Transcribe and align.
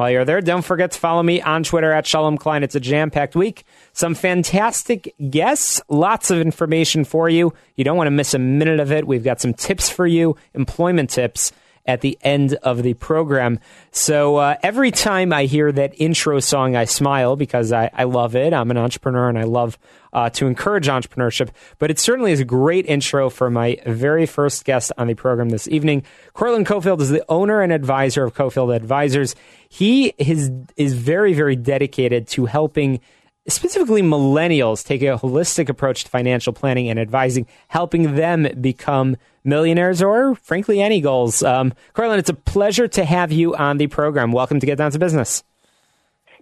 While 0.00 0.10
you're 0.12 0.24
there, 0.24 0.40
don't 0.40 0.64
forget 0.64 0.92
to 0.92 0.98
follow 0.98 1.22
me 1.22 1.42
on 1.42 1.62
Twitter 1.62 1.92
at 1.92 2.06
Shalom 2.06 2.38
Klein. 2.38 2.62
It's 2.62 2.74
a 2.74 2.80
jam 2.80 3.10
packed 3.10 3.36
week. 3.36 3.64
Some 3.92 4.14
fantastic 4.14 5.14
guests, 5.28 5.78
lots 5.90 6.30
of 6.30 6.40
information 6.40 7.04
for 7.04 7.28
you. 7.28 7.52
You 7.76 7.84
don't 7.84 7.98
want 7.98 8.06
to 8.06 8.10
miss 8.10 8.32
a 8.32 8.38
minute 8.38 8.80
of 8.80 8.92
it. 8.92 9.06
We've 9.06 9.22
got 9.22 9.42
some 9.42 9.52
tips 9.52 9.90
for 9.90 10.06
you, 10.06 10.38
employment 10.54 11.10
tips 11.10 11.52
at 11.90 12.02
the 12.02 12.16
end 12.22 12.54
of 12.62 12.84
the 12.84 12.94
program. 12.94 13.58
So 13.90 14.36
uh, 14.36 14.54
every 14.62 14.92
time 14.92 15.32
I 15.32 15.46
hear 15.46 15.72
that 15.72 15.92
intro 16.00 16.38
song, 16.38 16.76
I 16.76 16.84
smile 16.84 17.34
because 17.34 17.72
I, 17.72 17.90
I 17.92 18.04
love 18.04 18.36
it. 18.36 18.54
I'm 18.54 18.70
an 18.70 18.76
entrepreneur 18.76 19.28
and 19.28 19.36
I 19.36 19.42
love 19.42 19.76
uh, 20.12 20.30
to 20.30 20.46
encourage 20.46 20.86
entrepreneurship. 20.86 21.50
But 21.80 21.90
it 21.90 21.98
certainly 21.98 22.30
is 22.30 22.38
a 22.38 22.44
great 22.44 22.86
intro 22.86 23.28
for 23.28 23.50
my 23.50 23.78
very 23.86 24.24
first 24.24 24.64
guest 24.64 24.92
on 24.98 25.08
the 25.08 25.14
program 25.14 25.48
this 25.48 25.66
evening. 25.66 26.04
Cortland 26.32 26.66
Cofield 26.66 27.00
is 27.00 27.10
the 27.10 27.24
owner 27.28 27.60
and 27.60 27.72
advisor 27.72 28.22
of 28.22 28.34
Cofield 28.34 28.74
Advisors. 28.74 29.34
He 29.68 30.14
is, 30.16 30.52
is 30.76 30.94
very, 30.94 31.34
very 31.34 31.56
dedicated 31.56 32.28
to 32.28 32.46
helping 32.46 33.00
specifically 33.48 34.02
millennials 34.02 34.84
take 34.84 35.02
a 35.02 35.18
holistic 35.18 35.68
approach 35.68 36.04
to 36.04 36.10
financial 36.10 36.52
planning 36.52 36.88
and 36.88 37.00
advising, 37.00 37.48
helping 37.66 38.14
them 38.14 38.46
become 38.60 39.16
millionaires 39.44 40.02
or, 40.02 40.34
frankly, 40.36 40.80
any 40.80 41.00
goals. 41.00 41.42
Um, 41.42 41.72
Cortland, 41.94 42.20
it's 42.20 42.30
a 42.30 42.34
pleasure 42.34 42.88
to 42.88 43.04
have 43.04 43.32
you 43.32 43.54
on 43.54 43.78
the 43.78 43.86
program. 43.86 44.32
Welcome 44.32 44.60
to 44.60 44.66
Get 44.66 44.78
Down 44.78 44.90
to 44.90 44.98
Business. 44.98 45.42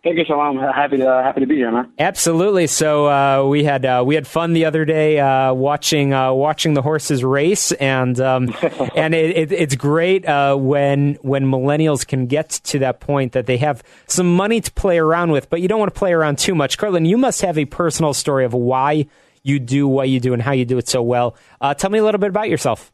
Thank 0.05 0.17
you, 0.17 0.25
Shalom. 0.25 0.59
Happy 0.59 0.99
to 0.99 1.09
uh, 1.09 1.23
happy 1.25 1.41
to 1.41 1.47
be 1.47 1.57
here, 1.57 1.73
man. 1.73 1.93
Absolutely. 1.99 2.69
So 2.69 3.06
uh, 3.09 3.45
we 3.49 3.65
had 3.65 3.84
uh, 3.84 4.05
we 4.06 4.15
had 4.15 4.28
fun 4.28 4.53
the 4.53 4.65
other 4.65 4.84
day 4.84 5.19
uh, 5.19 5.53
watching 5.53 6.15
uh, 6.15 6.33
watching 6.33 6.75
the 6.75 6.83
horses 6.83 7.25
race, 7.25 7.72
and 7.72 8.19
um, 8.21 8.55
and 8.95 9.12
it, 9.12 9.37
it, 9.37 9.53
it's 9.53 9.75
great 9.75 10.25
uh, 10.25 10.55
when 10.55 11.15
when 11.22 11.47
millennials 11.47 12.06
can 12.06 12.27
get 12.27 12.49
to 12.49 12.78
that 12.78 13.01
point 13.01 13.33
that 13.33 13.47
they 13.47 13.56
have 13.56 13.83
some 14.06 14.37
money 14.37 14.61
to 14.61 14.71
play 14.72 14.99
around 14.99 15.33
with, 15.33 15.51
but 15.51 15.61
you 15.61 15.67
don't 15.67 15.81
want 15.81 15.93
to 15.93 15.99
play 15.99 16.12
around 16.12 16.39
too 16.39 16.55
much. 16.55 16.78
Cortland, 16.78 17.09
you 17.09 17.19
must 17.19 17.43
have 17.43 17.59
a 17.59 17.65
personal 17.65 18.15
story 18.15 18.45
of 18.45 18.55
why 18.55 19.06
you 19.43 19.59
do 19.59 19.89
what 19.89 20.09
you 20.09 20.21
do 20.21 20.33
and 20.33 20.43
how 20.43 20.53
you 20.53 20.65
do 20.65 20.78
it 20.78 20.89
so 20.89 21.03
well. 21.03 21.37
tell 21.77 21.91
me 21.91 21.99
a 21.99 22.05
little 22.05 22.21
bit 22.21 22.28
about 22.28 22.49
yourself. 22.49 22.93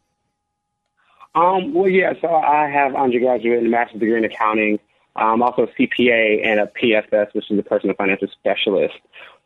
Um, 1.35 1.75
well, 1.75 1.89
yeah. 1.89 2.13
So 2.21 2.29
I 2.29 2.69
have 2.69 2.95
undergraduate 2.95 3.61
and 3.61 3.71
master's 3.71 4.01
degree 4.01 4.19
in 4.19 4.25
accounting. 4.25 4.79
I'm 5.17 5.43
also 5.43 5.63
a 5.63 5.67
CPA 5.69 6.45
and 6.45 6.61
a 6.61 6.67
PFS, 6.67 7.35
which 7.35 7.51
is 7.51 7.59
a 7.59 7.63
personal 7.63 7.95
financial 7.97 8.29
specialist. 8.29 8.95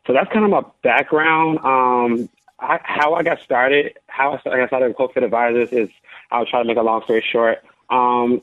So 0.07 0.13
that's 0.13 0.31
kind 0.31 0.45
of 0.45 0.51
my 0.51 0.63
background. 0.83 1.59
Um, 1.59 2.29
I, 2.59 2.79
how 2.83 3.13
I 3.13 3.23
got 3.23 3.39
started, 3.41 3.97
how 4.07 4.33
I 4.33 4.39
started, 4.39 4.63
I 4.63 4.67
started 4.67 4.87
with 4.89 4.97
Cofield 4.97 5.23
Advisors 5.23 5.71
is, 5.71 5.89
I'll 6.31 6.45
try 6.45 6.61
to 6.61 6.67
make 6.67 6.77
a 6.77 6.81
long 6.81 7.03
story 7.03 7.23
short. 7.31 7.59
Um, 7.89 8.41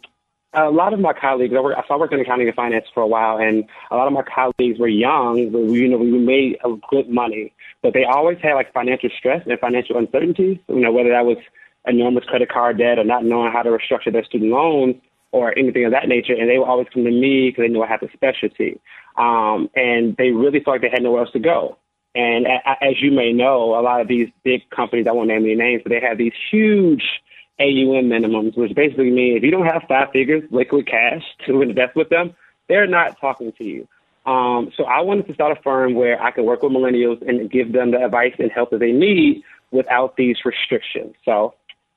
a 0.53 0.71
lot 0.71 0.95
of 0.95 1.01
my 1.01 1.13
colleagues, 1.13 1.55
I, 1.55 1.61
work, 1.61 1.77
worked 1.91 2.15
in 2.15 2.21
accounting 2.21 2.47
and 2.47 2.57
finance 2.57 2.87
for 2.95 3.03
a 3.03 3.07
while, 3.07 3.39
and 3.39 3.65
a 3.91 3.97
lot 3.97 4.07
of 4.07 4.13
my 4.13 4.23
colleagues 4.23 4.79
were 4.79 4.89
young, 4.89 5.51
but 5.51 5.61
we, 5.61 5.81
you 5.81 5.89
know, 5.89 5.99
we 5.99 6.11
made 6.11 6.57
good 6.89 7.11
money, 7.11 7.53
but 7.83 7.93
they 7.93 8.05
always 8.05 8.39
had 8.39 8.55
like 8.55 8.73
financial 8.73 9.11
stress 9.19 9.43
and 9.47 9.59
financial 9.61 9.99
uncertainty. 9.99 10.63
You 10.69 10.81
know, 10.81 10.93
whether 10.93 11.11
that 11.11 11.27
was 11.27 11.37
enormous 11.87 12.25
credit 12.25 12.51
card 12.51 12.79
debt 12.79 12.99
or 12.99 13.05
not 13.05 13.25
knowing 13.25 13.53
how 13.53 13.63
to 13.63 13.71
restructure 13.71 14.13
their 14.13 14.25
student 14.25 14.51
loans, 14.51 14.97
or 15.33 15.57
anything 15.59 15.85
of 15.85 15.93
that 15.93 16.09
nature, 16.09 16.33
and 16.33 16.49
they 16.49 16.59
would 16.59 16.67
always 16.67 16.87
come 16.93 17.05
to 17.05 17.11
me 17.11 17.51
because 17.51 17.65
they 17.65 17.69
knew 17.69 17.83
I 17.83 17.89
had 17.89 18.01
the 18.01 18.09
specialty. 18.13 18.81
Um, 19.17 19.69
and 19.75 20.17
they 20.17 20.31
really 20.31 20.61
felt 20.61 20.75
like 20.75 20.81
they 20.81 20.91
had 20.91 21.03
nowhere 21.03 21.23
else 21.23 21.33
to 21.33 21.39
go. 21.39 21.77
And 22.15 22.47
a- 22.47 22.83
as 22.83 23.03
you 23.03 23.11
may 23.11 23.33
know, 23.33 23.79
a 23.79 23.83
lot 23.83 24.01
of 24.01 24.09
these 24.09 24.31
big 24.45 24.69
companies, 24.71 25.07
I 25.07 25.13
won't 25.13 25.29
name 25.29 25.45
any 25.45 25.55
names, 25.55 25.83
but 25.83 25.91
they 25.91 26.01
have 26.01 26.17
these 26.17 26.33
huge 26.51 27.05
AUM 27.59 28.09
minimums, 28.09 28.57
which 28.57 28.75
basically 28.75 29.11
mean 29.11 29.37
if 29.37 29.43
you 29.43 29.51
don't 29.51 29.67
have 29.67 29.83
five 29.89 30.11
figures 30.11 30.43
liquid 30.51 30.87
cash 30.87 31.23
to 31.47 31.61
invest 31.61 31.97
with 31.97 32.09
them, 32.09 32.35
they're 32.69 32.87
not 32.87 33.19
talking 33.21 33.53
to 33.53 33.65
you. 33.65 33.87
Um, 34.25 34.73
so 34.77 34.85
I 34.85 35.01
wanted 35.03 35.27
to 35.29 35.35
start 35.35 35.57
a 35.57 35.63
firm 35.63 35.95
where 35.95 36.21
I 36.21 36.31
could 36.31 36.45
work 36.45 36.63
with 36.63 36.73
millennials 36.73 37.27
and 37.27 37.51
give 37.51 37.73
them 37.73 37.93
the 37.93 38.05
advice 38.05 38.35
and 38.39 38.51
help 38.51 38.71
that 38.71 38.81
they 38.81 38.93
need 38.93 39.43
without 39.71 40.17
these 40.17 40.37
restrictions. 40.45 41.15
So 41.25 41.55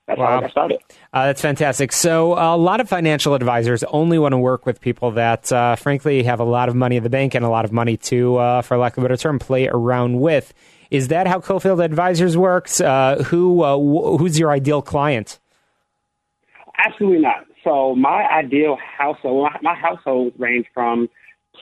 that's 0.09 0.19
wow. 0.19 0.25
how 0.25 0.37
I 0.37 0.41
got 0.41 0.51
started. 0.51 0.79
Uh, 1.13 1.25
that's 1.27 1.41
fantastic. 1.41 1.91
So, 1.91 2.33
a 2.33 2.57
lot 2.57 2.81
of 2.81 2.89
financial 2.89 3.35
advisors 3.35 3.83
only 3.83 4.17
want 4.17 4.33
to 4.33 4.39
work 4.39 4.65
with 4.65 4.81
people 4.81 5.11
that, 5.11 5.51
uh, 5.51 5.75
frankly, 5.75 6.23
have 6.23 6.39
a 6.39 6.43
lot 6.43 6.67
of 6.67 6.75
money 6.75 6.95
in 6.95 7.03
the 7.03 7.11
bank 7.11 7.35
and 7.35 7.45
a 7.45 7.49
lot 7.49 7.63
of 7.63 7.71
money 7.71 7.95
to, 7.97 8.37
uh, 8.37 8.61
for 8.63 8.75
lack 8.77 8.97
of 8.97 9.03
a 9.03 9.07
better 9.07 9.17
term, 9.17 9.37
play 9.37 9.67
around 9.67 10.19
with. 10.19 10.51
Is 10.89 11.09
that 11.09 11.27
how 11.27 11.39
Cofield 11.39 11.83
Advisors 11.83 12.35
works? 12.35 12.81
Uh, 12.81 13.23
who 13.27 13.61
uh, 13.61 13.77
wh- 13.77 14.19
who's 14.19 14.39
your 14.39 14.49
ideal 14.49 14.81
client? 14.81 15.37
Absolutely 16.83 17.19
not. 17.19 17.45
So, 17.63 17.93
my 17.93 18.27
ideal 18.27 18.77
household, 18.97 19.51
my, 19.61 19.73
my 19.73 19.75
household 19.75 20.33
range 20.39 20.65
from 20.73 21.07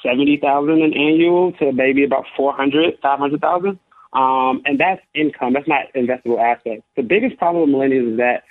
seventy 0.02 0.38
thousand 0.38 0.82
an 0.82 0.94
annual 0.94 1.52
to 1.54 1.74
maybe 1.74 2.06
about 2.06 2.24
four 2.38 2.54
hundred, 2.54 2.98
five 3.02 3.20
hundred 3.20 3.42
thousand. 3.42 3.78
Um, 4.18 4.64
and 4.66 4.80
that's 4.80 5.02
income. 5.14 5.54
That's 5.54 5.68
not 5.68 5.94
investable 5.96 6.42
assets. 6.42 6.82
The 6.96 7.04
biggest 7.04 7.38
problem 7.38 7.72
with 7.72 7.80
millennials 7.80 8.14
is 8.14 8.18
that 8.18 8.46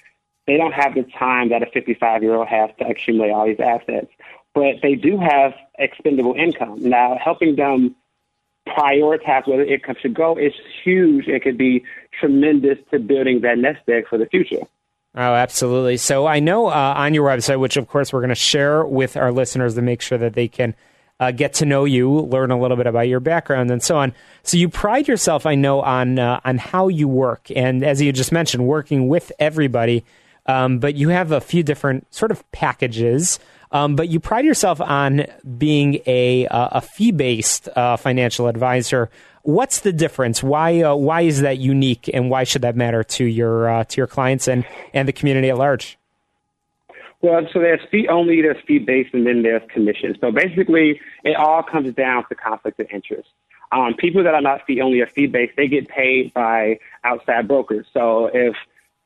they 0.46 0.56
don't 0.56 0.72
have 0.72 0.94
the 0.94 1.02
time 1.18 1.48
that 1.48 1.62
a 1.62 1.66
55 1.66 2.22
year 2.22 2.36
old 2.36 2.46
has 2.46 2.70
to 2.78 2.86
accumulate 2.86 3.32
all 3.32 3.46
these 3.46 3.58
assets, 3.58 4.06
but 4.54 4.76
they 4.80 4.94
do 4.94 5.18
have 5.18 5.54
expendable 5.76 6.34
income. 6.34 6.88
Now, 6.88 7.18
helping 7.22 7.56
them 7.56 7.96
prioritize 8.68 9.48
where 9.48 9.58
their 9.58 9.74
income 9.74 9.96
should 10.00 10.14
go 10.14 10.38
is 10.38 10.52
huge. 10.84 11.26
It 11.26 11.42
could 11.42 11.58
be 11.58 11.84
tremendous 12.20 12.78
to 12.92 13.00
building 13.00 13.40
that 13.40 13.58
nest 13.58 13.80
egg 13.88 14.04
for 14.08 14.18
the 14.18 14.26
future. 14.26 14.62
Oh, 15.16 15.34
absolutely. 15.34 15.96
So 15.96 16.26
I 16.26 16.38
know 16.38 16.68
uh, 16.68 16.94
on 16.96 17.12
your 17.12 17.28
website, 17.28 17.58
which 17.58 17.76
of 17.76 17.88
course 17.88 18.12
we're 18.12 18.20
going 18.20 18.28
to 18.28 18.36
share 18.36 18.84
with 18.84 19.16
our 19.16 19.32
listeners 19.32 19.74
to 19.74 19.82
make 19.82 20.00
sure 20.00 20.18
that 20.18 20.34
they 20.34 20.46
can 20.46 20.76
uh, 21.18 21.30
get 21.30 21.54
to 21.54 21.66
know 21.66 21.84
you, 21.84 22.10
learn 22.10 22.50
a 22.50 22.58
little 22.58 22.76
bit 22.76 22.86
about 22.86 23.08
your 23.08 23.20
background, 23.20 23.70
and 23.70 23.82
so 23.82 23.96
on. 23.96 24.14
So 24.42 24.56
you 24.56 24.68
pride 24.68 25.08
yourself, 25.08 25.46
I 25.46 25.54
know, 25.54 25.80
on 25.80 26.18
uh, 26.18 26.40
on 26.44 26.58
how 26.58 26.88
you 26.88 27.08
work, 27.08 27.50
and 27.54 27.84
as 27.84 28.02
you 28.02 28.12
just 28.12 28.32
mentioned, 28.32 28.66
working 28.66 29.08
with 29.08 29.32
everybody. 29.38 30.04
Um, 30.46 30.78
but 30.78 30.94
you 30.94 31.08
have 31.08 31.32
a 31.32 31.40
few 31.40 31.62
different 31.62 32.12
sort 32.14 32.30
of 32.30 32.50
packages. 32.52 33.38
Um, 33.72 33.96
but 33.96 34.08
you 34.08 34.20
pride 34.20 34.44
yourself 34.44 34.80
on 34.80 35.26
being 35.58 36.00
a 36.06 36.46
uh, 36.46 36.68
a 36.72 36.80
fee 36.80 37.10
based 37.10 37.68
financial 37.74 38.46
advisor. 38.46 39.10
What's 39.42 39.80
the 39.80 39.92
difference? 39.92 40.42
Why 40.42 40.82
uh, 40.82 40.94
why 40.96 41.22
is 41.22 41.40
that 41.40 41.58
unique, 41.58 42.10
and 42.12 42.30
why 42.30 42.44
should 42.44 42.62
that 42.62 42.76
matter 42.76 43.04
to 43.04 43.24
your 43.24 43.68
uh, 43.68 43.84
to 43.84 43.96
your 43.96 44.06
clients 44.06 44.48
and 44.48 44.64
and 44.92 45.08
the 45.08 45.12
community 45.12 45.50
at 45.50 45.56
large? 45.56 45.98
Well, 47.22 47.42
so 47.52 47.60
there's 47.60 47.80
fee 47.90 48.08
only, 48.08 48.42
there's 48.42 48.62
fee 48.66 48.78
based, 48.78 49.14
and 49.14 49.26
then 49.26 49.42
there's 49.42 49.62
commission. 49.72 50.16
So 50.20 50.30
basically, 50.30 51.00
it 51.24 51.36
all 51.36 51.62
comes 51.62 51.94
down 51.94 52.24
to 52.28 52.34
conflict 52.34 52.78
of 52.80 52.86
interest. 52.92 53.28
Um, 53.72 53.94
people 53.94 54.22
that 54.22 54.34
are 54.34 54.42
not 54.42 54.64
fee 54.66 54.80
only 54.80 55.00
or 55.00 55.06
fee 55.06 55.26
based, 55.26 55.54
they 55.56 55.66
get 55.66 55.88
paid 55.88 56.32
by 56.34 56.78
outside 57.04 57.48
brokers. 57.48 57.86
So 57.92 58.30
if 58.32 58.54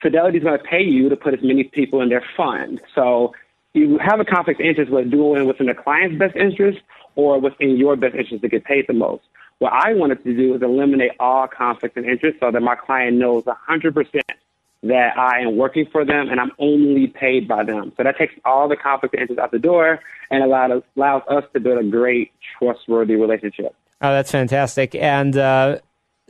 Fidelity 0.01 0.39
is 0.39 0.45
going 0.45 0.59
to 0.59 0.65
pay 0.65 0.83
you 0.83 1.09
to 1.09 1.17
put 1.17 1.35
as 1.35 1.41
many 1.43 1.65
people 1.65 2.01
in 2.01 2.09
their 2.09 2.25
fund. 2.37 2.81
So 2.95 3.35
you 3.75 3.99
have 3.99 4.19
a 4.19 4.25
conflict 4.25 4.61
of 4.61 4.67
interest 4.67 4.91
with 4.91 5.11
doing 5.11 5.47
within 5.47 5.67
the 5.67 5.75
client's 5.75 6.19
best 6.19 6.37
interest 6.37 6.79
or 7.17 7.39
within 7.39 7.77
your 7.77 7.97
best 7.97 8.15
interest 8.15 8.43
to 8.43 8.49
get 8.49 8.65
paid 8.65 8.87
the 8.87 8.95
most. 8.95 9.23
What 9.59 9.75
I 9.75 9.93
wanted 9.93 10.25
to 10.25 10.35
do 10.35 10.55
is 10.55 10.63
eliminate 10.63 11.13
all 11.21 11.47
conflict 11.47 11.99
of 11.99 12.07
interest 12.07 12.39
so 12.41 12.51
that 12.51 12.63
my 12.63 12.77
client 12.77 13.19
knows 13.19 13.45
100% 13.45 14.21
that 14.83 15.19
I 15.19 15.41
am 15.41 15.57
working 15.57 15.87
for 15.93 16.05
them 16.05 16.29
and 16.31 16.41
I'm 16.41 16.53
only 16.59 17.07
paid 17.07 17.47
by 17.47 17.65
them. 17.65 17.93
So 17.97 18.03
that 18.03 18.17
takes 18.17 18.35
all 18.45 18.69
the 18.69 18.77
conflict 18.77 19.15
interest 19.15 19.39
out 19.39 19.51
the 19.51 19.59
door 19.59 20.01
and 20.31 20.43
allows, 20.43 20.83
allows 20.97 21.23
us 21.29 21.45
to 21.53 21.61
build 21.61 21.79
a 21.79 21.89
great, 21.89 22.33
trustworthy 22.59 23.17
relationship. 23.17 23.75
Oh, 24.01 24.13
that's 24.13 24.31
fantastic. 24.31 24.95
And 24.95 25.37
uh, 25.37 25.79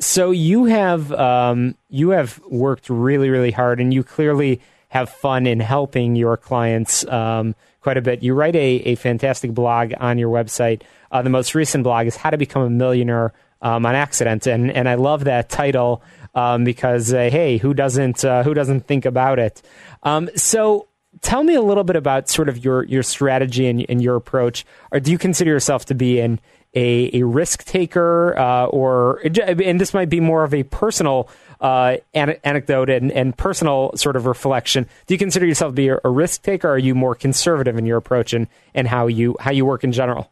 so 0.01 0.31
you 0.33 0.65
have 0.65 1.13
um, 1.13 1.77
you 1.89 2.11
have 2.11 2.41
worked 2.51 2.91
really, 2.91 3.29
really 3.29 3.53
hard, 3.53 3.81
and 3.81 3.95
you 3.95 4.03
clearly 4.03 4.61
have 4.89 5.09
fun 5.09 5.47
in 5.47 5.61
helping 5.61 6.17
your 6.17 6.37
clients 6.37 7.07
um, 7.07 7.55
quite 7.81 7.97
a 7.97 8.03
bit. 8.03 8.23
You 8.23 8.35
write 8.35 8.57
a, 8.57 8.59
a 8.59 8.95
fantastic 8.97 9.53
blog 9.53 9.93
on 10.01 10.19
your 10.19 10.31
website. 10.31 10.83
Uh, 11.13 11.23
the 11.23 11.31
most 11.31 11.55
recent 11.55 11.85
blog 11.85 12.07
is 12.07 12.17
How 12.17 12.31
to 12.31 12.39
Become 12.39 12.63
a 12.63 12.71
Millionaire 12.71 13.33
um, 13.63 13.87
on 13.87 13.95
Accident, 13.95 14.47
and 14.47 14.71
and 14.71 14.89
I 14.89 14.95
love 14.95 15.25
that 15.25 15.49
title 15.49 16.03
um, 16.35 16.65
because 16.65 17.13
uh, 17.13 17.29
hey, 17.31 17.59
who 17.59 17.75
doesn't 17.75 18.25
uh, 18.25 18.43
who 18.43 18.55
doesn't 18.55 18.87
think 18.87 19.05
about 19.05 19.39
it? 19.39 19.63
Um, 20.03 20.31
so. 20.37 20.87
Tell 21.23 21.43
me 21.43 21.57
a 21.57 21.61
little 21.61 21.83
bit 21.83 21.97
about 21.97 22.29
sort 22.29 22.49
of 22.49 22.65
your, 22.65 22.85
your 22.85 23.03
strategy 23.03 23.67
and, 23.67 23.85
and 23.89 24.01
your 24.01 24.15
approach. 24.15 24.65
Or 24.93 25.01
do 25.01 25.11
you 25.11 25.19
consider 25.19 25.51
yourself 25.51 25.85
to 25.87 25.95
be 25.95 26.21
an 26.21 26.41
a, 26.75 27.21
a 27.21 27.27
risk 27.27 27.65
taker, 27.65 28.39
uh, 28.39 28.67
or 28.67 29.21
and 29.21 29.81
this 29.81 29.93
might 29.93 30.09
be 30.09 30.21
more 30.21 30.45
of 30.45 30.55
a 30.55 30.63
personal 30.63 31.29
uh, 31.61 31.97
an- 32.15 32.37
anecdote 32.45 32.89
and, 32.89 33.13
and, 33.13 33.37
personal 33.37 33.93
sort 33.95 34.17
of 34.17 34.25
reflection. 34.25 34.87
Do 35.07 35.15
you 35.15 35.19
consider 35.19 35.45
yourself 35.45 35.73
to 35.73 35.75
be 35.75 35.89
a, 35.89 35.99
risk 36.09 36.43
taker, 36.43 36.69
or 36.69 36.73
are 36.73 36.79
you 36.79 36.95
more 36.95 37.15
conservative 37.15 37.77
in 37.77 37.85
your 37.85 37.99
approach 37.99 38.33
and, 38.33 38.47
and 38.75 38.89
how 38.89 39.09
you 39.09 39.37
how 39.41 39.51
you 39.51 39.67
work 39.67 39.85
in 39.85 39.93
general? 39.93 40.31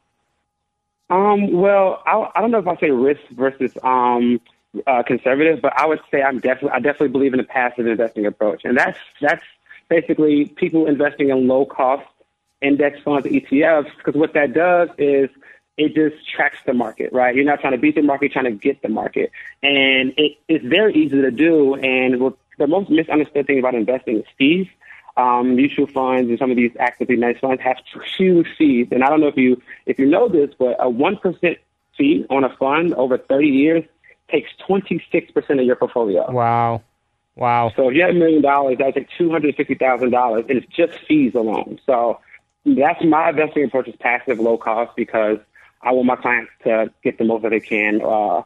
Um, 1.11 1.53
well, 1.53 2.03
I, 2.07 2.31
I 2.35 2.41
don't 2.41 2.51
know 2.51 2.59
if 2.59 2.69
I 2.69 2.77
say 2.77 2.91
risk 2.91 3.21
versus 3.33 3.77
um, 3.83 4.41
uh, 4.87 5.03
conservative, 5.03 5.61
but 5.63 5.73
I 5.77 5.87
would 5.87 6.01
say 6.11 6.23
I'm 6.23 6.41
definitely 6.41 6.71
I 6.71 6.81
definitely 6.81 7.09
believe 7.09 7.35
in 7.35 7.41
a 7.41 7.45
passive 7.45 7.87
investing 7.87 8.27
approach, 8.27 8.63
and 8.65 8.77
that's 8.77 8.99
that's 9.21 9.45
basically 9.89 10.47
people 10.47 10.87
investing 10.87 11.31
in 11.31 11.49
low 11.49 11.65
cost 11.65 12.07
index 12.61 13.01
funds, 13.03 13.27
ETFs, 13.27 13.91
because 13.97 14.15
what 14.15 14.35
that 14.35 14.53
does 14.53 14.89
is 14.99 15.31
it 15.77 15.95
just 15.95 16.29
tracks 16.29 16.59
the 16.67 16.75
market, 16.75 17.13
right? 17.13 17.35
You're 17.35 17.45
not 17.45 17.61
trying 17.61 17.73
to 17.73 17.79
beat 17.79 17.95
the 17.95 18.03
market, 18.03 18.27
you're 18.35 18.43
trying 18.43 18.53
to 18.53 18.59
get 18.59 18.83
the 18.83 18.89
market. 18.89 19.31
And 19.63 20.13
it, 20.17 20.39
it's 20.49 20.65
very 20.65 20.95
easy 20.95 21.23
to 21.23 21.31
do. 21.31 21.77
And 21.77 22.35
the 22.59 22.67
most 22.67 22.91
misunderstood 22.91 23.47
thing 23.47 23.61
about 23.61 23.75
investing 23.75 24.19
is 24.19 24.25
fees. 24.37 24.67
Um, 25.17 25.57
mutual 25.57 25.89
funds 25.89 26.31
and 26.31 26.39
some 26.39 26.51
of 26.53 26.57
these 26.57 26.71
actively 26.79 27.17
managed 27.17 27.41
funds 27.41 27.61
have 27.63 27.77
huge 28.17 28.47
fees. 28.57 28.89
And 28.93 29.03
I 29.03 29.09
don't 29.09 29.21
know 29.21 29.27
if 29.27 29.37
you 29.37 29.61
if 29.87 29.99
you 29.99 30.07
know 30.07 30.29
this, 30.29 30.51
but 30.57 30.77
a 30.79 30.89
one 30.89 31.17
percent 31.17 31.59
fee 31.97 32.25
on 32.31 32.45
a 32.45 32.57
fund 32.57 32.95
over 32.95 33.19
30 33.19 33.49
years 33.49 33.85
takes 34.31 34.51
26 34.67 35.31
percent 35.33 35.61
of 35.61 35.67
your 35.67 35.77
portfolio. 35.77 36.31
Wow, 36.31 36.83
wow. 37.37 37.73
So 37.77 37.89
if 37.89 37.95
you 37.95 38.03
have 38.03 38.11
a 38.11 38.15
million 38.15 38.43
dollars, 38.43 38.79
that 38.79 38.95
takes 38.95 39.13
two 39.17 39.31
hundred 39.31 39.55
fifty 39.57 39.75
thousand 39.75 40.11
dollars, 40.11 40.45
and 40.49 40.59
it's 40.59 40.75
just 40.75 40.99
fees 41.07 41.35
alone. 41.35 41.81
So 41.87 42.21
that's 42.65 43.03
my 43.05 43.31
investing 43.31 43.65
approach 43.65 43.89
is 43.89 43.97
passive, 43.97 44.39
low 44.39 44.59
cost 44.59 44.95
because 44.97 45.39
I 45.83 45.93
want 45.93 46.07
my 46.07 46.17
clients 46.17 46.51
to 46.65 46.93
get 47.03 47.19
the 47.19 47.25
most 47.25 47.43
that 47.43 47.51
they 47.51 47.61
can 47.61 48.01
uh, 48.03 48.43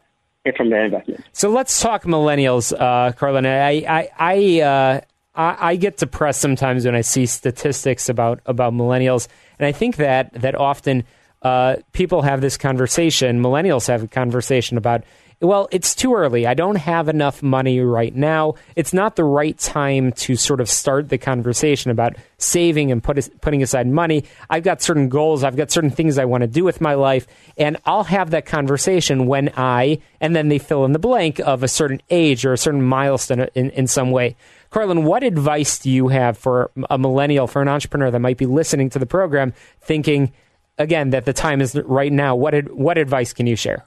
from 0.56 0.70
their 0.70 0.84
investment. 0.84 1.24
So 1.32 1.50
let's 1.50 1.80
talk 1.80 2.04
millennials, 2.04 2.72
uh, 2.78 3.12
Cortland. 3.12 3.46
I 3.46 3.84
I 3.88 4.08
I, 4.18 4.60
uh, 4.60 5.00
I, 5.34 5.70
I 5.70 5.76
get 5.76 5.96
depressed 5.96 6.40
sometimes 6.40 6.84
when 6.84 6.94
I 6.94 7.00
see 7.00 7.26
statistics 7.26 8.08
about 8.08 8.40
about 8.46 8.72
millennials, 8.72 9.28
and 9.58 9.66
I 9.66 9.72
think 9.72 9.96
that 9.96 10.32
that 10.34 10.54
often 10.54 11.04
uh, 11.42 11.76
people 11.92 12.22
have 12.22 12.40
this 12.40 12.56
conversation. 12.56 13.42
Millennials 13.42 13.86
have 13.88 14.02
a 14.02 14.08
conversation 14.08 14.76
about 14.76 15.04
well, 15.42 15.68
it's 15.72 15.96
too 15.96 16.14
early. 16.14 16.46
I 16.46 16.54
don't 16.54 16.76
have 16.76 17.08
enough 17.08 17.42
money 17.42 17.80
right 17.80 18.14
now. 18.14 18.54
It's 18.76 18.94
not 18.94 19.16
the 19.16 19.24
right 19.24 19.58
time 19.58 20.12
to 20.12 20.36
sort 20.36 20.60
of 20.60 20.70
start 20.70 21.08
the 21.08 21.18
conversation 21.18 21.90
about 21.90 22.14
saving 22.38 22.92
and 22.92 23.02
put, 23.02 23.40
putting 23.40 23.60
aside 23.60 23.88
money. 23.88 24.24
I've 24.48 24.62
got 24.62 24.80
certain 24.80 25.08
goals. 25.08 25.42
I've 25.42 25.56
got 25.56 25.72
certain 25.72 25.90
things 25.90 26.16
I 26.16 26.26
want 26.26 26.42
to 26.42 26.46
do 26.46 26.62
with 26.62 26.80
my 26.80 26.94
life. 26.94 27.26
And 27.56 27.76
I'll 27.84 28.04
have 28.04 28.30
that 28.30 28.46
conversation 28.46 29.26
when 29.26 29.50
I, 29.56 29.98
and 30.20 30.36
then 30.36 30.48
they 30.48 30.58
fill 30.58 30.84
in 30.84 30.92
the 30.92 31.00
blank 31.00 31.40
of 31.40 31.64
a 31.64 31.68
certain 31.68 32.00
age 32.08 32.46
or 32.46 32.52
a 32.52 32.58
certain 32.58 32.82
milestone 32.82 33.48
in, 33.56 33.70
in 33.70 33.88
some 33.88 34.12
way. 34.12 34.36
Cortland, 34.70 35.04
what 35.04 35.24
advice 35.24 35.80
do 35.80 35.90
you 35.90 36.06
have 36.08 36.38
for 36.38 36.70
a 36.88 36.96
millennial, 36.96 37.48
for 37.48 37.60
an 37.60 37.68
entrepreneur 37.68 38.12
that 38.12 38.20
might 38.20 38.38
be 38.38 38.46
listening 38.46 38.90
to 38.90 39.00
the 39.00 39.06
program, 39.06 39.54
thinking, 39.80 40.32
again, 40.78 41.10
that 41.10 41.24
the 41.24 41.32
time 41.32 41.60
is 41.60 41.74
right 41.84 42.12
now? 42.12 42.36
What, 42.36 42.72
what 42.72 42.96
advice 42.96 43.32
can 43.32 43.48
you 43.48 43.56
share? 43.56 43.86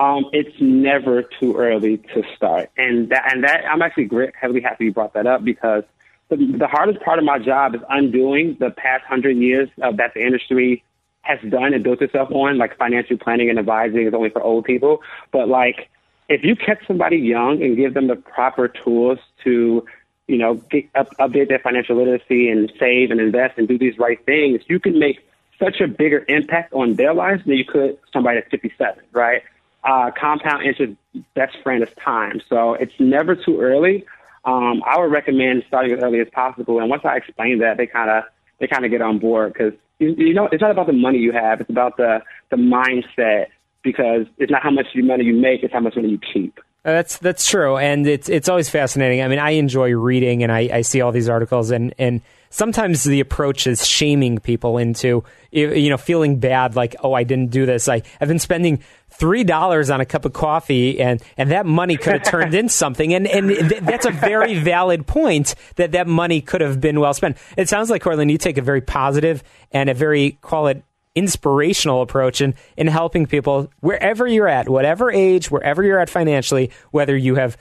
Um, 0.00 0.30
it's 0.32 0.56
never 0.60 1.22
too 1.22 1.56
early 1.56 1.98
to 1.98 2.22
start, 2.34 2.70
and 2.78 3.10
that 3.10 3.30
and 3.30 3.44
that 3.44 3.66
I'm 3.70 3.82
actually 3.82 4.06
great, 4.06 4.34
heavily 4.34 4.62
happy 4.62 4.86
you 4.86 4.92
brought 4.92 5.12
that 5.12 5.26
up 5.26 5.44
because 5.44 5.84
the, 6.30 6.36
the 6.36 6.66
hardest 6.66 7.00
part 7.04 7.18
of 7.18 7.26
my 7.26 7.38
job 7.38 7.74
is 7.74 7.82
undoing 7.90 8.56
the 8.58 8.70
past 8.70 9.04
hundred 9.04 9.36
years 9.36 9.68
that 9.76 10.14
the 10.14 10.24
industry 10.24 10.82
has 11.20 11.38
done 11.50 11.74
and 11.74 11.84
built 11.84 12.00
itself 12.00 12.30
on. 12.32 12.56
Like 12.56 12.78
financial 12.78 13.18
planning 13.18 13.50
and 13.50 13.58
advising 13.58 14.06
is 14.06 14.14
only 14.14 14.30
for 14.30 14.42
old 14.42 14.64
people, 14.64 15.02
but 15.32 15.50
like 15.50 15.90
if 16.30 16.44
you 16.44 16.56
catch 16.56 16.78
somebody 16.86 17.18
young 17.18 17.62
and 17.62 17.76
give 17.76 17.92
them 17.92 18.06
the 18.06 18.16
proper 18.16 18.68
tools 18.68 19.18
to 19.44 19.84
you 20.28 20.38
know 20.38 20.54
get, 20.54 20.86
up, 20.94 21.14
update 21.18 21.48
their 21.48 21.58
financial 21.58 21.96
literacy 21.96 22.48
and 22.48 22.72
save 22.80 23.10
and 23.10 23.20
invest 23.20 23.58
and 23.58 23.68
do 23.68 23.76
these 23.76 23.98
right 23.98 24.24
things, 24.24 24.62
you 24.66 24.80
can 24.80 24.98
make 24.98 25.18
such 25.58 25.82
a 25.82 25.86
bigger 25.86 26.24
impact 26.26 26.72
on 26.72 26.94
their 26.94 27.12
lives 27.12 27.44
than 27.44 27.58
you 27.58 27.66
could 27.66 27.98
somebody 28.14 28.38
at 28.38 28.50
57, 28.50 29.04
right? 29.12 29.42
Uh, 29.84 30.10
compound 30.18 30.64
interest 30.64 30.94
best 31.34 31.56
friend 31.62 31.82
is 31.82 31.88
time. 32.02 32.40
So 32.48 32.74
it's 32.74 32.92
never 32.98 33.34
too 33.34 33.60
early. 33.60 34.04
Um, 34.44 34.82
I 34.86 34.98
would 34.98 35.10
recommend 35.10 35.64
starting 35.68 35.92
as 35.92 36.02
early 36.02 36.20
as 36.20 36.28
possible. 36.32 36.80
And 36.80 36.88
once 36.88 37.02
I 37.04 37.16
explain 37.16 37.58
that, 37.60 37.76
they 37.76 37.86
kind 37.86 38.10
of 38.10 38.24
they 38.58 38.66
kind 38.66 38.84
of 38.84 38.90
get 38.90 39.02
on 39.02 39.18
board 39.18 39.52
because 39.52 39.72
you, 39.98 40.14
you 40.16 40.34
know 40.34 40.48
it's 40.50 40.60
not 40.60 40.70
about 40.70 40.86
the 40.86 40.92
money 40.92 41.18
you 41.18 41.32
have; 41.32 41.60
it's 41.60 41.70
about 41.70 41.96
the 41.96 42.22
the 42.50 42.56
mindset. 42.56 43.46
Because 43.82 44.26
it's 44.36 44.52
not 44.52 44.62
how 44.62 44.70
much 44.70 44.88
money 44.94 45.24
you 45.24 45.34
make; 45.34 45.62
it's 45.62 45.72
how 45.72 45.80
much 45.80 45.96
money 45.96 46.10
you 46.10 46.18
keep. 46.18 46.58
Uh, 46.84 46.92
that's 46.92 47.18
that's 47.18 47.48
true, 47.48 47.76
and 47.76 48.06
it's 48.06 48.28
it's 48.28 48.48
always 48.48 48.68
fascinating. 48.68 49.22
I 49.22 49.28
mean, 49.28 49.38
I 49.38 49.50
enjoy 49.52 49.94
reading, 49.94 50.42
and 50.42 50.52
I, 50.52 50.68
I 50.72 50.80
see 50.82 51.00
all 51.00 51.12
these 51.12 51.28
articles, 51.28 51.70
and 51.70 51.94
and 51.98 52.20
sometimes 52.50 53.04
the 53.04 53.20
approach 53.20 53.66
is 53.66 53.86
shaming 53.86 54.38
people 54.38 54.76
into 54.76 55.24
you 55.50 55.88
know 55.88 55.96
feeling 55.96 56.38
bad, 56.38 56.76
like 56.76 56.94
oh, 57.02 57.12
I 57.14 57.24
didn't 57.24 57.50
do 57.50 57.64
this. 57.66 57.88
I 57.88 58.02
I've 58.20 58.28
been 58.28 58.38
spending 58.38 58.82
three 59.08 59.44
dollars 59.44 59.90
on 59.90 60.00
a 60.00 60.04
cup 60.04 60.24
of 60.24 60.32
coffee, 60.32 61.00
and 61.00 61.22
and 61.36 61.50
that 61.50 61.66
money 61.66 61.96
could 61.96 62.12
have 62.12 62.22
turned 62.30 62.54
into 62.54 62.72
something, 62.72 63.14
and 63.14 63.26
and 63.26 63.48
th- 63.48 63.82
that's 63.82 64.06
a 64.06 64.10
very 64.10 64.58
valid 64.58 65.06
point 65.06 65.54
that 65.76 65.92
that 65.92 66.06
money 66.06 66.40
could 66.40 66.60
have 66.60 66.80
been 66.80 67.00
well 67.00 67.14
spent. 67.14 67.38
It 67.56 67.68
sounds 67.68 67.90
like 67.90 68.02
Cortland, 68.02 68.30
you 68.30 68.38
take 68.38 68.58
a 68.58 68.62
very 68.62 68.80
positive 68.80 69.42
and 69.72 69.88
a 69.88 69.94
very 69.94 70.32
call 70.42 70.66
it 70.66 70.84
inspirational 71.14 72.02
approach 72.02 72.40
in, 72.40 72.54
in 72.76 72.86
helping 72.86 73.26
people 73.26 73.68
wherever 73.80 74.26
you're 74.26 74.48
at, 74.48 74.68
whatever 74.68 75.10
age, 75.10 75.50
wherever 75.50 75.82
you're 75.82 75.98
at 75.98 76.08
financially, 76.08 76.70
whether 76.92 77.16
you 77.16 77.34
have 77.34 77.56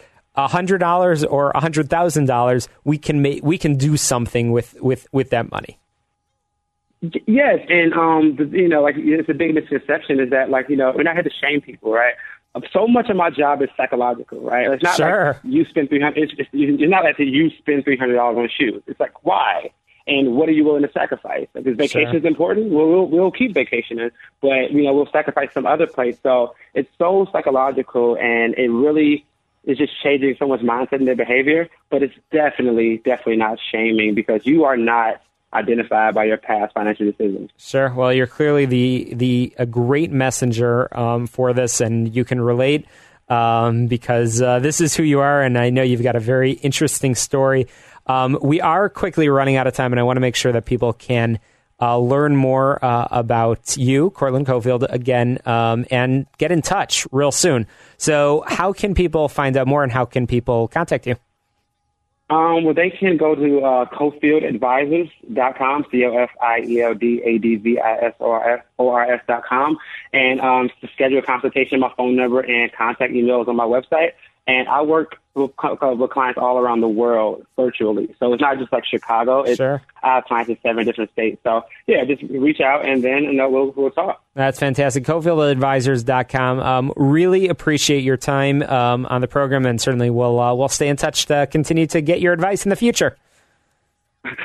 hundred 0.48 0.80
dollars 0.80 1.24
or 1.24 1.52
a 1.52 1.60
hundred 1.60 1.90
thousand 1.90 2.26
dollars, 2.26 2.68
we 2.84 2.98
can 2.98 3.22
make 3.22 3.44
we 3.44 3.58
can 3.58 3.76
do 3.76 3.98
something 3.98 4.52
with 4.52 4.76
with 4.82 5.08
with 5.12 5.30
that 5.32 5.52
money. 5.52 5.80
Yes, 7.02 7.60
and 7.70 7.94
um, 7.94 8.36
the, 8.36 8.46
you 8.58 8.68
know, 8.68 8.82
like 8.82 8.96
it's 8.98 9.30
a 9.30 9.34
big 9.34 9.54
misconception 9.54 10.20
is 10.20 10.32
that 10.32 10.50
like 10.50 10.68
you 10.70 10.76
know 10.76 10.92
we're 10.96 11.04
not 11.04 11.14
here 11.14 11.24
to 11.24 11.32
shame 11.42 11.62
people, 11.62 11.94
right? 11.94 12.14
Um, 12.56 12.64
so 12.74 12.88
much 12.88 13.10
of 13.10 13.16
my 13.16 13.30
job 13.30 13.62
is 13.62 13.70
psychological, 13.78 14.42
right? 14.42 14.70
It's 14.70 14.84
not 14.84 14.98
sure. 14.98 15.40
like 15.44 15.54
you 15.54 15.64
spend 15.66 15.90
three 15.90 16.02
hundred. 16.02 16.24
It's, 16.24 16.34
it's, 16.38 16.50
it's 16.52 16.92
not 16.92 17.04
like 17.04 17.18
you 17.20 17.52
spend 17.60 17.86
three 17.86 17.98
hundred 17.98 18.16
dollars 18.16 18.38
on 18.38 18.50
shoes. 18.50 18.82
It's 18.88 19.00
like 19.00 19.24
why? 19.24 19.72
And 20.08 20.34
what 20.36 20.50
are 20.50 20.54
you 20.54 20.64
willing 20.64 20.82
to 20.82 20.92
sacrifice? 20.92 21.48
Like, 21.54 21.68
is 21.68 21.78
vacation 21.78 22.22
sure. 22.22 22.28
important? 22.28 22.72
Well, 22.72 22.88
we'll 22.88 23.08
we'll 23.08 23.32
keep 23.32 23.54
vacationing, 23.54 24.10
but 24.42 24.72
you 24.72 24.84
know 24.84 24.94
we'll 24.94 25.12
sacrifice 25.12 25.54
some 25.54 25.66
other 25.66 25.88
place. 25.88 26.18
So 26.22 26.56
it's 26.74 26.90
so 26.98 27.28
psychological, 27.32 28.18
and 28.18 28.56
it 28.56 28.70
really 28.70 29.26
is 29.64 29.78
just 29.78 29.94
changing 30.02 30.36
someone's 30.40 30.64
mindset 30.64 30.94
and 30.94 31.08
their 31.08 31.16
behavior. 31.16 31.70
But 31.90 32.04
it's 32.04 32.16
definitely 32.32 32.98
definitely 33.04 33.38
not 33.38 33.60
shaming 33.72 34.16
because 34.16 34.46
you 34.46 34.64
are 34.66 34.78
not 34.78 35.22
identified 35.54 36.14
by 36.14 36.26
your 36.26 36.38
past 36.38 36.74
financial 36.74 37.06
decisions. 37.06 37.50
Sure. 37.58 37.94
Well, 37.94 38.14
you're 38.14 38.28
clearly 38.28 38.66
the 38.66 39.14
the 39.14 39.54
a 39.58 39.66
great 39.66 40.12
messenger 40.12 40.96
um, 40.98 41.28
for 41.28 41.54
this, 41.54 41.82
and 41.82 42.16
you 42.16 42.24
can 42.24 42.40
relate 42.42 42.86
um, 43.30 43.88
because 43.88 44.42
uh, 44.42 44.60
this 44.60 44.82
is 44.82 44.96
who 44.96 45.04
you 45.04 45.20
are, 45.20 45.42
and 45.42 45.58
I 45.58 45.70
know 45.70 45.84
you've 45.84 46.04
got 46.04 46.16
a 46.16 46.20
very 46.20 46.52
interesting 46.52 47.16
story. 47.16 47.68
Um, 48.08 48.38
we 48.42 48.60
are 48.60 48.90
quickly 48.90 49.30
running 49.30 49.56
out 49.56 49.68
of 49.68 49.74
time, 49.74 49.94
and 49.94 50.00
I 50.00 50.04
want 50.04 50.18
to 50.18 50.22
make 50.22 50.36
sure 50.36 50.52
that 50.52 50.66
people 50.66 50.94
can. 50.94 51.40
Uh, 51.82 51.98
learn 51.98 52.36
more 52.36 52.84
uh, 52.84 53.08
about 53.10 53.78
you, 53.78 54.10
Cortland 54.10 54.46
Cofield, 54.46 54.86
again, 54.90 55.40
um, 55.46 55.86
and 55.90 56.26
get 56.38 56.52
in 56.52 56.62
touch 56.62 57.08
real 57.12 57.32
soon. 57.32 57.66
So, 57.98 58.44
how 58.48 58.74
can 58.74 58.94
people 58.94 59.30
find 59.30 59.56
out 59.56 59.66
more, 59.66 59.84
and 59.84 59.92
how 59.92 60.06
can 60.06 60.28
people 60.28 60.68
contact 60.68 61.08
you? 61.08 61.16
Um, 62.30 62.64
well, 62.64 62.76
they 62.76 62.92
can 62.92 63.18
go 63.18 63.34
to 63.34 63.62
uh, 63.62 63.86
cofieldadvisors.com, 63.86 65.86
C-O-F-I-E-L-D-A-D-V-I-S-O-R-S, 68.80 69.78
and 70.14 70.42
um, 70.42 70.70
to 70.82 70.88
schedule 70.94 71.20
a 71.20 71.22
consultation, 71.22 71.80
my 71.80 71.92
phone 71.96 72.16
number 72.16 72.40
and 72.40 72.72
contact 72.74 73.14
email 73.14 73.42
is 73.42 73.48
on 73.48 73.56
my 73.56 73.66
website. 73.66 74.12
And 74.48 74.68
I 74.68 74.82
work 74.82 75.18
with, 75.36 75.52
with 75.62 76.10
clients 76.10 76.40
all 76.40 76.58
around 76.58 76.82
the 76.82 76.88
world 76.88 77.46
virtually. 77.56 78.16
So 78.20 78.34
it's 78.34 78.42
not 78.42 78.58
just 78.58 78.74
like 78.74 78.84
Chicago. 78.84 79.44
It's, 79.44 79.58
Sure. 79.58 79.80
I 80.02 80.16
have 80.16 80.26
clients 80.26 80.50
in 80.50 80.58
seven 80.64 80.86
different 80.88 81.12
states. 81.12 81.40
So, 81.44 81.66
yeah, 81.86 82.04
just 82.04 82.24
reach 82.24 82.60
out 82.60 82.84
and 82.84 83.04
then 83.04 83.26
you 83.26 83.34
know, 83.34 83.48
we'll, 83.48 83.72
we'll 83.76 83.92
talk. 83.92 84.24
That's 84.34 84.58
fantastic. 84.58 85.04
CofieldAdvisors.com. 85.04 86.60
Um, 86.62 86.94
really 86.96 87.48
appreciate 87.48 88.04
your 88.04 88.18
time 88.18 88.64
um, 88.64 89.06
on 89.06 89.22
the 89.22 89.28
program, 89.28 89.68
and 89.68 89.80
certainly 89.80 90.10
we'll 90.10 90.40
uh, 90.40 90.56
we'll 90.56 90.70
stay 90.70 90.88
in 90.88 90.96
touch 90.96 91.28
to 91.28 91.48
continue 91.52 91.86
to 91.88 92.02
get 92.02 92.20
your 92.20 92.34
advice 92.34 92.66
in 92.66 92.70
the 92.70 92.76
future. 92.76 93.18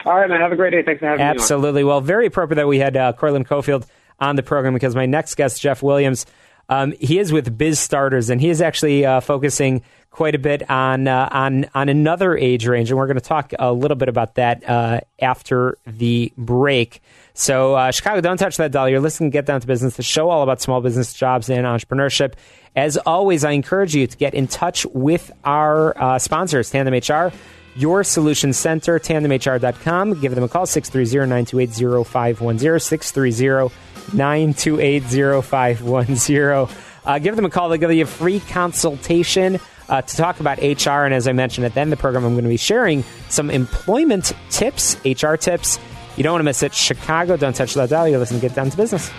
All 0.04 0.16
right, 0.16 0.28
man. 0.28 0.40
Have 0.40 0.52
a 0.52 0.56
great 0.56 0.70
day. 0.70 0.82
Thanks 0.82 1.00
for 1.00 1.06
having 1.06 1.24
me. 1.24 1.30
Absolutely. 1.30 1.84
Well, 1.84 2.00
very 2.00 2.26
appropriate 2.26 2.56
that 2.56 2.68
we 2.68 2.78
had 2.78 2.96
uh, 2.96 3.12
Cortland 3.14 3.48
Cofield 3.48 3.86
on 4.20 4.36
the 4.36 4.42
program 4.42 4.74
because 4.74 4.94
my 4.94 5.06
next 5.06 5.34
guest, 5.34 5.60
Jeff 5.60 5.82
Williams, 5.82 6.26
um, 6.68 6.92
he 6.98 7.18
is 7.18 7.32
with 7.32 7.56
Biz 7.56 7.78
Starters, 7.78 8.30
and 8.30 8.40
he 8.40 8.48
is 8.48 8.62
actually 8.62 9.04
uh, 9.04 9.20
focusing 9.20 9.82
quite 10.10 10.34
a 10.34 10.38
bit 10.38 10.68
on 10.70 11.06
uh, 11.08 11.28
on 11.30 11.66
on 11.74 11.88
another 11.88 12.36
age 12.36 12.66
range, 12.66 12.90
and 12.90 12.98
we're 12.98 13.06
going 13.06 13.18
to 13.18 13.24
talk 13.24 13.52
a 13.58 13.72
little 13.72 13.96
bit 13.96 14.08
about 14.08 14.36
that 14.36 14.68
uh, 14.68 15.00
after 15.20 15.76
the 15.86 16.32
break. 16.38 17.02
So, 17.34 17.74
uh, 17.74 17.90
Chicago, 17.90 18.20
don't 18.20 18.36
touch 18.36 18.56
that 18.58 18.70
doll. 18.70 18.88
You're 18.88 19.00
listening 19.00 19.30
to 19.30 19.32
Get 19.32 19.44
Down 19.44 19.60
to 19.60 19.66
Business, 19.66 19.96
the 19.96 20.04
show 20.04 20.30
all 20.30 20.42
about 20.42 20.62
small 20.62 20.80
business, 20.80 21.12
jobs, 21.12 21.50
and 21.50 21.66
entrepreneurship. 21.66 22.34
As 22.76 22.96
always, 22.96 23.44
I 23.44 23.50
encourage 23.50 23.94
you 23.94 24.06
to 24.06 24.16
get 24.16 24.34
in 24.34 24.46
touch 24.46 24.86
with 24.86 25.32
our 25.44 25.98
uh, 26.00 26.18
sponsors, 26.18 26.70
Tandem 26.70 26.94
HR. 26.94 27.32
Your 27.76 28.04
Solution 28.04 28.52
Center, 28.52 29.00
tandemhr.com. 29.00 30.20
Give 30.20 30.32
them 30.32 30.44
a 30.44 30.48
call, 30.48 30.64
630 30.64 31.28
928 31.28 32.06
0510, 32.06 32.78
630 32.78 33.74
928 34.12 35.42
0510. 35.44 36.76
Uh, 37.04 37.18
give 37.18 37.36
them 37.36 37.44
a 37.44 37.50
call. 37.50 37.68
They'll 37.68 37.78
give 37.78 37.92
you 37.92 38.04
a 38.04 38.06
free 38.06 38.40
consultation 38.40 39.60
uh, 39.88 40.02
to 40.02 40.16
talk 40.16 40.40
about 40.40 40.58
HR. 40.58 41.04
And 41.04 41.14
as 41.14 41.28
I 41.28 41.32
mentioned 41.32 41.66
at 41.66 41.74
the 41.74 41.80
end 41.80 41.92
of 41.92 41.98
the 41.98 42.00
program, 42.00 42.24
I'm 42.24 42.32
going 42.32 42.44
to 42.44 42.50
be 42.50 42.56
sharing 42.56 43.04
some 43.28 43.50
employment 43.50 44.32
tips, 44.50 44.96
HR 45.04 45.34
tips. 45.34 45.78
You 46.16 46.22
don't 46.22 46.32
want 46.32 46.40
to 46.40 46.44
miss 46.44 46.62
it. 46.62 46.74
Chicago, 46.74 47.36
don't 47.36 47.54
touch 47.54 47.74
that 47.74 47.90
dial. 47.90 48.08
You're 48.08 48.18
listening 48.18 48.40
to 48.40 48.48
Get 48.48 48.54
Down 48.54 48.70
to 48.70 48.76
Business. 48.76 49.10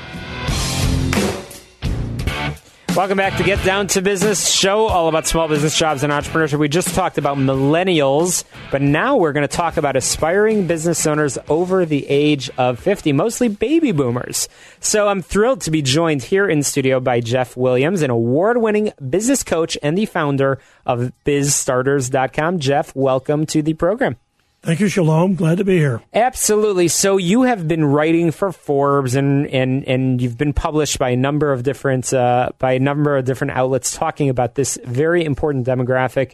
Welcome 2.96 3.18
back 3.18 3.36
to 3.40 3.44
Get 3.44 3.62
Down 3.66 3.88
to 3.88 4.02
Business 4.02 4.50
show, 4.50 4.88
all 4.88 5.10
about 5.10 5.28
small 5.28 5.50
business 5.50 5.78
jobs 5.78 6.04
and 6.04 6.14
entrepreneurship. 6.14 6.60
We 6.60 6.70
just 6.70 6.96
talked 6.96 7.18
about 7.18 7.36
millennials, 7.36 8.46
but 8.72 8.82
now 8.82 9.18
we're 9.18 9.34
going 9.34 9.46
to 9.46 9.54
talk 9.54 9.76
about 9.76 9.98
aspiring 9.98 10.66
business 10.66 11.06
owners 11.06 11.38
over 11.50 11.86
the 11.86 12.08
age 12.08 12.50
of 12.58 12.80
50, 12.80 13.12
mostly 13.12 13.50
baby 13.50 13.92
boomers. 13.92 14.48
So 14.80 15.10
I'm 15.10 15.22
thrilled 15.22 15.60
to 15.62 15.72
be 15.72 15.82
joined 15.82 16.24
here 16.24 16.48
in 16.48 16.64
studio 16.64 17.02
by 17.02 17.20
Jeff 17.20 17.58
Williams, 17.58 18.02
an 18.02 18.12
award 18.12 18.60
winning 18.60 18.94
business 19.10 19.44
coach 19.44 19.78
and 19.84 19.98
the 19.98 20.06
founder 20.06 20.60
of 20.86 21.12
BizStarters.com. 21.26 22.60
Jeff, 22.60 22.96
welcome 22.96 23.46
to 23.48 23.62
the 23.62 23.74
program. 23.74 24.16
Thank 24.66 24.80
you, 24.80 24.88
Shalom. 24.88 25.36
Glad 25.36 25.60
to 25.60 25.64
be 25.64 25.78
here. 25.78 26.02
Absolutely. 26.12 26.88
So 26.88 27.18
you 27.18 27.44
have 27.44 27.68
been 27.68 27.86
writing 27.86 28.32
for 28.32 28.52
Forbes, 28.52 29.14
and 29.14 29.46
and 29.46 29.88
and 29.88 30.20
you've 30.20 30.40
been 30.40 30.54
published 30.54 30.98
by 30.98 31.12
a 31.12 31.16
number 31.16 31.54
of 31.54 31.62
different 31.62 32.12
uh, 32.12 32.50
by 32.58 32.72
a 32.74 32.80
number 32.80 33.16
of 33.16 33.26
different 33.26 33.52
outlets 33.52 33.96
talking 33.96 34.28
about 34.28 34.56
this 34.56 34.80
very 34.84 35.24
important 35.24 35.68
demographic. 35.68 36.34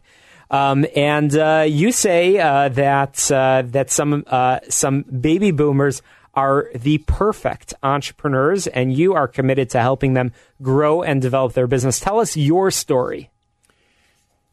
Um, 0.50 0.85
and 0.95 1.35
uh, 1.35 1.65
you 1.67 1.91
say 1.91 2.38
uh, 2.38 2.69
that 2.69 3.29
uh, 3.29 3.63
that 3.65 3.91
some 3.91 4.23
uh, 4.27 4.59
some 4.69 5.01
baby 5.01 5.51
boomers 5.51 6.01
are 6.33 6.69
the 6.73 7.00
perfect 7.00 7.73
entrepreneurs, 7.83 8.65
and 8.65 8.93
you 8.93 9.13
are 9.13 9.27
committed 9.27 9.71
to 9.71 9.81
helping 9.81 10.13
them 10.13 10.31
grow 10.61 11.01
and 11.01 11.21
develop 11.21 11.51
their 11.51 11.67
business. 11.67 12.00
Tell 12.00 12.21
us 12.21 12.38
your 12.38 12.71
story. 12.71 13.29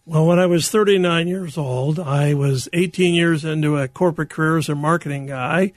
Well, 0.08 0.24
when 0.24 0.38
I 0.38 0.46
was 0.46 0.70
39 0.70 1.28
years 1.28 1.58
old, 1.58 2.00
I 2.00 2.32
was 2.32 2.66
18 2.72 3.12
years 3.12 3.44
into 3.44 3.76
a 3.76 3.88
corporate 3.88 4.30
career 4.30 4.56
as 4.56 4.70
a 4.70 4.74
marketing 4.74 5.26
guy 5.26 5.74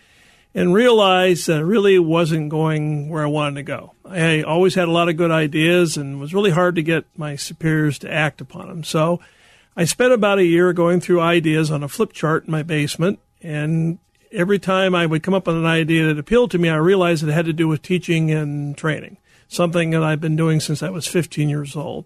and 0.56 0.74
realized 0.74 1.48
that 1.48 1.58
I 1.58 1.60
really 1.60 2.00
wasn't 2.00 2.48
going 2.48 3.10
where 3.10 3.24
I 3.24 3.26
wanted 3.26 3.56
to 3.56 3.64
go. 3.64 3.92
I 4.06 4.42
always 4.42 4.76
had 4.76 4.88
a 4.88 4.92
lot 4.92 5.10
of 5.10 5.18
good 5.18 5.32
ideas 5.32 5.98
and 5.98 6.16
it 6.16 6.18
was 6.18 6.34
really 6.34 6.52
hard 6.52 6.76
to 6.76 6.82
get 6.82 7.04
my 7.18 7.36
superiors 7.36 8.00
to 8.00 8.10
act 8.10 8.40
upon 8.40 8.70
them. 8.70 8.86
So 8.86 9.20
I 9.76 9.84
spent 9.84 10.14
about 10.14 10.40
a 10.40 10.46
year 10.46 10.72
going 10.72 11.02
through 11.02 11.20
ideas 11.20 11.70
on 11.70 11.84
a 11.84 11.90
flip 11.90 12.14
chart 12.14 12.46
in 12.46 12.52
my 12.52 12.64
basement. 12.64 13.20
And 13.42 14.00
every 14.32 14.60
time 14.60 14.96
I 14.96 15.08
would 15.08 15.24
come 15.24 15.34
up 15.34 15.46
with 15.46 15.58
an 15.58 15.66
idea 15.66 16.08
that 16.08 16.18
appealed 16.18 16.52
to 16.52 16.58
me, 16.58 16.70
I 16.70 16.78
realized 16.78 17.22
it 17.22 17.34
had 17.34 17.48
to 17.48 17.54
do 17.54 17.68
with 17.68 17.82
teaching 17.82 18.32
and 18.32 18.78
training, 18.78 19.18
something 19.50 19.90
that 19.90 20.04
I've 20.04 20.22
been 20.22 20.38
doing 20.38 20.62
since 20.62 20.82
I 20.82 20.90
was 20.90 21.06
15 21.06 21.50
years 21.50 21.76
old. 21.76 22.06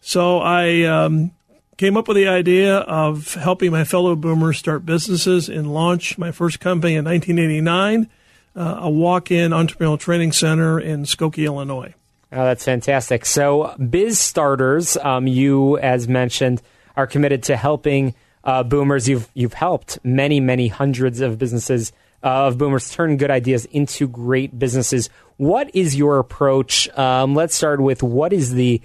So 0.00 0.38
I 0.38 0.82
um, 0.84 1.32
came 1.76 1.96
up 1.96 2.08
with 2.08 2.16
the 2.16 2.28
idea 2.28 2.78
of 2.78 3.34
helping 3.34 3.70
my 3.70 3.84
fellow 3.84 4.16
boomers 4.16 4.58
start 4.58 4.86
businesses 4.86 5.48
and 5.48 5.72
launch 5.72 6.16
my 6.16 6.32
first 6.32 6.60
company 6.60 6.94
in 6.94 7.04
1989, 7.04 8.08
uh, 8.54 8.78
a 8.80 8.90
walk-in 8.90 9.50
entrepreneurial 9.50 9.98
training 9.98 10.32
center 10.32 10.80
in 10.80 11.02
Skokie, 11.02 11.44
Illinois. 11.44 11.94
Oh, 12.32 12.44
that's 12.44 12.64
fantastic. 12.64 13.24
So, 13.24 13.74
Biz 13.78 14.18
Starters, 14.18 14.96
um, 14.96 15.26
you, 15.26 15.78
as 15.78 16.08
mentioned, 16.08 16.62
are 16.96 17.06
committed 17.06 17.42
to 17.44 17.56
helping 17.56 18.14
uh, 18.42 18.62
boomers. 18.62 19.08
You've 19.08 19.28
you've 19.34 19.52
helped 19.52 19.98
many, 20.02 20.40
many 20.40 20.68
hundreds 20.68 21.20
of 21.20 21.38
businesses 21.38 21.92
uh, 22.22 22.46
of 22.46 22.58
boomers 22.58 22.90
turn 22.90 23.16
good 23.16 23.30
ideas 23.30 23.66
into 23.66 24.08
great 24.08 24.58
businesses. 24.58 25.08
What 25.36 25.72
is 25.74 25.94
your 25.94 26.18
approach? 26.18 26.88
Um, 26.98 27.34
let's 27.34 27.54
start 27.54 27.80
with 27.80 28.02
what 28.02 28.32
is 28.32 28.54
the 28.54 28.80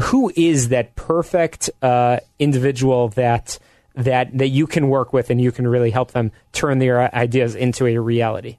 who 0.00 0.32
is 0.36 0.68
that 0.68 0.94
perfect 0.94 1.70
uh, 1.82 2.18
individual 2.38 3.08
that 3.10 3.58
that 3.94 4.36
that 4.38 4.48
you 4.48 4.66
can 4.66 4.88
work 4.88 5.12
with 5.12 5.30
and 5.30 5.40
you 5.40 5.52
can 5.52 5.66
really 5.66 5.90
help 5.90 6.12
them 6.12 6.32
turn 6.52 6.78
their 6.78 7.14
ideas 7.14 7.54
into 7.54 7.86
a 7.86 7.98
reality? 7.98 8.58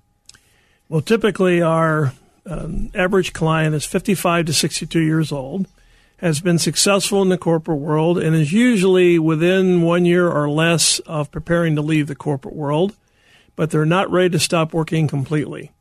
Well, 0.89 1.01
typically 1.01 1.62
our 1.62 2.13
um, 2.45 2.91
average 2.93 3.33
client 3.33 3.75
is 3.75 3.86
55 3.86 4.48
to 4.48 4.53
62 4.53 5.00
years 5.00 5.31
old, 5.31 5.67
has 6.17 6.41
been 6.41 6.60
successful 6.60 7.21
in 7.21 7.29
the 7.29 7.38
corporate 7.38 7.79
world, 7.79 8.17
and 8.17 8.36
is 8.36 8.51
usually 8.51 9.17
within 9.17 9.81
one 9.81 10.05
year 10.05 10.29
or 10.29 10.50
less 10.50 11.00
of 11.00 11.31
preparing 11.31 11.75
to 11.75 11.81
leave 11.81 12.07
the 12.07 12.15
corporate 12.15 12.55
world, 12.55 12.95
but 13.55 13.71
they're 13.71 13.86
not 13.86 14.12
ready 14.12 14.29
to 14.31 14.39
stop 14.39 14.74
working 14.74 15.07
completely. 15.07 15.71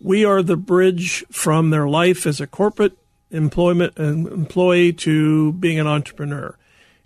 We 0.00 0.24
are 0.24 0.42
the 0.42 0.56
bridge 0.56 1.24
from 1.30 1.70
their 1.70 1.88
life 1.88 2.26
as 2.26 2.40
a 2.40 2.46
corporate 2.46 2.98
employment 3.36 3.96
employee 3.98 4.92
to 4.94 5.52
being 5.52 5.78
an 5.78 5.86
entrepreneur. 5.86 6.56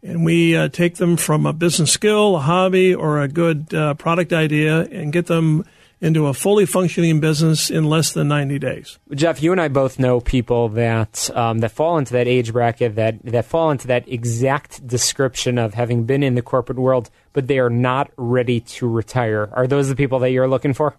And 0.02 0.24
we 0.24 0.56
uh, 0.56 0.68
take 0.68 0.96
them 0.96 1.16
from 1.16 1.44
a 1.44 1.52
business 1.52 1.92
skill, 1.92 2.36
a 2.36 2.40
hobby, 2.40 2.94
or 2.94 3.20
a 3.20 3.28
good 3.28 3.74
uh, 3.74 3.94
product 3.94 4.32
idea 4.32 4.82
and 4.86 5.12
get 5.12 5.26
them 5.26 5.64
into 6.00 6.26
a 6.26 6.34
fully 6.34 6.64
functioning 6.64 7.20
business 7.20 7.70
in 7.70 7.84
less 7.84 8.12
than 8.12 8.28
90 8.28 8.58
days. 8.58 8.98
Jeff, 9.14 9.42
you 9.42 9.52
and 9.52 9.60
I 9.60 9.68
both 9.68 9.98
know 9.98 10.20
people 10.20 10.70
that 10.70 11.30
um, 11.36 11.58
that 11.58 11.72
fall 11.72 11.98
into 11.98 12.14
that 12.14 12.26
age 12.26 12.52
bracket 12.52 12.94
that 12.94 13.22
that 13.24 13.44
fall 13.44 13.70
into 13.70 13.86
that 13.88 14.08
exact 14.08 14.86
description 14.86 15.58
of 15.58 15.74
having 15.74 16.04
been 16.04 16.22
in 16.22 16.34
the 16.34 16.42
corporate 16.42 16.78
world, 16.78 17.10
but 17.32 17.46
they 17.46 17.58
are 17.58 17.70
not 17.70 18.10
ready 18.16 18.60
to 18.60 18.88
retire. 18.88 19.50
Are 19.52 19.66
those 19.66 19.88
the 19.88 19.96
people 19.96 20.18
that 20.20 20.30
you're 20.30 20.48
looking 20.48 20.72
for? 20.72 20.96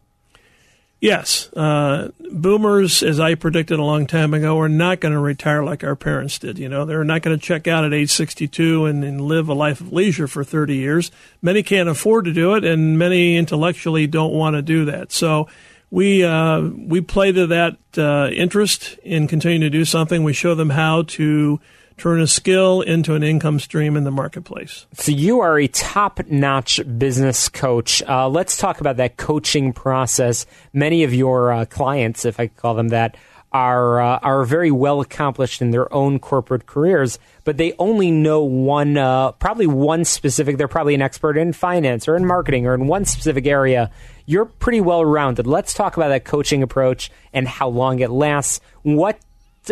Yes. 1.01 1.51
Uh, 1.53 2.11
boomers, 2.31 3.01
as 3.01 3.19
I 3.19 3.33
predicted 3.33 3.79
a 3.79 3.83
long 3.83 4.05
time 4.05 4.35
ago, 4.35 4.59
are 4.59 4.69
not 4.69 4.99
going 4.99 5.13
to 5.13 5.19
retire 5.19 5.63
like 5.63 5.83
our 5.83 5.95
parents 5.95 6.37
did. 6.37 6.59
You 6.59 6.69
know, 6.69 6.85
they're 6.85 7.03
not 7.03 7.23
going 7.23 7.37
to 7.37 7.43
check 7.43 7.67
out 7.67 7.83
at 7.83 7.91
age 7.91 8.11
62 8.11 8.85
and, 8.85 9.03
and, 9.03 9.19
live 9.19 9.49
a 9.49 9.55
life 9.55 9.81
of 9.81 9.91
leisure 9.91 10.27
for 10.27 10.43
30 10.43 10.75
years. 10.75 11.11
Many 11.41 11.63
can't 11.63 11.89
afford 11.89 12.25
to 12.25 12.33
do 12.33 12.53
it, 12.53 12.63
and 12.63 12.99
many 12.99 13.35
intellectually 13.35 14.05
don't 14.05 14.31
want 14.31 14.55
to 14.55 14.61
do 14.61 14.85
that. 14.85 15.11
So 15.11 15.49
we, 15.89 16.23
uh, 16.23 16.61
we 16.61 17.01
play 17.01 17.31
to 17.31 17.47
that 17.47 17.77
uh, 17.97 18.29
interest 18.31 18.99
in 19.03 19.27
continuing 19.27 19.61
to 19.61 19.71
do 19.71 19.85
something. 19.85 20.23
We 20.23 20.33
show 20.33 20.53
them 20.53 20.69
how 20.69 21.01
to 21.03 21.59
turn 21.97 22.21
a 22.21 22.27
skill 22.27 22.81
into 22.81 23.13
an 23.15 23.23
income 23.23 23.59
stream 23.59 23.95
in 23.95 24.03
the 24.03 24.11
marketplace. 24.11 24.85
So 24.93 25.11
you 25.11 25.41
are 25.41 25.59
a 25.59 25.67
top-notch 25.67 26.81
business 26.97 27.49
coach. 27.49 28.01
Uh, 28.03 28.27
let's 28.27 28.57
talk 28.57 28.81
about 28.81 28.97
that 28.97 29.17
coaching 29.17 29.73
process. 29.73 30.45
Many 30.73 31.03
of 31.03 31.13
your 31.13 31.51
uh, 31.51 31.65
clients, 31.65 32.25
if 32.25 32.39
I 32.39 32.47
call 32.47 32.73
them 32.75 32.89
that, 32.89 33.17
are 33.51 33.99
uh, 33.99 34.19
are 34.19 34.45
very 34.45 34.71
well 34.71 35.01
accomplished 35.01 35.61
in 35.61 35.71
their 35.71 35.93
own 35.93 36.19
corporate 36.19 36.65
careers, 36.65 37.19
but 37.43 37.57
they 37.57 37.73
only 37.79 38.09
know 38.09 38.43
one, 38.43 38.97
uh, 38.97 39.33
probably 39.33 39.67
one 39.67 40.05
specific. 40.05 40.57
They're 40.57 40.69
probably 40.69 40.95
an 40.95 41.01
expert 41.01 41.37
in 41.37 41.51
finance 41.53 42.07
or 42.07 42.15
in 42.15 42.25
marketing 42.25 42.65
or 42.65 42.73
in 42.73 42.87
one 42.87 43.05
specific 43.05 43.45
area. 43.45 43.91
You're 44.25 44.45
pretty 44.45 44.79
well 44.79 45.03
rounded. 45.03 45.47
Let's 45.47 45.73
talk 45.73 45.97
about 45.97 46.09
that 46.09 46.23
coaching 46.23 46.63
approach 46.63 47.11
and 47.33 47.47
how 47.47 47.67
long 47.67 47.99
it 47.99 48.09
lasts. 48.09 48.61
What 48.83 49.19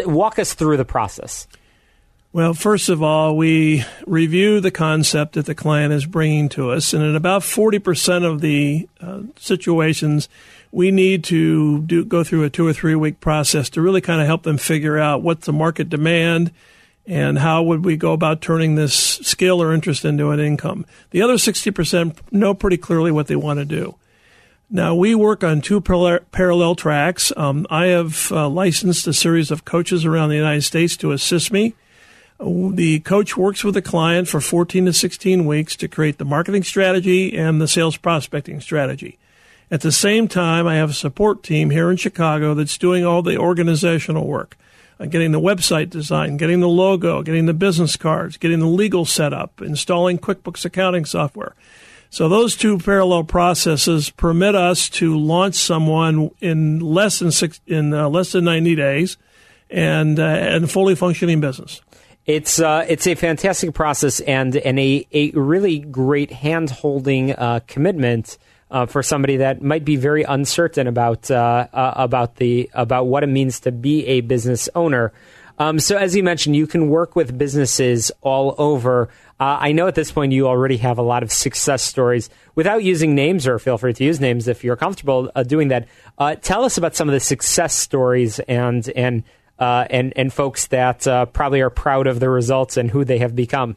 walk 0.06 0.40
us 0.40 0.54
through 0.54 0.78
the 0.78 0.86
process. 0.86 1.48
Well, 2.32 2.54
first 2.54 2.90
of 2.90 3.02
all, 3.02 3.36
we 3.36 3.84
review 4.06 4.60
the 4.60 4.70
concept 4.70 5.34
that 5.34 5.48
the 5.48 5.56
client 5.56 5.92
is 5.94 6.06
bringing 6.06 6.48
to 6.50 6.70
us, 6.70 6.94
and 6.94 7.04
in 7.04 7.16
about 7.16 7.42
40% 7.42 8.24
of 8.24 8.42
the 8.42 8.88
uh, 9.02 9.22
situations, 9.36 10.30
we 10.72 10.92
need 10.92 11.24
to 11.24 11.82
do, 11.82 12.06
go 12.06 12.24
through 12.24 12.44
a 12.44 12.52
two 12.52 12.68
or 12.68 12.74
three 12.74 12.94
week 12.94 13.20
process 13.20 13.68
to 13.72 13.82
really 13.82 14.00
kind 14.00 14.22
of 14.22 14.28
help 14.28 14.44
them 14.44 14.60
figure 14.60 15.00
out 15.00 15.24
what's 15.24 15.48
the 15.48 15.54
market 15.54 15.90
demand 15.90 16.52
and 17.08 17.40
how 17.40 17.64
would 17.64 17.84
we 17.84 17.98
go 17.98 18.14
about 18.14 18.42
turning 18.42 18.76
this 18.76 18.94
skill 18.94 19.60
or 19.60 19.74
interest 19.74 20.06
into 20.06 20.30
an 20.30 20.40
income. 20.40 20.86
The 21.10 21.24
other 21.24 21.34
60% 21.34 22.16
know 22.32 22.54
pretty 22.54 22.78
clearly 22.78 23.12
what 23.12 23.26
they 23.26 23.36
want 23.36 23.58
to 23.58 23.66
do. 23.66 23.96
Now, 24.70 24.94
we 24.94 25.16
work 25.16 25.44
on 25.44 25.62
two 25.62 25.82
parallel 25.82 26.76
tracks. 26.76 27.34
Um, 27.36 27.66
I 27.72 27.88
have 27.88 28.32
uh, 28.32 28.48
licensed 28.48 29.08
a 29.08 29.14
series 29.14 29.50
of 29.50 29.66
coaches 29.66 30.06
around 30.06 30.30
the 30.30 30.36
United 30.36 30.62
States 30.62 30.96
to 30.98 31.12
assist 31.12 31.52
me 31.52 31.74
the 32.40 33.02
coach 33.02 33.36
works 33.36 33.64
with 33.64 33.74
the 33.74 33.82
client 33.82 34.28
for 34.28 34.40
14 34.40 34.86
to 34.86 34.94
16 34.94 35.46
weeks 35.46 35.76
to 35.76 35.88
create 35.88 36.18
the 36.18 36.26
marketing 36.26 36.64
strategy 36.64 37.38
and 37.38 37.60
the 37.60 37.68
sales 37.68 37.98
prospecting 37.98 38.62
strategy. 38.62 39.18
At 39.70 39.82
the 39.82 39.92
same 39.92 40.28
time, 40.28 40.66
I 40.66 40.76
have 40.76 40.92
a 40.92 40.94
support 40.94 41.44
team 41.44 41.70
here 41.70 41.92
in 41.92 41.98
Chicago 41.98 42.54
that's 42.54 42.78
doing 42.78 43.06
all 43.06 43.22
the 43.22 43.38
organizational 43.38 44.26
work, 44.26 44.58
uh, 45.00 45.06
getting 45.06 45.32
the 45.32 45.40
website 45.40 45.90
design, 45.90 46.38
getting 46.38 46.60
the 46.60 46.70
logo, 46.70 47.22
getting 47.22 47.46
the 47.46 47.54
business 47.54 47.96
cards, 47.96 48.38
getting 48.38 48.60
the 48.60 48.68
legal 48.68 49.06
setup, 49.06 49.62
installing 49.62 50.18
QuickBooks 50.18 50.66
accounting 50.66 51.06
software. 51.06 51.56
So 52.10 52.28
those 52.28 52.56
two 52.56 52.80
parallel 52.80 53.26
processes 53.26 54.10
permit 54.10 54.56
us 54.56 54.90
to 54.90 55.16
launch 55.16 55.56
someone 55.56 56.32
in 56.40 56.80
less 56.80 57.20
than 57.20 57.32
six, 57.32 57.62
in 57.68 57.94
uh, 57.94 58.10
less 58.10 58.32
than 58.32 58.46
90 58.46 58.76
days 58.76 59.18
and 59.70 60.20
uh, 60.20 60.24
and 60.24 60.72
fully 60.72 60.96
functioning 60.96 61.40
business. 61.40 61.82
It's 62.30 62.60
uh, 62.60 62.86
it's 62.88 63.08
a 63.08 63.16
fantastic 63.16 63.74
process 63.74 64.20
and 64.20 64.56
and 64.56 64.80
a, 64.80 65.08
a 65.12 65.32
really 65.32 65.80
great 65.80 66.30
hand 66.30 66.70
holding 66.70 67.32
uh, 67.32 67.62
commitment 67.66 68.38
uh, 68.70 68.86
for 68.86 69.02
somebody 69.02 69.38
that 69.38 69.64
might 69.64 69.84
be 69.84 69.96
very 69.96 70.22
uncertain 70.22 70.86
about 70.86 71.32
uh, 71.32 71.66
uh, 71.74 71.94
about 71.96 72.36
the 72.36 72.70
about 72.76 73.08
what 73.08 73.24
it 73.24 73.30
means 73.30 73.62
to 73.62 73.72
be 73.72 74.06
a 74.06 74.22
business 74.22 74.70
owner. 74.76 75.12
Um, 75.58 75.80
so 75.80 75.98
as 75.98 76.16
you 76.16 76.22
mentioned, 76.22 76.56
you 76.56 76.68
can 76.68 76.90
work 76.90 77.16
with 77.16 77.36
businesses 77.36 78.12
all 78.22 78.54
over. 78.60 79.10
Uh, 79.40 79.58
I 79.60 79.72
know 79.72 79.88
at 79.88 79.96
this 79.96 80.12
point 80.12 80.32
you 80.32 80.48
already 80.48 80.78
have 80.78 81.00
a 81.00 81.02
lot 81.02 81.24
of 81.24 81.32
success 81.32 81.82
stories. 81.82 82.30
Without 82.54 82.84
using 82.84 83.16
names, 83.16 83.48
or 83.48 83.58
feel 83.58 83.80
free 83.80 83.94
to 83.94 84.04
use 84.04 84.20
names 84.20 84.48
if 84.48 84.64
you're 84.64 84.76
comfortable 84.76 85.32
doing 85.48 85.70
that. 85.70 85.88
tell 86.44 86.64
us 86.64 86.78
about 86.78 86.96
some 86.96 87.10
of 87.10 87.14
the 87.14 87.20
success 87.20 87.74
stories 87.74 88.38
and 88.42 88.88
and 88.90 89.24
uh, 89.60 89.86
and 89.90 90.14
and 90.16 90.32
folks 90.32 90.68
that 90.68 91.06
uh, 91.06 91.26
probably 91.26 91.62
are 91.62 91.70
proud 91.70 92.08
of 92.08 92.20
the 92.20 92.30
results 92.30 92.78
and 92.78 92.92
who 92.92 93.04
they 93.04 93.20
have 93.20 93.36
become? 93.36 93.76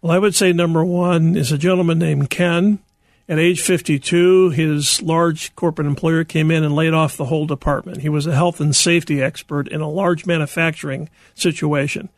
Well, 0.00 0.12
I 0.12 0.18
would 0.18 0.34
say 0.34 0.52
number 0.52 0.84
one 0.84 1.36
is 1.36 1.52
a 1.52 1.58
gentleman 1.58 1.98
named 1.98 2.30
Ken. 2.30 2.78
At 3.28 3.38
age 3.38 3.60
52, 3.60 4.50
his 4.50 5.02
large 5.02 5.54
corporate 5.54 5.86
employer 5.86 6.24
came 6.24 6.50
in 6.50 6.64
and 6.64 6.74
laid 6.74 6.94
off 6.94 7.16
the 7.18 7.26
whole 7.26 7.46
department. 7.46 8.00
He 8.00 8.08
was 8.08 8.26
a 8.26 8.34
health 8.34 8.58
and 8.58 8.74
safety 8.74 9.22
expert 9.22 9.68
in 9.68 9.82
a 9.82 9.90
large 9.90 10.24
manufacturing 10.24 11.10
situation. 11.34 12.08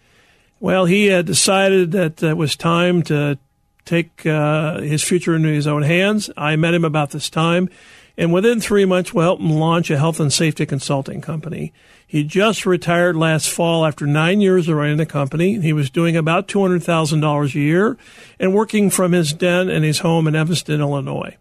Well, 0.60 0.84
he 0.84 1.06
had 1.06 1.26
decided 1.26 1.90
that 1.92 2.22
it 2.22 2.36
was 2.36 2.54
time 2.54 3.02
to 3.04 3.38
take 3.84 4.24
uh, 4.24 4.80
his 4.82 5.02
future 5.02 5.34
into 5.34 5.48
his 5.48 5.66
own 5.66 5.82
hands. 5.82 6.30
I 6.36 6.54
met 6.54 6.74
him 6.74 6.84
about 6.84 7.10
this 7.10 7.28
time, 7.28 7.70
and 8.16 8.32
within 8.32 8.60
three 8.60 8.84
months, 8.84 9.12
we 9.12 9.24
helped 9.24 9.42
him 9.42 9.50
launch 9.50 9.90
a 9.90 9.98
health 9.98 10.20
and 10.20 10.32
safety 10.32 10.64
consulting 10.64 11.22
company. 11.22 11.72
He 12.10 12.24
just 12.24 12.66
retired 12.66 13.14
last 13.14 13.48
fall 13.48 13.86
after 13.86 14.04
nine 14.04 14.40
years 14.40 14.68
of 14.68 14.74
running 14.74 14.96
the 14.96 15.06
company. 15.06 15.60
He 15.60 15.72
was 15.72 15.90
doing 15.90 16.16
about 16.16 16.48
$200,000 16.48 17.54
a 17.54 17.58
year 17.60 17.96
and 18.40 18.52
working 18.52 18.90
from 18.90 19.12
his 19.12 19.32
den 19.32 19.68
and 19.68 19.84
his 19.84 20.00
home 20.00 20.26
in 20.26 20.34
Evanston, 20.34 20.80
Illinois. 20.80 21.36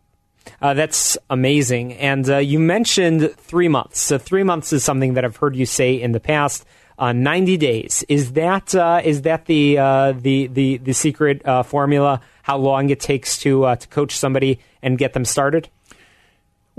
Uh, 0.62 0.76
that's 0.76 1.18
amazing. 1.28 1.94
And 1.94 2.30
uh, 2.30 2.38
you 2.38 2.60
mentioned 2.60 3.34
three 3.38 3.68
months. 3.68 4.00
So, 4.00 4.20
three 4.20 4.44
months 4.44 4.72
is 4.72 4.84
something 4.84 5.16
that 5.16 5.26
I've 5.26 5.38
heard 5.38 5.56
you 5.56 5.66
say 5.66 6.00
in 6.00 6.12
the 6.12 6.20
past. 6.20 6.68
Uh, 7.00 7.14
90 7.14 7.58
days. 7.58 8.04
Is 8.08 8.34
that 8.34 8.76
uh, 8.76 9.02
is 9.04 9.24
that 9.24 9.46
the, 9.46 9.80
uh, 9.80 10.12
the, 10.12 10.46
the, 10.48 10.78
the 10.78 10.94
secret 10.94 11.44
uh, 11.48 11.64
formula? 11.64 12.22
How 12.44 12.58
long 12.58 12.92
it 12.92 13.00
takes 13.00 13.40
to, 13.40 13.76
to 13.76 13.88
coach 13.88 14.16
somebody 14.16 14.60
and 14.84 15.00
get 15.00 15.14
them 15.14 15.26
started? 15.26 15.68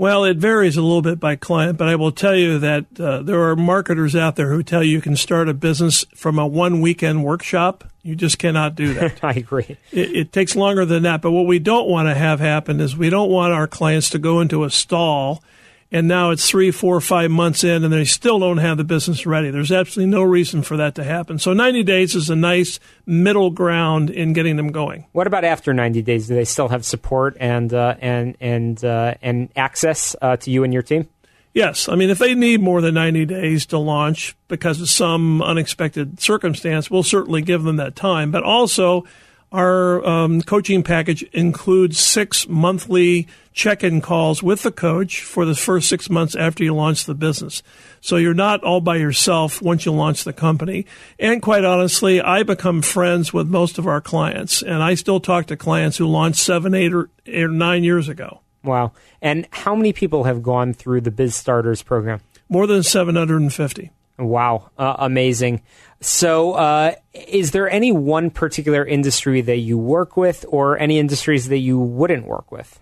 Well, 0.01 0.23
it 0.23 0.37
varies 0.37 0.77
a 0.77 0.81
little 0.81 1.03
bit 1.03 1.19
by 1.19 1.35
client, 1.35 1.77
but 1.77 1.87
I 1.87 1.95
will 1.95 2.11
tell 2.11 2.35
you 2.35 2.57
that 2.57 2.99
uh, 2.99 3.21
there 3.21 3.39
are 3.39 3.55
marketers 3.55 4.15
out 4.15 4.35
there 4.35 4.49
who 4.51 4.63
tell 4.63 4.83
you 4.83 4.93
you 4.93 4.99
can 4.99 5.15
start 5.15 5.47
a 5.47 5.53
business 5.53 6.05
from 6.15 6.39
a 6.39 6.47
one 6.47 6.81
weekend 6.81 7.23
workshop. 7.23 7.83
You 8.01 8.15
just 8.15 8.39
cannot 8.39 8.73
do 8.73 8.95
that. 8.95 9.19
I 9.23 9.33
agree. 9.33 9.77
It, 9.91 10.15
it, 10.15 10.31
takes 10.31 10.55
longer 10.55 10.85
than 10.85 11.03
that. 11.03 11.21
But 11.21 11.29
what 11.29 11.45
we 11.45 11.59
don't 11.59 11.87
want 11.87 12.07
to 12.07 12.15
have 12.15 12.39
happen 12.39 12.79
is 12.79 12.97
we 12.97 13.11
don't 13.11 13.29
want 13.29 13.53
our 13.53 13.67
clients 13.67 14.09
to 14.09 14.17
go 14.17 14.41
into 14.41 14.63
a 14.63 14.71
stall 14.71 15.43
and 15.91 16.07
now 16.07 16.29
it's 16.29 16.49
three, 16.49 16.71
four, 16.71 17.01
five 17.01 17.29
months 17.29 17.63
in, 17.63 17.83
and 17.83 17.91
they 17.91 18.05
still 18.05 18.39
don't 18.39 18.59
have 18.59 18.77
the 18.77 18.83
business 18.83 19.25
ready. 19.25 19.51
There's 19.51 19.71
absolutely 19.71 20.09
no 20.09 20.23
reason 20.23 20.61
for 20.63 20.77
that 20.77 20.95
to 20.95 21.03
happen. 21.03 21.37
So 21.37 21.53
90 21.53 21.83
days 21.83 22.15
is 22.15 22.29
a 22.29 22.35
nice 22.35 22.79
middle 23.05 23.49
ground 23.49 24.09
in 24.09 24.31
getting 24.31 24.55
them 24.55 24.71
going. 24.71 25.05
What 25.11 25.27
about 25.27 25.43
after 25.43 25.73
90 25.73 26.01
days? 26.01 26.27
Do 26.27 26.35
they 26.35 26.45
still 26.45 26.69
have 26.69 26.85
support 26.85 27.35
and 27.39 27.73
uh, 27.73 27.95
and 27.99 28.37
and 28.39 28.83
uh, 28.83 29.15
and 29.21 29.49
access 29.55 30.15
uh, 30.21 30.37
to 30.37 30.49
you 30.49 30.63
and 30.63 30.71
your 30.73 30.83
team? 30.83 31.09
Yes, 31.53 31.89
I 31.89 31.95
mean 31.95 32.09
if 32.09 32.19
they 32.19 32.33
need 32.33 32.61
more 32.61 32.79
than 32.79 32.93
90 32.93 33.25
days 33.25 33.65
to 33.67 33.77
launch 33.77 34.37
because 34.47 34.79
of 34.79 34.89
some 34.89 35.41
unexpected 35.41 36.21
circumstance, 36.21 36.89
we'll 36.89 37.03
certainly 37.03 37.41
give 37.41 37.63
them 37.63 37.75
that 37.75 37.97
time. 37.97 38.31
But 38.31 38.43
also 38.43 39.03
our 39.51 40.05
um, 40.05 40.41
coaching 40.41 40.83
package 40.83 41.23
includes 41.33 41.99
six 41.99 42.47
monthly 42.47 43.27
check 43.53 43.83
in 43.83 43.99
calls 43.99 44.41
with 44.41 44.63
the 44.63 44.71
coach 44.71 45.23
for 45.23 45.45
the 45.45 45.55
first 45.55 45.89
six 45.89 46.09
months 46.09 46.35
after 46.35 46.63
you 46.63 46.73
launch 46.73 47.05
the 47.05 47.13
business. 47.13 47.61
So 47.99 48.15
you're 48.15 48.33
not 48.33 48.63
all 48.63 48.79
by 48.79 48.95
yourself 48.95 49.61
once 49.61 49.85
you 49.85 49.91
launch 49.91 50.23
the 50.23 50.33
company. 50.33 50.85
And 51.19 51.41
quite 51.41 51.65
honestly, 51.65 52.21
I 52.21 52.43
become 52.43 52.81
friends 52.81 53.33
with 53.33 53.47
most 53.47 53.77
of 53.77 53.87
our 53.87 53.99
clients, 53.99 54.61
and 54.61 54.81
I 54.81 54.93
still 54.95 55.19
talk 55.19 55.47
to 55.47 55.57
clients 55.57 55.97
who 55.97 56.07
launched 56.07 56.39
seven, 56.39 56.73
eight, 56.73 56.93
or, 56.93 57.09
eight 57.25 57.43
or 57.43 57.49
nine 57.49 57.83
years 57.83 58.07
ago. 58.07 58.41
Wow. 58.63 58.93
And 59.21 59.47
how 59.51 59.75
many 59.75 59.91
people 59.91 60.23
have 60.23 60.41
gone 60.41 60.73
through 60.73 61.01
the 61.01 61.11
Biz 61.11 61.35
Starters 61.35 61.83
program? 61.83 62.21
More 62.47 62.67
than 62.67 62.83
750. 62.83 63.91
Wow, 64.17 64.69
uh, 64.77 64.95
amazing. 64.99 65.61
So, 66.01 66.53
uh, 66.53 66.95
is 67.13 67.51
there 67.51 67.69
any 67.69 67.91
one 67.91 68.31
particular 68.31 68.83
industry 68.83 69.41
that 69.41 69.57
you 69.57 69.77
work 69.77 70.17
with, 70.17 70.45
or 70.49 70.77
any 70.79 70.97
industries 70.97 71.47
that 71.49 71.59
you 71.59 71.79
wouldn't 71.79 72.25
work 72.25 72.51
with? 72.51 72.79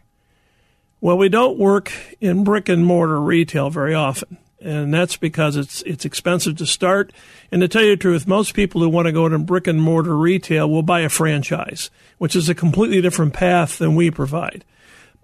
Well, 1.02 1.18
we 1.18 1.28
don't 1.28 1.58
work 1.58 1.92
in 2.22 2.46
brick 2.46 2.70
and 2.70 2.86
mortar 2.86 3.20
retail 3.20 3.70
very 3.70 3.94
often, 3.94 4.38
and 4.62 4.94
that's 4.94 5.18
because 5.18 5.58
it's 5.58 5.82
it's 5.82 6.06
expensive 6.06 6.56
to 6.58 6.66
start. 6.66 7.12
And 7.52 7.62
to 7.62 7.68
tell 7.68 7.84
you 7.84 7.92
the 7.92 8.02
truth, 8.02 8.26
most 8.26 8.54
people 8.54 8.80
who 8.80 8.88
want 8.88 9.08
to 9.08 9.12
go 9.12 9.26
into 9.26 9.40
brick 9.40 9.68
and 9.68 9.82
mortar 9.82 10.16
retail 10.16 10.70
will 10.70 10.84
buy 10.84 11.02
a 11.02 11.10
franchise, 11.10 11.90
which 12.20 12.38
is 12.38 12.48
a 12.48 12.56
completely 12.56 13.02
different 13.02 13.34
path 13.34 13.80
than 13.80 13.96
we 13.96 14.12
provide. 14.12 14.64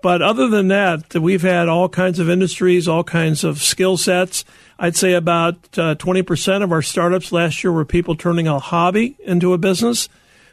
But 0.01 0.21
other 0.21 0.47
than 0.47 0.67
that, 0.67 1.15
we've 1.15 1.41
had 1.41 1.67
all 1.67 1.89
kinds 1.89 2.19
of 2.19 2.29
industries, 2.29 2.87
all 2.87 3.03
kinds 3.03 3.43
of 3.43 3.61
skill 3.61 3.97
sets. 3.97 4.45
I'd 4.77 4.95
say 4.95 5.13
about 5.13 5.55
uh, 5.77 5.95
20% 5.95 6.63
of 6.63 6.71
our 6.71 6.81
startups 6.81 7.31
last 7.31 7.63
year 7.63 7.71
were 7.71 7.85
people 7.85 8.15
turning 8.15 8.47
a 8.47 8.59
hobby 8.59 9.17
into 9.23 9.53
a 9.53 9.57
business. 9.57 10.09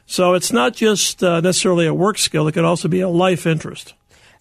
So 0.06 0.34
it's 0.34 0.52
not 0.52 0.74
just 0.74 1.22
uh, 1.22 1.40
necessarily 1.40 1.86
a 1.86 1.94
work 1.94 2.18
skill, 2.18 2.48
it 2.48 2.52
could 2.52 2.64
also 2.64 2.88
be 2.88 3.00
a 3.00 3.08
life 3.08 3.46
interest. 3.46 3.94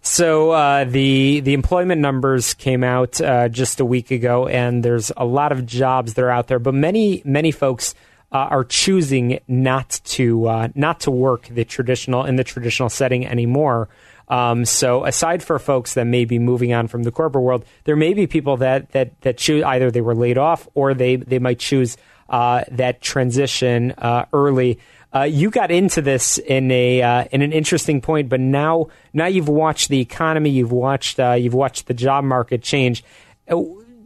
So 0.03 0.51
uh, 0.51 0.85
the 0.85 1.41
the 1.41 1.53
employment 1.53 2.01
numbers 2.01 2.55
came 2.55 2.83
out 2.83 3.21
uh, 3.21 3.49
just 3.49 3.79
a 3.79 3.85
week 3.85 4.09
ago, 4.09 4.47
and 4.47 4.83
there's 4.83 5.11
a 5.15 5.25
lot 5.25 5.51
of 5.51 5.67
jobs 5.67 6.15
that 6.15 6.23
are 6.23 6.31
out 6.31 6.47
there, 6.47 6.57
but 6.57 6.73
many 6.73 7.21
many 7.23 7.51
folks 7.51 7.93
uh, 8.31 8.37
are 8.37 8.63
choosing 8.63 9.39
not 9.47 10.01
to 10.05 10.47
uh, 10.47 10.67
not 10.73 11.01
to 11.01 11.11
work 11.11 11.47
the 11.49 11.63
traditional 11.65 12.25
in 12.25 12.35
the 12.35 12.43
traditional 12.43 12.89
setting 12.89 13.27
anymore. 13.27 13.89
Um, 14.31 14.63
so 14.63 15.03
aside 15.03 15.43
for 15.43 15.59
folks 15.59 15.93
that 15.95 16.05
may 16.05 16.23
be 16.23 16.39
moving 16.39 16.71
on 16.71 16.87
from 16.87 17.03
the 17.03 17.11
corporate 17.11 17.43
world, 17.43 17.65
there 17.83 17.97
may 17.97 18.13
be 18.13 18.27
people 18.27 18.57
that 18.57 18.89
that 18.93 19.19
that 19.21 19.37
choose 19.37 19.61
either 19.63 19.91
they 19.91 19.99
were 19.99 20.15
laid 20.15 20.37
off 20.37 20.69
or 20.73 20.93
they 20.93 21.17
they 21.17 21.37
might 21.37 21.59
choose 21.59 21.97
uh, 22.29 22.63
that 22.71 23.01
transition 23.01 23.91
uh, 23.97 24.25
early. 24.31 24.79
Uh, 25.13 25.23
you 25.23 25.51
got 25.51 25.69
into 25.69 26.01
this 26.01 26.37
in 26.37 26.71
a 26.71 27.01
uh, 27.01 27.25
in 27.33 27.41
an 27.41 27.51
interesting 27.51 27.99
point, 27.99 28.29
but 28.29 28.39
now 28.39 28.87
now 29.11 29.25
you've 29.25 29.49
watched 29.49 29.89
the 29.89 29.99
economy, 29.99 30.49
you've 30.49 30.71
watched 30.71 31.19
uh, 31.19 31.33
you've 31.33 31.53
watched 31.53 31.87
the 31.87 31.93
job 31.93 32.23
market 32.23 32.63
change. 32.63 33.03
Uh, 33.49 33.61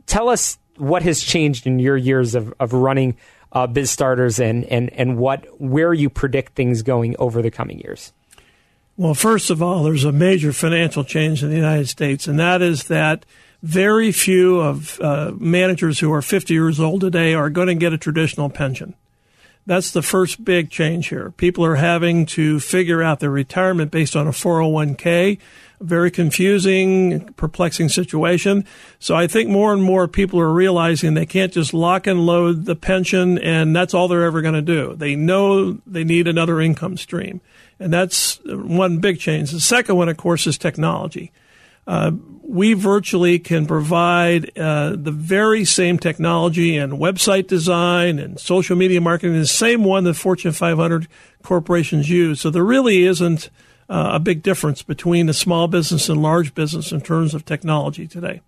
tell 0.07 0.27
us 0.27 0.57
what 0.77 1.03
has 1.03 1.21
changed 1.21 1.67
in 1.67 1.77
your 1.77 1.95
years 1.95 2.33
of, 2.33 2.51
of 2.59 2.73
running 2.73 3.15
biz 3.71 3.91
starters 3.91 4.39
and, 4.39 4.65
and 4.65 4.89
and 4.93 5.17
what 5.17 5.45
where 5.61 5.93
you 5.93 6.09
predict 6.09 6.55
things 6.55 6.81
going 6.81 7.15
over 7.19 7.43
the 7.43 7.51
coming 7.51 7.79
years. 7.79 8.11
Well, 8.97 9.13
first 9.13 9.49
of 9.49 9.62
all, 9.62 9.84
there's 9.84 10.05
a 10.05 10.13
major 10.13 10.53
financial 10.53 11.03
change 11.03 11.43
in 11.43 11.49
the 11.49 11.55
United 11.55 11.89
States, 11.89 12.27
and 12.27 12.39
that 12.39 12.62
is 12.62 12.86
that 12.86 13.25
very 13.62 14.13
few 14.13 14.62
of 14.62 15.01
uh, 15.01 15.34
managers 15.38 15.99
who 15.99 16.13
are 16.13 16.21
50 16.21 16.53
years 16.53 16.79
old 16.79 17.01
today 17.01 17.34
are 17.34 17.49
going 17.49 17.67
to 17.67 17.75
get 17.75 17.91
a 17.91 17.97
traditional 17.97 18.49
pension. 18.49 18.95
That's 19.67 19.91
the 19.91 20.04
first 20.04 20.45
big 20.45 20.69
change 20.69 21.10
here. 21.10 21.32
People 21.32 21.65
are 21.65 21.75
having 21.75 22.28
to 22.28 22.60
figure 22.60 23.01
out 23.01 23.19
their 23.19 23.32
retirement 23.32 23.89
based 23.89 24.15
on 24.15 24.28
a 24.28 24.32
401k. 24.32 25.39
Very 25.82 26.12
confusing, 26.12 27.34
perplexing 27.34 27.89
situation. 27.89 28.65
So 28.99 29.15
I 29.15 29.28
think 29.28 29.49
more 29.49 29.73
and 29.73 29.84
more 29.84 30.08
people 30.08 30.39
are 30.39 30.54
realizing 30.54 31.15
they 31.15 31.25
can't 31.25 31.51
just 31.51 31.73
lock 31.73 32.08
and 32.08 32.25
load 32.25 32.65
the 32.65 32.75
pension 32.75 33.38
and 33.39 33.75
that's 33.75 33.93
all 33.93 34.08
they're 34.08 34.23
ever 34.23 34.41
going 34.41 34.54
to 34.54 34.62
do. 34.62 34.95
They 34.95 35.15
know 35.15 35.73
they 35.86 36.04
need 36.04 36.28
another 36.28 36.62
income 36.62 36.95
stream. 36.95 37.41
And 37.80 37.91
that's 37.91 38.39
one 38.45 38.99
big 38.99 39.19
change. 39.19 39.51
The 39.51 39.60
second 39.60 39.97
one, 39.97 40.08
of 40.08 40.15
course, 40.15 40.47
is 40.47 40.58
technology. 40.58 41.32
Uh, 41.88 42.12
we 42.48 42.74
virtually 42.74 43.39
can 43.39 43.65
provide 43.65 44.58
uh, 44.58 44.95
the 44.95 45.12
very 45.12 45.65
same 45.65 45.98
technology 45.98 46.78
and 46.78 46.93
website 46.93 47.48
design 47.48 48.19
and 48.19 48.39
social 48.39 48.76
media 48.76 49.02
marketing, 49.02 49.34
the 49.34 49.48
same 49.48 49.84
one 49.84 50.04
that 50.04 50.13
Fortune 50.13 50.52
500 50.52 51.08
corporations 51.43 52.10
use. 52.10 52.39
So 52.41 52.50
there 52.50 52.63
really 52.63 53.04
isn't 53.06 53.50
uh, 53.89 54.12
a 54.13 54.19
big 54.19 54.43
difference 54.43 54.84
between 54.84 55.28
a 55.28 55.34
small 55.34 55.67
business 55.67 56.08
and 56.08 56.21
large 56.21 56.54
business 56.54 56.91
in 56.91 57.02
terms 57.02 57.34
of 57.34 57.45
technology 57.45 58.08
today. 58.08 58.41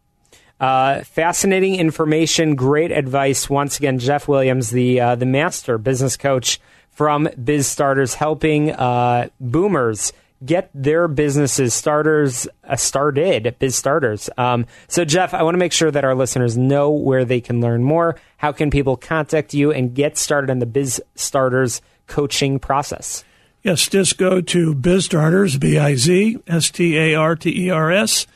Uh, 0.59 1.03
fascinating 1.03 1.75
information, 1.75 2.55
great 2.55 2.91
advice. 2.91 3.49
Once 3.49 3.77
again, 3.77 3.99
Jeff 3.99 4.27
Williams, 4.27 4.71
the 4.71 4.99
uh, 4.99 5.15
the 5.15 5.25
master 5.25 5.77
business 5.77 6.17
coach 6.17 6.59
from 6.89 7.29
Biz 7.43 7.67
Starters, 7.67 8.15
helping 8.15 8.71
uh, 8.71 9.29
boomers 9.39 10.13
get 10.45 10.69
their 10.73 11.07
businesses 11.07 11.73
starters 11.73 12.47
uh, 12.63 12.75
started 12.75 13.55
biz 13.59 13.75
starters. 13.75 14.29
Um, 14.37 14.65
so 14.87 15.05
jeff 15.05 15.33
i 15.33 15.41
want 15.43 15.55
to 15.55 15.59
make 15.59 15.73
sure 15.73 15.89
that 15.89 16.05
our 16.05 16.13
listeners 16.15 16.57
know 16.57 16.91
where 16.91 17.25
they 17.25 17.41
can 17.41 17.59
learn 17.61 17.83
more. 17.83 18.15
How 18.37 18.51
can 18.51 18.69
people 18.69 18.97
contact 18.97 19.53
you 19.53 19.71
and 19.71 19.95
get 19.95 20.17
started 20.17 20.49
on 20.49 20.59
the 20.59 20.65
biz 20.65 21.01
starters 21.15 21.81
coaching 22.07 22.59
process? 22.59 23.23
Yes 23.63 23.87
just 23.89 24.17
go 24.17 24.41
to 24.41 24.75
biz 24.75 25.05
starters 25.05 25.57
b-i-z-s-t-a-r-t-e-r-s 25.57 28.27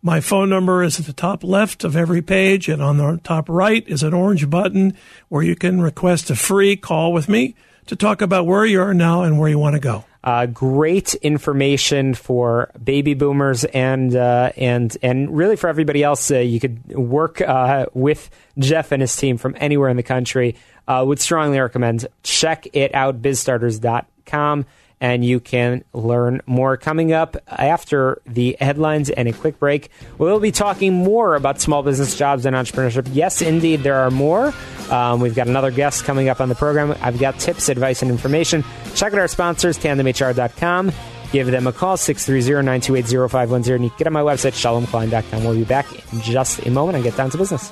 my 0.00 0.20
phone 0.20 0.48
number 0.48 0.84
is 0.84 1.00
at 1.00 1.06
the 1.06 1.12
top 1.12 1.42
left 1.42 1.82
of 1.82 1.96
every 1.96 2.22
page 2.22 2.68
and 2.68 2.80
on 2.80 2.98
the 2.98 3.18
top 3.24 3.48
right 3.48 3.82
is 3.88 4.04
an 4.04 4.14
orange 4.14 4.48
button 4.48 4.96
where 5.28 5.42
you 5.42 5.56
can 5.56 5.80
request 5.80 6.30
a 6.30 6.36
free 6.36 6.76
call 6.76 7.12
with 7.12 7.28
me 7.28 7.56
to 7.86 7.96
talk 7.96 8.22
about 8.22 8.46
where 8.46 8.64
you 8.64 8.80
are 8.80 8.94
now 8.94 9.22
and 9.22 9.38
where 9.38 9.48
you 9.48 9.58
want 9.58 9.74
to 9.74 9.80
go 9.80 10.04
uh, 10.24 10.46
great 10.46 11.14
information 11.16 12.14
for 12.14 12.70
baby 12.82 13.14
boomers 13.14 13.64
and 13.64 14.14
uh, 14.14 14.50
and 14.56 14.96
and 15.02 15.36
really 15.36 15.56
for 15.56 15.68
everybody 15.68 16.02
else. 16.02 16.30
Uh, 16.30 16.38
you 16.38 16.60
could 16.60 16.86
work 16.88 17.40
uh, 17.40 17.86
with 17.94 18.30
Jeff 18.58 18.92
and 18.92 19.00
his 19.00 19.14
team 19.16 19.38
from 19.38 19.56
anywhere 19.58 19.88
in 19.88 19.96
the 19.96 20.02
country. 20.02 20.56
Uh, 20.86 21.04
would 21.06 21.20
strongly 21.20 21.60
recommend 21.60 22.06
check 22.22 22.66
it 22.72 22.94
out 22.94 23.20
bizstarters.com 23.20 24.64
and 25.00 25.24
you 25.24 25.40
can 25.40 25.84
learn 25.92 26.40
more 26.46 26.76
coming 26.76 27.12
up 27.12 27.36
after 27.46 28.20
the 28.26 28.56
headlines 28.60 29.10
and 29.10 29.28
a 29.28 29.32
quick 29.32 29.58
break. 29.58 29.90
We'll 30.18 30.40
be 30.40 30.50
talking 30.50 30.92
more 30.92 31.34
about 31.34 31.60
small 31.60 31.82
business 31.82 32.16
jobs 32.16 32.46
and 32.46 32.56
entrepreneurship. 32.56 33.08
Yes, 33.12 33.42
indeed, 33.42 33.82
there 33.82 33.96
are 33.96 34.10
more. 34.10 34.52
Um, 34.90 35.20
we've 35.20 35.34
got 35.34 35.48
another 35.48 35.70
guest 35.70 36.04
coming 36.04 36.28
up 36.28 36.40
on 36.40 36.48
the 36.48 36.54
program. 36.54 36.96
I've 37.00 37.18
got 37.18 37.38
tips, 37.38 37.68
advice, 37.68 38.02
and 38.02 38.10
information. 38.10 38.64
Check 38.94 39.12
out 39.12 39.18
our 39.18 39.28
sponsors, 39.28 39.78
tandemhr.com. 39.78 40.92
Give 41.30 41.46
them 41.48 41.66
a 41.66 41.72
call, 41.72 41.96
630-928-0510, 41.96 43.74
and 43.74 43.84
you 43.84 43.90
can 43.90 43.98
get 43.98 44.06
on 44.06 44.12
my 44.14 44.22
website, 44.22 44.52
shalomklein.com. 44.52 45.44
We'll 45.44 45.54
be 45.54 45.64
back 45.64 45.86
in 46.12 46.20
just 46.22 46.64
a 46.66 46.70
moment 46.70 46.96
and 46.96 47.04
get 47.04 47.16
down 47.16 47.30
to 47.30 47.38
business. 47.38 47.70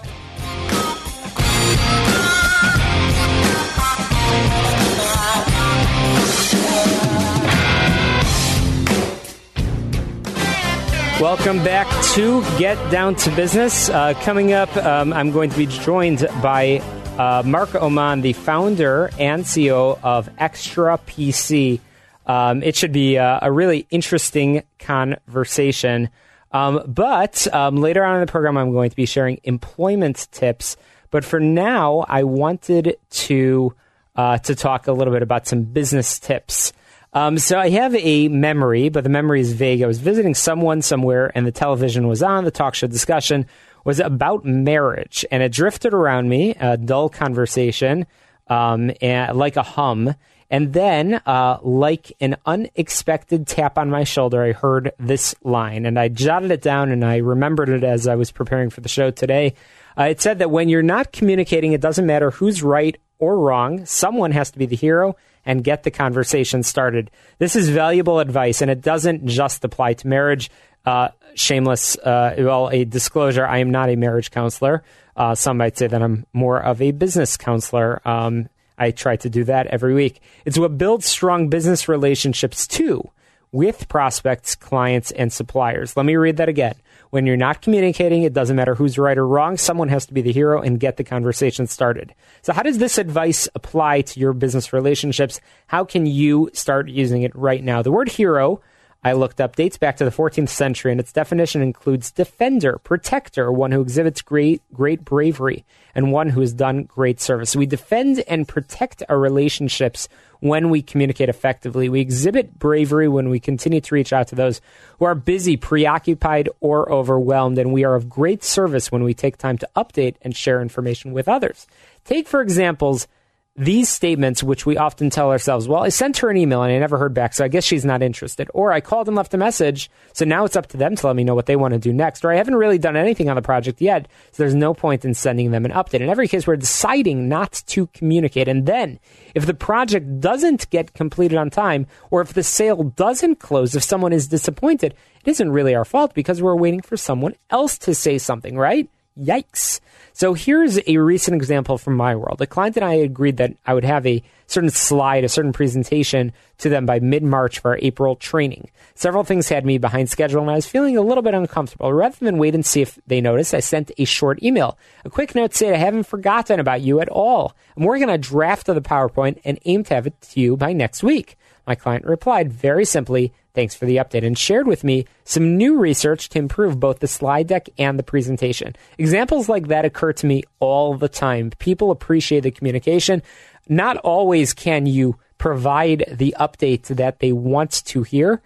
Welcome 11.19 11.65
back 11.65 11.89
to 12.13 12.43
Get 12.59 12.77
Down 12.91 13.15
to 13.17 13.35
Business. 13.35 13.89
Uh, 13.89 14.13
coming 14.21 14.53
up, 14.53 14.77
um, 14.77 15.15
I'm 15.15 15.31
going 15.31 15.49
to 15.49 15.57
be 15.57 15.65
joined 15.65 16.29
by 16.43 16.83
uh, 17.19 17.43
Mark 17.47 17.75
Oman, 17.75 18.21
the 18.21 18.35
founder 18.35 19.11
and 19.19 19.45
CEO 19.45 19.99
of 20.03 20.29
XtraPC. 20.37 21.81
Um, 22.27 22.63
it 22.63 22.77
should 22.77 22.93
be 22.93 23.17
a, 23.17 23.39
a, 23.43 23.51
really 23.51 23.87
interesting 23.91 24.65
conversation. 24.79 26.11
Um, 26.53 26.83
but 26.87 27.47
um, 27.55 27.77
later 27.77 28.05
on 28.05 28.17
in 28.17 28.21
the 28.21 28.31
program, 28.31 28.59
I'm 28.59 28.73
going 28.73 28.91
to 28.91 28.97
be 28.97 29.07
sharing 29.07 29.41
employment 29.45 30.29
tips. 30.31 30.77
But 31.11 31.25
for 31.25 31.41
now, 31.41 32.05
I 32.09 32.25
wanted 32.25 32.99
to 33.11 33.75
uh, 34.15 34.39
to 34.39 34.55
talk 34.55 34.87
a 34.87 34.93
little 34.93 35.13
bit 35.13 35.23
about 35.23 35.47
some 35.47 35.63
business 35.63 36.19
tips. 36.19 36.73
Um, 37.13 37.39
so 37.39 37.59
I 37.59 37.71
have 37.71 37.95
a 37.95 38.29
memory, 38.29 38.91
but 38.91 39.05
the 39.05 39.11
memory 39.11 39.41
is 39.41 39.53
vague. 39.53 39.83
I 39.83 39.87
was 39.87 40.01
visiting 40.01 40.35
someone 40.35 40.83
somewhere, 40.83 41.33
and 41.35 41.47
the 41.47 41.53
television 41.53 42.09
was 42.09 42.23
on. 42.23 42.45
The 42.45 42.51
talk 42.51 42.75
show 42.75 42.87
discussion 42.87 43.47
was 43.87 44.01
about 44.01 44.45
marriage, 44.45 45.25
and 45.31 45.45
it 45.45 45.53
drifted 45.53 45.95
around 45.95 46.29
me, 46.29 46.57
a 46.59 46.77
dull 46.77 47.09
conversation, 47.09 48.05
um, 48.49 48.91
and 49.01 49.39
like 49.39 49.57
a 49.57 49.63
hum. 49.63 50.13
And 50.51 50.73
then, 50.73 51.15
uh, 51.25 51.59
like 51.63 52.13
an 52.21 52.37
unexpected 52.45 53.47
tap 53.47 53.79
on 53.79 53.89
my 53.89 54.03
shoulder, 54.03 54.43
I 54.43 54.53
heard 54.53 54.93
this 54.99 55.37
line, 55.45 55.87
and 55.87 56.01
I 56.01 56.09
jotted 56.09 56.51
it 56.51 56.63
down, 56.63 56.91
and 56.91 57.05
I 57.05 57.19
remembered 57.19 57.69
it 57.69 57.85
as 57.85 58.09
I 58.09 58.17
was 58.17 58.33
preparing 58.33 58.71
for 58.71 58.81
the 58.81 58.89
show 58.89 59.13
today. 59.13 59.55
Uh, 59.97 60.05
it 60.05 60.21
said 60.21 60.41
that 60.41 60.51
when 60.51 60.69
you're 60.69 60.83
not 60.83 61.13
communicating, 61.13 61.73
it 61.73 61.81
doesn't 61.81 62.07
matter 62.07 62.33
who's 62.33 62.65
right 62.65 62.97
or 63.21 63.39
wrong. 63.39 63.87
Someone 63.87 64.33
has 64.33 64.51
to 64.51 64.59
be 64.59 64.67
the 64.67 64.77
hero 64.77 65.15
and 65.45 65.63
get 65.63 65.85
the 65.85 65.93
conversation 65.93 66.65
started. 66.65 67.09
This 67.39 67.55
is 67.55 67.69
valuable 67.69 68.19
advice, 68.19 68.61
and 68.63 68.71
it 68.71 68.81
doesn't 68.81 69.27
just 69.27 69.65
apply 69.65 69.95
to 69.95 70.09
marriage. 70.09 70.51
Uh, 70.87 71.09
shameless, 71.35 71.99
uh, 71.99 72.35
well, 72.39 72.71
a 72.71 72.85
disclosure 72.85 73.47
I 73.47 73.59
am 73.59 73.71
not 73.71 73.91
a 73.91 73.97
marriage 73.97 74.31
counselor. 74.31 74.83
Uh, 75.17 75.35
some 75.35 75.59
might 75.59 75.77
say 75.77 75.87
that 75.87 76.03
I'm 76.03 76.27
more 76.33 76.63
of 76.63 76.81
a 76.81 76.93
business 76.93 77.37
counselor. 77.37 78.07
Um, 78.09 78.49
I 78.79 78.93
try 78.93 79.17
to 79.17 79.31
do 79.31 79.45
that 79.45 79.67
every 79.67 79.95
week. 79.95 80.21
It's 80.45 80.59
what 80.59 80.79
builds 80.79 81.07
strong 81.07 81.49
business 81.49 81.89
relationships 81.89 82.67
too 82.67 83.11
with 83.53 83.89
prospects, 83.89 84.55
clients, 84.55 85.11
and 85.13 85.33
suppliers. 85.33 85.97
Let 85.97 86.07
me 86.07 86.17
read 86.17 86.37
that 86.37 86.49
again. 86.49 86.75
When 87.11 87.25
you're 87.25 87.37
not 87.37 87.63
communicating, 87.63 88.25
it 88.25 88.35
doesn't 88.35 88.57
matter 88.57 88.75
who's 88.75 88.99
right 88.99 89.17
or 89.17 89.27
wrong. 89.27 89.57
Someone 89.57 89.89
has 89.89 90.07
to 90.07 90.15
be 90.15 90.21
the 90.21 90.33
hero 90.33 90.61
and 90.61 90.81
get 90.81 90.97
the 90.97 91.05
conversation 91.05 91.67
started. 91.67 92.15
So, 92.43 92.53
how 92.53 92.63
does 92.63 92.79
this 92.79 92.99
advice 92.99 93.49
apply 93.55 94.03
to 94.03 94.21
your 94.21 94.33
business 94.33 94.73
relationships? 94.73 95.41
How 95.69 95.85
can 95.85 96.05
you 96.05 96.51
start 96.53 96.89
using 96.89 97.23
it 97.23 97.35
right 97.35 97.63
now? 97.63 97.81
The 97.81 97.93
word 97.93 98.09
hero 98.09 98.61
I 99.05 99.13
looked 99.13 99.41
up 99.41 99.55
dates 99.55 99.79
back 99.79 99.97
to 99.99 100.05
the 100.05 100.11
14th 100.11 100.49
century, 100.49 100.91
and 100.91 101.01
its 101.01 101.13
definition 101.13 101.63
includes 101.63 102.11
defender, 102.11 102.79
protector, 102.83 103.53
one 103.53 103.71
who 103.71 103.81
exhibits 103.81 104.23
great 104.23 104.63
great 104.73 105.05
bravery, 105.05 105.65
and 105.95 106.13
one 106.13 106.31
who 106.31 106.41
has 106.41 106.53
done 106.53 106.85
great 106.85 107.21
service. 107.21 107.55
we 107.55 107.67
defend 107.67 108.25
and 108.27 108.49
protect 108.49 109.03
our 109.09 109.19
relationships 109.19 110.09
when 110.41 110.71
we 110.71 110.83
communicate 110.83 111.29
effectively. 111.29 111.89
We 111.89 112.01
exhibit 112.01 112.59
bravery 112.59 113.09
when 113.09 113.29
we 113.29 113.41
continue 113.41 113.81
to 113.81 113.95
reach 113.95 114.13
out 114.13 114.29
to 114.29 114.35
those 114.35 114.61
who 114.99 115.05
are 115.05 115.15
busy, 115.15 115.57
preoccupied, 115.57 116.49
or 116.61 116.91
overwhelmed, 116.91 117.59
and 117.59 117.73
we 117.73 117.85
are 117.85 117.95
of 117.95 118.09
great 118.09 118.45
service 118.45 118.91
when 118.91 119.05
we 119.05 119.15
take 119.15 119.39
time 119.39 119.59
to 119.59 119.69
update 119.77 120.17
and 120.23 120.37
share 120.37 120.61
information 120.61 121.13
with 121.13 121.29
others. 121.29 121.67
Take, 122.05 122.29
for 122.29 122.41
examples, 122.41 123.09
these 123.59 123.89
statements, 123.89 124.43
which 124.43 124.67
we 124.67 124.77
often 124.77 125.09
tell 125.09 125.31
ourselves, 125.31 125.67
well, 125.67 125.83
I 125.83 125.89
sent 125.89 126.19
her 126.19 126.29
an 126.29 126.37
email 126.37 126.63
and 126.63 126.73
I 126.73 126.79
never 126.79 126.99
heard 126.99 127.15
back, 127.15 127.33
so 127.33 127.45
I 127.45 127.49
guess 127.49 127.65
she's 127.65 127.85
not 127.85 128.03
interested. 128.03 128.51
Or 128.53 128.71
I 128.71 128.81
called 128.81 129.09
and 129.09 129.17
left 129.17 129.33
a 129.35 129.39
message, 129.39 129.91
so 130.13 130.25
now 130.25 130.45
it's 130.45 130.57
up 130.57 130.67
to 130.69 130.77
them 130.77 130.95
to 130.97 131.07
let 131.07 131.17
me 131.17 131.25
know 131.25 131.35
what 131.35 131.47
they 131.47 131.57
want 131.57 131.73
to 131.73 131.81
do 131.81 131.93
next. 131.93 132.25
Or 132.25 132.33
I 132.33 132.37
haven't 132.37 132.57
really 132.57 132.79
done 132.79 132.97
anything 132.97 133.31
on 133.31 133.37
the 133.37 133.43
project 133.43 133.81
yet, 133.81 134.09
so 134.33 134.43
there's 134.43 134.55
no 134.55 134.75
point 134.75 135.05
in 135.05 135.15
sending 135.15 135.51
them 135.51 135.65
an 135.65 135.73
update. 135.73 136.01
In 136.01 136.11
every 136.11 136.29
case, 136.29 136.47
we're 136.47 136.57
deciding 136.57 137.29
not 137.29 137.63
to 137.69 137.87
communicate. 137.89 138.49
And 138.49 138.67
then, 138.67 138.99
if 139.35 139.47
the 139.47 139.55
project 139.55 140.21
doesn't 140.21 140.69
get 140.71 140.93
completed 140.93 141.39
on 141.39 141.49
time, 141.49 141.87
or 142.11 142.21
if 142.21 142.35
the 142.35 142.43
sale 142.43 142.83
doesn't 142.85 143.37
close, 143.37 143.75
if 143.75 143.83
someone 143.83 144.13
is 144.13 144.29
disappointed, 144.29 144.95
it 145.25 145.31
isn't 145.31 145.51
really 145.51 145.75
our 145.75 145.85
fault 145.85 146.15
because 146.15 146.43
we're 146.43 146.57
waiting 146.57 146.83
for 146.83 146.97
someone 146.97 147.35
else 147.51 147.79
to 147.79 147.95
say 147.95 148.19
something, 148.19 148.57
right? 148.57 148.89
Yikes. 149.19 149.81
So 150.13 150.35
here's 150.35 150.79
a 150.87 150.97
recent 150.99 151.35
example 151.35 151.79
from 151.79 151.97
my 151.97 152.17
world. 152.17 152.41
A 152.41 152.47
client 152.47 152.77
and 152.77 152.85
I 152.85 152.95
agreed 152.95 153.37
that 153.37 153.55
I 153.67 153.75
would 153.75 153.85
have 153.85 154.07
a 154.07 154.23
certain 154.47 154.71
slide, 154.71 155.25
a 155.25 155.29
certain 155.29 155.53
presentation 155.53 156.33
to 156.59 156.69
them 156.69 156.87
by 156.87 157.01
mid 157.01 157.23
March 157.23 157.59
for 157.59 157.73
our 157.73 157.79
April 157.83 158.17
training. 158.17 158.71
Several 158.95 159.25
things 159.25 159.49
had 159.49 159.67
me 159.67 159.79
behind 159.79 160.09
schedule 160.09 160.41
and 160.41 160.51
I 160.51 160.55
was 160.55 160.67
feeling 160.67 160.97
a 160.97 161.03
little 161.03 161.23
bit 161.23 161.35
uncomfortable. 161.35 161.93
Rather 161.93 162.17
than 162.25 162.39
wait 162.39 162.55
and 162.55 162.65
see 162.65 162.83
if 162.83 162.99
they 163.07 163.21
noticed, 163.21 163.55
I 163.55 163.61
sent 163.61 163.91
a 163.99 164.05
short 164.05 164.43
email. 164.43 164.79
A 165.05 165.11
quick 165.11 165.35
note 165.35 165.55
said, 165.55 165.75
I 165.75 165.79
haven't 165.79 166.07
forgotten 166.07 166.61
about 166.61 166.81
you 166.83 167.01
at 167.01 167.09
all. 167.09 167.55
I'm 167.77 167.85
working 167.85 168.09
on 168.09 168.15
a 168.15 168.19
draft 168.19 168.69
of 168.69 168.75
the 168.75 168.81
PowerPoint 168.81 169.41
and 169.45 169.59
aim 169.65 169.85
to 169.85 169.95
have 169.95 170.07
it 170.07 170.21
to 170.21 170.41
you 170.41 170.57
by 170.57 170.73
next 170.73 171.03
week. 171.03 171.37
My 171.67 171.75
client 171.75 172.05
replied 172.05 172.53
very 172.53 172.85
simply, 172.85 173.33
Thanks 173.57 173.75
for 173.75 173.87
the 173.87 173.97
update. 173.97 174.25
And 174.25 174.37
shared 174.37 174.67
with 174.67 174.85
me 174.85 175.07
some 175.25 175.57
new 175.57 175.79
research 175.79 176.29
to 176.29 176.39
improve 176.39 176.79
both 176.79 176.99
the 176.99 177.09
slide 177.09 177.47
deck 177.47 177.71
and 177.79 177.99
the 177.99 178.03
presentation. 178.03 178.77
Examples 178.99 179.49
like 179.49 179.69
that 179.69 179.87
occur 179.87 180.13
to 180.13 180.27
me 180.27 180.43
all 180.61 180.95
the 180.95 181.09
time. 181.09 181.51
People 181.59 181.91
appreciate 181.91 182.41
the 182.41 182.51
communication. 182.51 183.23
Not 183.67 183.97
always 183.97 184.53
can 184.53 184.85
you 184.85 185.17
provide 185.39 186.05
the 186.13 186.37
update 186.39 186.83
that 186.89 187.21
they 187.21 187.33
want 187.33 187.83
to 187.87 188.03
hear, 188.03 188.43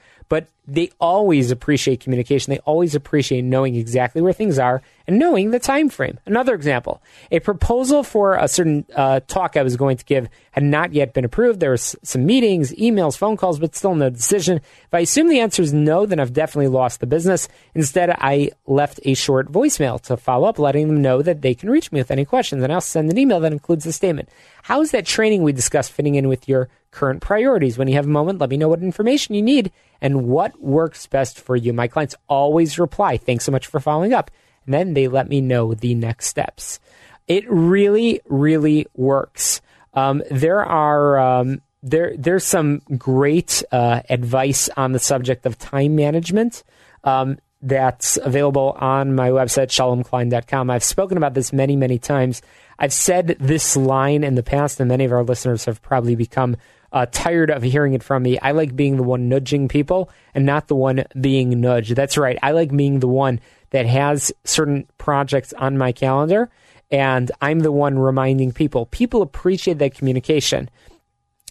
they 0.73 0.91
always 1.01 1.51
appreciate 1.51 2.01
communication. 2.01 2.53
They 2.53 2.61
always 2.61 2.95
appreciate 2.95 3.43
knowing 3.43 3.75
exactly 3.75 4.23
where 4.23 4.33
things 4.33 4.59
are 4.59 4.83
and 5.07 5.19
knowing 5.19 5.51
the 5.51 5.59
time 5.59 5.89
frame. 5.89 6.19
Another 6.27 6.55
example: 6.55 7.03
a 7.33 7.41
proposal 7.41 8.05
for 8.05 8.37
a 8.37 8.47
certain 8.47 8.87
uh, 8.95 9.21
talk 9.27 9.57
I 9.57 9.63
was 9.63 9.77
going 9.77 9.97
to 9.97 10.05
give 10.05 10.29
had 10.53 10.63
not 10.63 10.93
yet 10.93 11.13
been 11.13 11.25
approved. 11.25 11.59
There 11.59 11.73
was 11.73 11.97
some 12.03 12.25
meetings, 12.25 12.73
emails, 12.73 13.17
phone 13.17 13.37
calls, 13.37 13.59
but 13.59 13.75
still 13.75 13.95
no 13.95 14.11
decision. 14.11 14.59
If 14.59 14.95
I 14.95 15.01
assume 15.01 15.29
the 15.29 15.41
answer 15.41 15.63
is 15.63 15.73
no, 15.73 16.07
then 16.07 16.21
I've 16.21 16.33
definitely 16.33 16.69
lost 16.69 17.01
the 17.01 17.07
business. 17.07 17.49
Instead, 17.75 18.11
I 18.11 18.53
left 18.67 19.01
a 19.05 19.15
short 19.15 19.51
voicemail 19.51 20.01
to 20.03 20.17
follow 20.17 20.49
up, 20.49 20.59
letting 20.59 20.87
them 20.87 21.03
know 21.03 21.21
that 21.23 21.43
they 21.43 21.55
can 21.55 21.71
reach 21.71 21.91
me 21.91 22.01
with 22.01 22.11
any 22.11 22.25
questions, 22.25 22.63
and 22.63 22.73
I'll 22.73 22.81
send 22.81 23.11
an 23.11 23.19
email 23.19 23.41
that 23.41 23.53
includes 23.53 23.85
the 23.85 23.93
statement. 23.93 24.29
How 24.63 24.81
is 24.83 24.93
that 24.93 25.07
training 25.07 25.43
we 25.43 25.53
discussed 25.53 25.91
fitting 25.91 26.15
in 26.15 26.29
with 26.29 26.49
your 26.49 26.69
current 26.93 27.23
priorities? 27.23 27.77
When 27.77 27.89
you 27.89 27.95
have 27.95 28.07
a 28.07 28.11
moment, 28.11 28.39
let 28.39 28.51
me 28.51 28.57
know 28.57 28.69
what 28.69 28.83
information 28.83 29.35
you 29.35 29.43
need 29.43 29.73
and 30.01 30.27
what 30.27 30.61
works 30.61 31.07
best 31.07 31.41
for 31.41 31.57
you. 31.57 31.73
My 31.73 31.89
clients 31.89 32.15
always 32.29 32.79
reply, 32.79 33.17
thanks 33.17 33.45
so 33.45 33.53
much 33.53 33.67
for 33.67 33.81
following 33.81 34.13
up. 34.13 34.31
And 34.67 34.75
then 34.75 34.95
they 34.95 35.09
let 35.09 35.29
me 35.29 35.41
know 35.41 35.75
the 35.75 35.95
next 35.95 36.27
steps. 36.27 36.81
It 37.27 37.45
really, 37.51 38.21
really 38.27 38.87
works. 38.95 39.61
Um, 39.95 40.23
there 40.31 40.65
are 40.65 41.19
um, 41.19 41.63
there 41.83 42.15
there's 42.17 42.45
some 42.45 42.83
great 42.97 43.63
uh, 43.73 44.03
advice 44.09 44.69
on 44.77 44.93
the 44.93 44.99
subject 44.99 45.47
of 45.47 45.59
time 45.59 45.97
management. 45.97 46.63
Um, 47.05 47.39
that's 47.63 48.17
available 48.17 48.75
on 48.79 49.15
my 49.15 49.31
website, 49.31 49.69
shalomklein.com. 49.69 50.71
I've 50.71 50.85
spoken 50.85 51.19
about 51.19 51.35
this 51.35 51.53
many, 51.53 51.77
many 51.77 51.99
times. 51.99 52.41
I've 52.79 52.93
said 52.93 53.37
this 53.39 53.77
line 53.77 54.25
in 54.25 54.35
the 54.35 54.43
past, 54.43 54.81
and 54.81 54.89
many 54.89 55.05
of 55.05 55.13
our 55.13 55.23
listeners 55.23 55.67
have 55.67 55.83
probably 55.83 56.15
become 56.15 56.57
uh, 56.93 57.07
tired 57.11 57.51
of 57.51 57.63
hearing 57.63 57.95
it 57.95 58.03
from 58.03 58.23
me. 58.23 58.39
I 58.39 58.53
like 58.53 58.75
being 58.75 58.97
the 58.97 59.03
one 59.03 59.29
nudging 59.29 59.69
people 59.69 60.11
and 60.35 60.47
not 60.47 60.69
the 60.69 60.75
one 60.75 61.05
being 61.21 61.61
nudged. 61.61 61.95
That's 61.95 62.19
right. 62.19 62.39
I 62.43 62.53
like 62.53 62.75
being 62.77 63.01
the 63.01 63.09
one 63.09 63.41
that 63.71 63.87
has 63.87 64.33
certain 64.45 64.87
projects 64.99 65.53
on 65.53 65.79
my 65.79 65.93
calendar 65.93 66.51
and 66.91 67.31
I'm 67.41 67.61
the 67.61 67.73
one 67.73 67.99
reminding 67.99 68.53
people. 68.53 68.87
People 68.87 69.23
appreciate 69.23 69.79
that 69.79 69.95
communication 69.95 70.69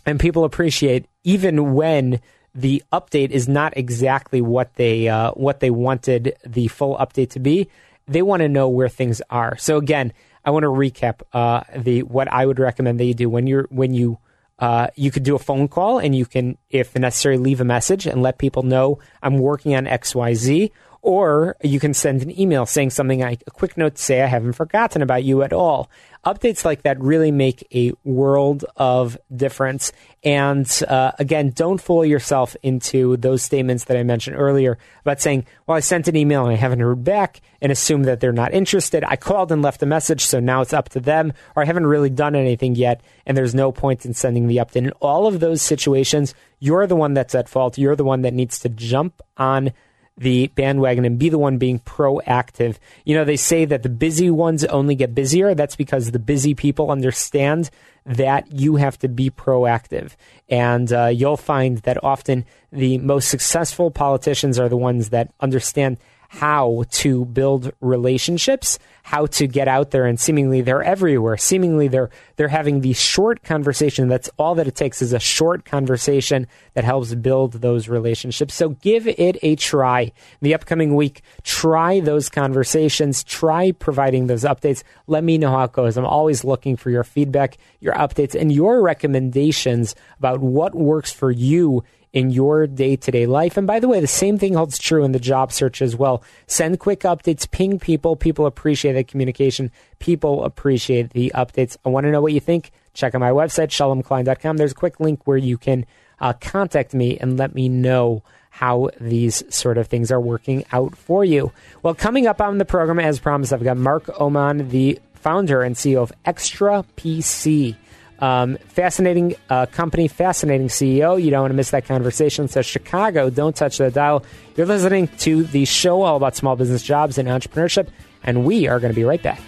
and 0.06 0.20
people 0.20 0.44
appreciate 0.44 1.06
even 1.24 1.74
when 1.74 2.20
the 2.54 2.84
update 2.92 3.30
is 3.30 3.48
not 3.48 3.78
exactly 3.78 4.42
what 4.42 4.74
they 4.76 5.08
uh, 5.08 5.32
what 5.32 5.60
they 5.60 5.70
wanted 5.70 6.36
the 6.46 6.68
full 6.68 6.98
update 6.98 7.32
to 7.32 7.40
be. 7.40 7.70
They 8.08 8.22
want 8.22 8.42
to 8.42 8.50
know 8.50 8.68
where 8.68 8.90
things 8.90 9.22
are. 9.30 9.56
So 9.58 9.78
again, 9.78 10.14
I 10.44 10.52
want 10.52 10.64
to 10.64 10.70
recap 10.70 11.22
uh, 11.32 11.62
the 11.78 12.04
what 12.04 12.32
I 12.32 12.46
would 12.46 12.60
recommend 12.60 13.00
that 13.00 13.06
you 13.06 13.14
do 13.14 13.30
when 13.30 13.48
you're 13.48 13.68
when 13.70 13.94
you 13.94 14.18
uh, 14.60 14.88
you 14.96 15.10
could 15.10 15.24
do 15.24 15.36
a 15.36 15.40
phone 15.40 15.68
call 15.68 16.00
and 16.00 16.14
you 16.14 16.26
can, 16.26 16.58
if 16.70 16.96
necessary, 16.96 17.38
leave 17.38 17.62
a 17.62 17.66
message 17.66 18.06
and 18.06 18.22
let 18.22 18.38
people 18.38 18.64
know 18.64 19.00
I'm 19.24 19.38
working 19.38 19.76
on 19.76 19.88
X, 19.88 20.14
Y, 20.14 20.34
Z. 20.34 20.72
Or 21.02 21.56
you 21.64 21.80
can 21.80 21.94
send 21.94 22.22
an 22.22 22.40
email 22.40 22.66
saying 22.66 22.90
something 22.90 23.22
like 23.22 23.44
a 23.48 23.52
quick 23.52 23.78
note 23.78 23.96
to 23.96 24.02
say 24.02 24.22
I 24.22 24.26
haven't 24.26 24.54
forgotten 24.54 25.02
about 25.02 25.24
you 25.24 25.44
at 25.44 25.54
all. 25.54 25.90
Updates 26.26 26.66
like 26.66 26.82
that 26.82 27.00
really 27.00 27.32
make 27.32 27.66
a 27.74 27.94
world 28.04 28.66
of 28.76 29.18
difference. 29.34 29.94
And 30.22 30.70
uh, 30.86 31.14
again, 31.18 31.52
don't 31.52 31.80
fool 31.80 32.04
yourself 32.04 32.58
into 32.62 33.16
those 33.16 33.42
statements 33.42 33.86
that 33.86 33.96
I 33.96 34.04
mentioned 34.04 34.36
earlier 34.36 34.78
about 35.02 35.22
saying, 35.22 35.46
well, 35.66 35.78
I 35.78 35.80
sent 35.80 36.10
an 36.10 36.18
email 36.18 36.44
and 36.44 36.52
I 36.52 36.58
haven't 36.58 36.82
heard 36.82 37.06
back 37.06 37.40
and 37.62 37.72
assume 37.72 38.04
that 38.04 38.20
they're 38.20 38.34
not 38.34 38.54
interested. 38.54 39.06
I 39.06 39.16
called 39.16 39.54
and 39.54 39.62
left 39.62 39.82
a 39.82 39.86
message, 39.86 40.26
so 40.26 40.42
now 40.42 40.60
it's 40.60 40.74
up 40.74 40.90
to 40.90 41.00
them, 41.00 41.32
or 41.56 41.64
I 41.64 41.66
haven't 41.66 41.88
really 41.88 42.10
done 42.10 42.36
anything 42.36 42.76
yet 42.76 43.02
and 43.26 43.38
there's 43.38 43.56
no 43.56 43.72
point 43.72 44.06
in 44.06 44.14
sending 44.14 44.48
the 44.48 44.58
update. 44.58 44.78
In 44.78 44.92
all 45.00 45.28
of 45.28 45.40
those 45.40 45.62
situations, 45.62 46.34
you're 46.60 46.88
the 46.88 46.96
one 46.96 47.14
that's 47.14 47.36
at 47.36 47.48
fault. 47.48 47.78
You're 47.78 47.96
the 47.96 48.04
one 48.04 48.24
that 48.24 48.34
needs 48.34 48.60
to 48.60 48.70
jump 48.70 49.22
on 49.38 49.72
the 50.20 50.48
bandwagon 50.48 51.06
and 51.06 51.18
be 51.18 51.30
the 51.30 51.40
one 51.40 51.58
being 51.58 51.80
proactive. 51.80 52.78
You 53.06 53.16
know, 53.16 53.24
they 53.24 53.38
say 53.38 53.66
that 53.66 53.84
the 53.84 53.90
busy 53.90 54.30
ones 54.30 54.66
only 54.66 54.94
get 54.94 55.16
busier. 55.16 55.56
That's 55.56 55.78
because 55.78 56.12
the 56.12 56.20
busy 56.20 56.54
people 56.54 56.92
understand 56.92 57.70
that 58.06 58.52
you 58.52 58.76
have 58.76 59.00
to 59.00 59.08
be 59.08 59.30
proactive. 59.30 60.16
And 60.50 60.92
uh, 60.92 61.08
you'll 61.08 61.38
find 61.38 61.78
that 61.80 62.04
often 62.04 62.46
the 62.72 62.98
most 62.98 63.30
successful 63.30 63.92
politicians 63.92 64.60
are 64.60 64.70
the 64.70 64.78
ones 64.78 65.10
that 65.10 65.32
understand 65.40 65.98
how 66.32 66.84
to 66.92 67.26
build 67.26 67.72
relationships, 67.82 68.78
how 69.02 69.26
to 69.26 69.48
get 69.48 69.68
out 69.68 69.90
there, 69.90 70.06
and 70.06 70.20
seemingly 70.20 70.62
they're 70.62 70.84
everywhere. 70.84 71.38
Seemingly 71.38 71.88
they're 71.88 72.12
they're 72.36 72.48
having 72.48 72.82
the 72.82 72.94
short 72.94 73.44
conversation. 73.44 74.08
That's 74.08 74.30
all 74.38 74.54
that 74.56 74.68
it 74.68 74.76
takes 74.76 75.02
is 75.02 75.12
a 75.12 75.20
short 75.20 75.66
conversation 75.66 76.46
that 76.76 76.84
helps 76.84 77.16
build 77.16 77.54
those 77.54 77.90
relationships. 77.90 78.54
So 78.54 78.70
give 78.70 79.08
it 79.08 79.38
a 79.42 79.56
try. 79.56 80.12
The 80.40 80.54
upcoming 80.54 80.96
week, 80.96 81.24
try 81.42 82.00
those 82.00 82.30
conversations, 82.30 83.24
try 83.24 83.72
providing 83.72 84.28
those 84.28 84.44
updates. 84.44 84.84
Let 85.08 85.24
me 85.24 85.40
know 85.40 85.50
how 85.50 85.64
it 85.64 85.72
goes. 85.72 85.98
I'm 85.98 86.06
always 86.06 86.44
looking 86.44 86.78
for 86.78 86.92
your 86.92 87.04
feedback, 87.04 87.58
your 87.80 87.96
updates, 87.96 88.40
and 88.40 88.52
your 88.52 88.84
recommendations 88.84 89.96
about 90.20 90.42
what 90.42 90.76
works 90.76 91.12
for 91.12 91.32
you 91.32 91.84
in 92.14 92.32
your 92.32 92.68
day 92.68 92.96
to 92.96 93.12
day 93.12 93.26
life. 93.26 93.58
And 93.58 93.68
by 93.68 93.80
the 93.80 93.88
way, 93.88 94.00
the 94.00 94.08
same 94.08 94.38
thing 94.38 94.54
holds 94.56 94.78
true 94.78 95.04
in 95.04 95.12
the 95.12 95.20
job 95.20 95.52
search 95.52 95.82
as 95.82 95.96
well. 95.96 96.24
Send 96.48 96.80
quick 96.80 97.02
updates, 97.02 97.50
ping 97.50 97.80
people. 97.80 98.16
People 98.16 98.46
appreciate 98.46 98.94
the 98.94 99.04
communication. 99.04 99.72
People 100.00 100.44
appreciate 100.44 101.12
the 101.12 101.32
updates. 101.36 101.78
I 101.86 101.90
want 101.90 102.06
to 102.06 102.12
know 102.12 102.22
what 102.22 102.34
you 102.34 102.40
think. 102.40 102.72
Check 102.94 103.14
out 103.14 103.22
my 103.22 103.32
website, 103.32 103.70
shalomklein.com. 103.70 104.58
There's 104.58 104.72
a 104.72 104.76
quick 104.76 105.00
link 105.00 105.26
where 105.26 105.38
you 105.38 105.58
can 105.58 105.86
uh, 106.20 106.34
contact 106.34 106.94
me 106.94 107.18
and 107.18 107.38
let 107.38 107.54
me 107.54 107.70
know 107.70 108.24
how 108.50 108.90
these 109.00 109.44
sort 109.54 109.78
of 109.78 109.88
things 109.88 110.12
are 110.12 110.20
working 110.20 110.66
out 110.72 110.98
for 110.98 111.24
you. 111.24 111.52
Well, 111.84 111.94
coming 111.94 112.28
up 112.28 112.42
on 112.42 112.58
the 112.58 112.66
program, 112.66 113.00
as 113.00 113.20
promised, 113.20 113.54
I've 113.54 113.64
got 113.64 113.78
Mark 113.78 114.10
Oman, 114.20 114.70
the 114.70 115.00
founder 115.14 115.62
and 115.62 115.76
CEO 115.76 116.02
of 116.02 116.12
Extra 116.26 116.84
PC. 116.98 117.76
Um, 118.20 118.58
fascinating 118.68 119.36
uh, 119.50 119.66
company, 119.68 120.08
fascinating 120.08 120.68
CEO. 120.68 121.22
You 121.22 121.32
don't 121.32 121.42
want 121.42 121.52
to 121.52 121.56
miss 121.56 121.72
that 121.72 121.86
conversation. 121.86 122.48
So, 122.48 122.62
Chicago, 122.62 123.30
don't 123.30 123.56
touch 123.56 123.78
the 123.78 123.90
dial. 123.90 124.26
You're 124.56 124.68
listening 124.68 125.08
to 125.20 125.44
the 125.44 125.66
show 125.66 126.02
all 126.02 126.18
about 126.18 126.36
small 126.36 126.56
business 126.56 126.84
jobs 126.84 127.18
and 127.18 127.30
entrepreneurship, 127.30 127.88
and 128.24 128.44
we 128.44 128.68
are 128.68 128.80
going 128.80 128.92
to 128.92 128.96
be 128.96 129.06
right 129.06 129.24
back. 129.24 129.40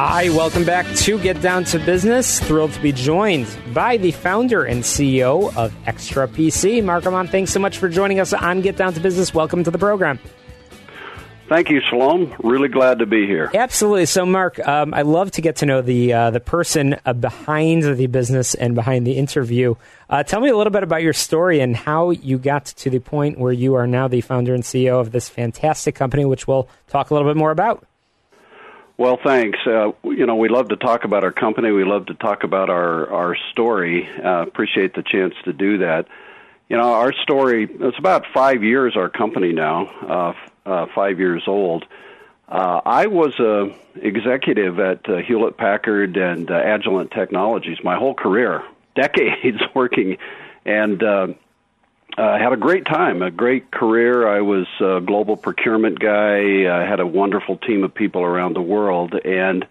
Hi, 0.00 0.28
welcome 0.28 0.64
back 0.64 0.86
to 0.98 1.18
Get 1.18 1.42
Down 1.42 1.64
to 1.64 1.78
Business. 1.80 2.38
Thrilled 2.38 2.70
to 2.70 2.80
be 2.80 2.92
joined 2.92 3.48
by 3.74 3.96
the 3.96 4.12
founder 4.12 4.62
and 4.62 4.84
CEO 4.84 5.52
of 5.56 5.74
XtraPC, 5.86 6.84
Mark 6.84 7.04
Oman. 7.04 7.26
Thanks 7.26 7.50
so 7.50 7.58
much 7.58 7.78
for 7.78 7.88
joining 7.88 8.20
us 8.20 8.32
on 8.32 8.60
Get 8.60 8.76
Down 8.76 8.92
to 8.92 9.00
Business. 9.00 9.34
Welcome 9.34 9.64
to 9.64 9.72
the 9.72 9.78
program. 9.78 10.20
Thank 11.48 11.68
you, 11.68 11.80
Shalom. 11.80 12.32
Really 12.44 12.68
glad 12.68 13.00
to 13.00 13.06
be 13.06 13.26
here. 13.26 13.50
Absolutely. 13.52 14.06
So, 14.06 14.24
Mark, 14.24 14.64
um, 14.68 14.94
I 14.94 15.02
love 15.02 15.32
to 15.32 15.42
get 15.42 15.56
to 15.56 15.66
know 15.66 15.82
the 15.82 16.12
uh, 16.12 16.30
the 16.30 16.38
person 16.38 16.94
uh, 17.04 17.12
behind 17.12 17.82
the 17.82 18.06
business 18.06 18.54
and 18.54 18.76
behind 18.76 19.04
the 19.04 19.14
interview. 19.14 19.74
Uh, 20.08 20.22
tell 20.22 20.40
me 20.40 20.48
a 20.48 20.56
little 20.56 20.70
bit 20.70 20.84
about 20.84 21.02
your 21.02 21.12
story 21.12 21.58
and 21.58 21.74
how 21.74 22.10
you 22.10 22.38
got 22.38 22.66
to 22.66 22.88
the 22.88 23.00
point 23.00 23.36
where 23.40 23.52
you 23.52 23.74
are 23.74 23.88
now 23.88 24.06
the 24.06 24.20
founder 24.20 24.54
and 24.54 24.62
CEO 24.62 25.00
of 25.00 25.10
this 25.10 25.28
fantastic 25.28 25.96
company, 25.96 26.24
which 26.24 26.46
we'll 26.46 26.68
talk 26.86 27.10
a 27.10 27.14
little 27.14 27.28
bit 27.28 27.36
more 27.36 27.50
about. 27.50 27.84
Well, 28.98 29.16
thanks. 29.24 29.60
Uh, 29.64 29.92
you 30.02 30.26
know, 30.26 30.34
we 30.34 30.48
love 30.48 30.70
to 30.70 30.76
talk 30.76 31.04
about 31.04 31.22
our 31.22 31.30
company. 31.30 31.70
We 31.70 31.84
love 31.84 32.06
to 32.06 32.14
talk 32.14 32.42
about 32.42 32.68
our 32.68 33.08
our 33.08 33.36
story. 33.52 34.08
Uh, 34.08 34.42
appreciate 34.42 34.94
the 34.94 35.04
chance 35.04 35.34
to 35.44 35.52
do 35.52 35.78
that. 35.78 36.08
You 36.68 36.76
know, 36.76 36.92
our 36.94 37.12
story. 37.12 37.68
It's 37.70 37.98
about 37.98 38.26
five 38.34 38.64
years. 38.64 38.96
Our 38.96 39.08
company 39.08 39.52
now, 39.52 39.86
uh, 39.86 40.68
uh, 40.68 40.86
five 40.96 41.20
years 41.20 41.44
old. 41.46 41.84
Uh, 42.48 42.80
I 42.84 43.06
was 43.06 43.38
a 43.38 43.72
executive 44.04 44.80
at 44.80 45.08
uh, 45.08 45.18
Hewlett 45.18 45.56
Packard 45.56 46.16
and 46.16 46.48
Agilent 46.48 47.12
Technologies 47.12 47.78
my 47.84 47.94
whole 47.94 48.14
career, 48.14 48.64
decades 48.96 49.60
working, 49.76 50.16
and 50.64 51.00
uh, 52.16 52.20
uh, 52.20 52.38
had 52.38 52.52
a 52.52 52.56
great 52.56 52.86
time, 52.86 53.22
a 53.22 53.30
great 53.30 53.70
career. 53.70 54.28
I 54.28 54.40
was 54.40 54.66
a 54.80 55.00
global 55.00 55.36
procurement 55.36 55.98
guy. 55.98 56.66
I 56.66 56.88
had 56.88 57.00
a 57.00 57.06
wonderful 57.06 57.56
team 57.56 57.84
of 57.84 57.94
people 57.94 58.22
around 58.22 58.54
the 58.54 58.62
world, 58.62 59.14
and 59.14 59.66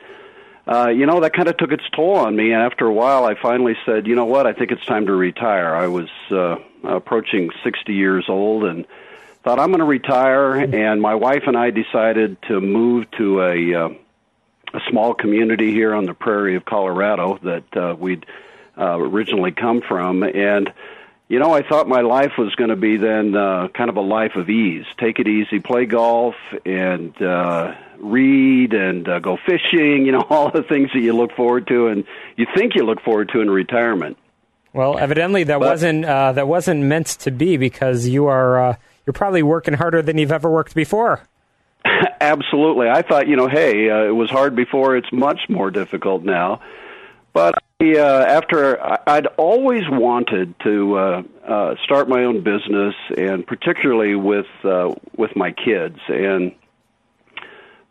uh, 0.67 0.89
you 0.89 1.06
know 1.06 1.21
that 1.21 1.34
kind 1.34 1.47
of 1.47 1.58
took 1.58 1.71
its 1.71 1.84
toll 1.95 2.15
on 2.15 2.36
me. 2.36 2.52
And 2.52 2.62
after 2.62 2.86
a 2.86 2.93
while, 2.93 3.26
I 3.26 3.36
finally 3.36 3.76
said, 3.86 4.08
you 4.08 4.15
know 4.15 4.26
what, 4.26 4.45
I 4.45 4.54
think 4.54 4.71
it's 4.71 4.86
time 4.86 5.08
to 5.08 5.13
retire. 5.13 5.76
I 5.76 5.88
was 5.88 6.10
uh, 6.32 6.58
approaching 6.84 7.50
60 7.63 7.93
years 7.93 8.26
old, 8.28 8.65
and 8.65 8.86
thought 9.43 9.60
I'm 9.60 9.69
going 9.69 9.80
to 9.80 9.86
retire. 9.86 10.56
And 10.56 11.02
my 11.02 11.15
wife 11.15 11.43
and 11.47 11.58
I 11.58 11.71
decided 11.71 12.41
to 12.43 12.62
move 12.62 13.10
to 13.12 13.41
a 13.41 13.73
uh, 13.73 13.89
a 14.73 14.82
small 14.89 15.13
community 15.13 15.71
here 15.71 15.93
on 15.93 16.06
the 16.06 16.13
prairie 16.13 16.56
of 16.56 16.65
Colorado 16.65 17.39
that 17.43 17.78
uh, 17.78 17.95
we'd 17.97 18.26
uh, 18.78 19.00
originally 19.00 19.52
come 19.52 19.82
from, 19.82 20.23
and 20.23 20.71
you 21.30 21.40
know, 21.40 21.54
I 21.54 21.62
thought 21.68 21.90
my 21.90 22.02
life 22.02 22.34
was 22.38 22.56
going 22.56 22.70
to 22.70 22.78
be 22.78 22.98
then 22.98 23.36
uh, 23.36 23.68
kind 23.76 23.90
of 23.90 23.98
a 23.98 24.02
life 24.02 24.36
of 24.36 24.50
ease. 24.50 24.86
Take 24.98 25.20
it 25.20 25.28
easy, 25.28 25.60
play 25.60 25.86
golf, 25.86 26.36
and 26.66 27.20
uh, 27.22 27.76
read, 28.00 28.74
and 28.74 29.08
uh, 29.08 29.20
go 29.20 29.38
fishing. 29.46 30.06
You 30.06 30.13
know, 30.13 30.22
all 30.30 30.52
the 30.52 30.63
things 30.63 30.90
that 30.94 31.02
you 31.02 31.13
look 31.13 31.34
forward 31.34 31.68
to, 31.68 31.88
and 31.88 32.06
you 32.38 32.46
think 32.56 32.76
you 32.76 32.86
look 32.86 33.02
forward 33.02 33.30
to 33.34 33.42
in 33.42 33.50
retirement. 33.50 34.18
Well, 34.74 34.98
evidently 34.98 35.44
that 35.46 35.60
but, 35.60 35.70
wasn't 35.70 36.06
uh, 36.06 36.32
that 36.34 36.48
wasn't 36.48 36.84
meant 36.84 37.08
to 37.08 37.32
be 37.32 37.58
because 37.58 38.08
you 38.08 38.28
are 38.28 38.60
uh, 38.60 38.76
you're 39.06 39.13
probably 39.13 39.44
working 39.44 39.74
harder 39.74 40.02
than 40.02 40.18
you've 40.18 40.32
ever 40.32 40.50
worked 40.50 40.76
before. 40.76 41.22
Absolutely, 42.22 42.88
I 42.88 43.02
thought 43.02 43.28
you 43.28 43.36
know, 43.36 43.48
hey, 43.50 43.90
uh, 43.90 44.04
it 44.04 44.16
was 44.16 44.30
hard 44.30 44.56
before; 44.56 44.96
it's 44.96 45.12
much 45.12 45.42
more 45.50 45.72
difficult 45.72 46.24
now. 46.24 46.62
But 47.38 47.54
I, 47.80 47.93
uh, 48.00 48.26
after 48.28 49.00
I'd 49.08 49.28
always 49.38 49.84
wanted 49.88 50.56
to 50.62 50.97
uh, 50.97 51.23
uh, 51.47 51.76
start 51.84 52.10
my 52.10 52.23
own 52.23 52.41
business, 52.41 52.95
and 53.15 53.45
particularly 53.45 54.15
with 54.15 54.47
uh, 54.63 54.95
with 55.15 55.36
my 55.36 55.52
kids 55.52 56.00
and 56.08 56.56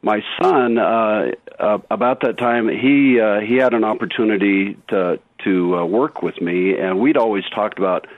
my 0.02 0.24
son. 0.42 0.78
Uh, 0.78 1.30
uh, 1.60 1.78
about 1.92 2.22
that 2.22 2.38
time, 2.38 2.68
he 2.68 3.20
uh, 3.20 3.38
he 3.38 3.54
had 3.54 3.72
an 3.72 3.84
opportunity 3.84 4.76
to 4.88 5.20
to 5.44 5.76
uh, 5.76 5.84
work 5.84 6.22
with 6.22 6.40
me, 6.40 6.76
and 6.76 6.98
we'd 6.98 7.16
always 7.16 7.44
talked 7.54 7.78
about 7.78 8.08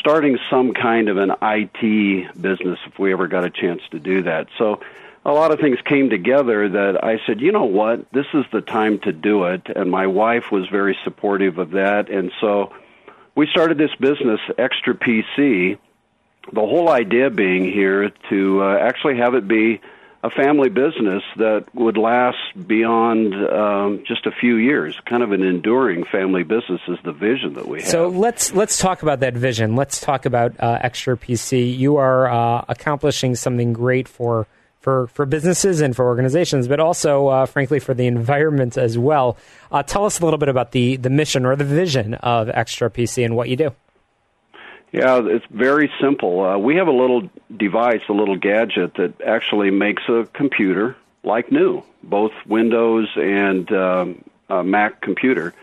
starting 0.00 0.36
some 0.50 0.74
kind 0.74 1.08
of 1.08 1.16
an 1.16 1.30
IT 1.40 2.42
business 2.42 2.80
if 2.88 2.98
we 2.98 3.12
ever 3.12 3.28
got 3.28 3.44
a 3.44 3.50
chance 3.50 3.82
to 3.92 4.00
do 4.00 4.24
that. 4.24 4.48
So 4.58 4.80
a 5.24 5.32
lot 5.32 5.52
of 5.52 5.60
things 5.60 5.78
came 5.84 6.10
together 6.10 6.68
that 6.68 7.04
I 7.04 7.18
said, 7.26 7.40
you 7.40 7.52
know 7.52 7.64
what, 7.64 8.10
this 8.12 8.26
is 8.34 8.44
the 8.52 8.60
time 8.60 8.98
to 9.00 9.12
do 9.12 9.44
it. 9.44 9.62
And 9.74 9.90
my 9.90 10.06
wife 10.06 10.50
was 10.50 10.68
very 10.68 10.96
supportive 11.04 11.58
of 11.58 11.72
that. 11.72 12.10
And 12.10 12.32
so 12.40 12.72
we 13.34 13.46
started 13.46 13.78
this 13.78 13.94
business, 14.00 14.40
XtraPC. 14.58 15.78
The 16.52 16.60
whole 16.60 16.88
idea 16.88 17.30
being 17.30 17.64
here 17.64 18.10
to 18.30 18.62
uh, 18.62 18.78
actually 18.78 19.18
have 19.18 19.34
it 19.34 19.46
be 19.46 19.80
a 20.24 20.30
family 20.30 20.68
business 20.68 21.22
that 21.36 21.66
would 21.74 21.96
last 21.96 22.36
beyond 22.66 23.34
um, 23.34 24.04
just 24.06 24.26
a 24.26 24.32
few 24.32 24.56
years. 24.56 24.96
Kind 25.06 25.22
of 25.22 25.32
an 25.32 25.42
enduring 25.42 26.04
family 26.04 26.42
business 26.42 26.80
is 26.88 26.98
the 27.04 27.12
vision 27.12 27.54
that 27.54 27.66
we 27.66 27.80
have. 27.80 27.88
So 27.88 28.08
let's 28.08 28.52
let's 28.52 28.78
talk 28.78 29.02
about 29.02 29.20
that 29.20 29.34
vision. 29.34 29.74
Let's 29.74 30.00
talk 30.00 30.26
about 30.26 30.54
uh, 30.60 30.78
XtraPC. 30.80 31.76
You 31.76 31.96
are 31.96 32.28
uh, 32.30 32.64
accomplishing 32.68 33.34
something 33.34 33.72
great 33.72 34.08
for 34.08 34.46
for, 34.82 35.06
for 35.06 35.24
businesses 35.24 35.80
and 35.80 35.94
for 35.96 36.04
organizations, 36.04 36.68
but 36.68 36.80
also, 36.80 37.28
uh, 37.28 37.46
frankly, 37.46 37.78
for 37.78 37.94
the 37.94 38.06
environment 38.06 38.76
as 38.76 38.98
well. 38.98 39.38
Uh, 39.70 39.82
tell 39.82 40.04
us 40.04 40.20
a 40.20 40.24
little 40.24 40.38
bit 40.38 40.48
about 40.48 40.72
the, 40.72 40.96
the 40.96 41.08
mission 41.08 41.46
or 41.46 41.56
the 41.56 41.64
vision 41.64 42.14
of 42.14 42.48
XtraPC 42.48 43.24
and 43.24 43.36
what 43.36 43.48
you 43.48 43.56
do. 43.56 43.70
Yeah, 44.90 45.22
it's 45.24 45.46
very 45.50 45.90
simple. 46.00 46.44
Uh, 46.44 46.58
we 46.58 46.76
have 46.76 46.88
a 46.88 46.92
little 46.92 47.30
device, 47.56 48.02
a 48.10 48.12
little 48.12 48.36
gadget 48.36 48.94
that 48.94 49.22
actually 49.22 49.70
makes 49.70 50.02
a 50.08 50.28
computer 50.34 50.96
like 51.24 51.50
new, 51.50 51.82
both 52.02 52.32
Windows 52.46 53.08
and 53.16 53.72
um, 53.72 54.24
Mac 54.50 55.00
computer. 55.00 55.54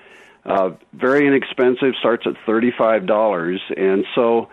Uh, 0.46 0.72
very 0.94 1.28
inexpensive, 1.28 1.94
starts 2.00 2.26
at 2.26 2.34
$35. 2.48 3.60
And 3.78 4.06
so 4.16 4.50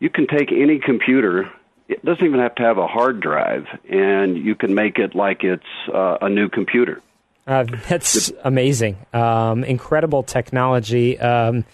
you 0.00 0.10
can 0.10 0.26
take 0.26 0.52
any 0.52 0.78
computer 0.78 1.50
it 1.88 2.04
doesn't 2.04 2.24
even 2.24 2.40
have 2.40 2.54
to 2.56 2.62
have 2.62 2.78
a 2.78 2.86
hard 2.86 3.20
drive, 3.20 3.66
and 3.88 4.36
you 4.36 4.54
can 4.54 4.74
make 4.74 4.98
it 4.98 5.14
like 5.14 5.42
it's 5.42 5.64
uh, 5.92 6.18
a 6.20 6.28
new 6.28 6.48
computer. 6.48 7.00
Uh, 7.46 7.64
that's 7.88 8.30
amazing. 8.44 8.98
Um, 9.14 9.64
incredible 9.64 10.22
technology. 10.22 11.18
Um, 11.18 11.64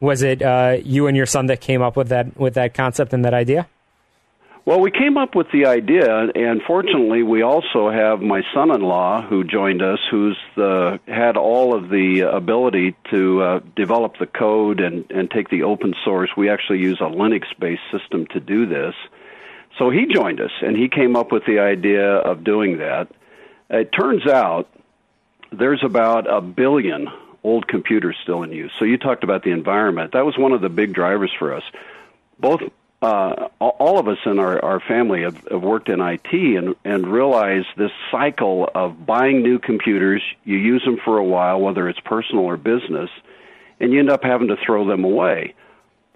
was 0.00 0.22
it 0.22 0.42
uh, 0.42 0.76
you 0.82 1.08
and 1.08 1.16
your 1.16 1.26
son 1.26 1.46
that 1.46 1.60
came 1.60 1.82
up 1.82 1.96
with 1.96 2.08
that 2.08 2.36
with 2.38 2.54
that 2.54 2.74
concept 2.74 3.12
and 3.12 3.24
that 3.24 3.34
idea? 3.34 3.66
Well, 4.66 4.80
we 4.80 4.90
came 4.90 5.18
up 5.18 5.34
with 5.34 5.48
the 5.52 5.66
idea, 5.66 6.08
and 6.34 6.62
fortunately, 6.66 7.22
we 7.22 7.42
also 7.42 7.90
have 7.90 8.22
my 8.22 8.42
son-in-law 8.54 9.28
who 9.28 9.44
joined 9.44 9.82
us, 9.82 9.98
who's 10.10 10.38
the, 10.56 11.00
had 11.06 11.36
all 11.36 11.76
of 11.76 11.90
the 11.90 12.20
ability 12.20 12.96
to 13.10 13.42
uh, 13.42 13.60
develop 13.76 14.16
the 14.18 14.26
code 14.26 14.80
and, 14.80 15.04
and 15.10 15.30
take 15.30 15.50
the 15.50 15.64
open 15.64 15.92
source. 16.02 16.30
We 16.34 16.48
actually 16.48 16.78
use 16.78 16.98
a 17.02 17.10
Linux-based 17.10 17.82
system 17.92 18.26
to 18.28 18.40
do 18.40 18.64
this. 18.64 18.94
So 19.78 19.90
he 19.90 20.06
joined 20.06 20.40
us, 20.40 20.52
and 20.62 20.76
he 20.76 20.88
came 20.88 21.16
up 21.16 21.32
with 21.32 21.44
the 21.46 21.58
idea 21.58 22.16
of 22.16 22.44
doing 22.44 22.78
that. 22.78 23.08
It 23.70 23.90
turns 23.92 24.26
out 24.26 24.68
there's 25.50 25.82
about 25.82 26.32
a 26.32 26.40
billion 26.40 27.08
old 27.42 27.66
computers 27.66 28.16
still 28.22 28.42
in 28.42 28.52
use. 28.52 28.72
So 28.78 28.84
you 28.84 28.96
talked 28.96 29.24
about 29.24 29.42
the 29.42 29.50
environment. 29.50 30.12
That 30.12 30.24
was 30.24 30.38
one 30.38 30.52
of 30.52 30.60
the 30.60 30.68
big 30.68 30.94
drivers 30.94 31.32
for 31.38 31.52
us. 31.52 31.62
Both 32.38 32.62
uh, 33.02 33.48
all 33.60 33.98
of 33.98 34.08
us 34.08 34.16
in 34.24 34.38
our, 34.38 34.64
our 34.64 34.80
family 34.80 35.22
have, 35.22 35.36
have 35.50 35.62
worked 35.62 35.90
in 35.90 36.00
IT 36.00 36.32
and, 36.32 36.74
and 36.84 37.06
realized 37.06 37.66
this 37.76 37.90
cycle 38.10 38.70
of 38.74 39.04
buying 39.04 39.42
new 39.42 39.58
computers. 39.58 40.22
You 40.44 40.56
use 40.56 40.82
them 40.84 40.98
for 41.04 41.18
a 41.18 41.24
while, 41.24 41.60
whether 41.60 41.86
it's 41.88 42.00
personal 42.00 42.44
or 42.44 42.56
business, 42.56 43.10
and 43.78 43.92
you 43.92 43.98
end 43.98 44.10
up 44.10 44.24
having 44.24 44.48
to 44.48 44.56
throw 44.56 44.86
them 44.86 45.04
away. 45.04 45.54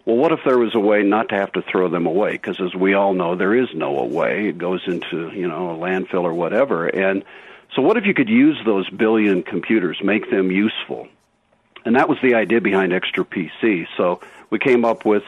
Well, 0.08 0.16
what 0.16 0.32
if 0.32 0.40
there 0.42 0.56
was 0.56 0.74
a 0.74 0.80
way 0.80 1.02
not 1.02 1.28
to 1.28 1.34
have 1.34 1.52
to 1.52 1.60
throw 1.60 1.90
them 1.90 2.06
away? 2.06 2.32
Because 2.32 2.58
as 2.62 2.74
we 2.74 2.94
all 2.94 3.12
know, 3.12 3.36
there 3.36 3.54
is 3.54 3.68
no 3.74 3.92
way. 4.04 4.48
It 4.48 4.56
goes 4.56 4.80
into 4.86 5.30
you 5.34 5.46
know 5.46 5.72
a 5.72 5.74
landfill 5.74 6.22
or 6.22 6.32
whatever. 6.32 6.86
And 6.86 7.24
so, 7.76 7.82
what 7.82 7.98
if 7.98 8.06
you 8.06 8.14
could 8.14 8.30
use 8.30 8.58
those 8.64 8.88
billion 8.88 9.42
computers, 9.42 9.98
make 10.02 10.30
them 10.30 10.50
useful? 10.50 11.08
And 11.84 11.96
that 11.96 12.08
was 12.08 12.16
the 12.22 12.36
idea 12.36 12.62
behind 12.62 12.92
XtraPC. 12.92 13.86
So 13.98 14.22
we 14.48 14.58
came 14.58 14.86
up 14.86 15.04
with 15.04 15.24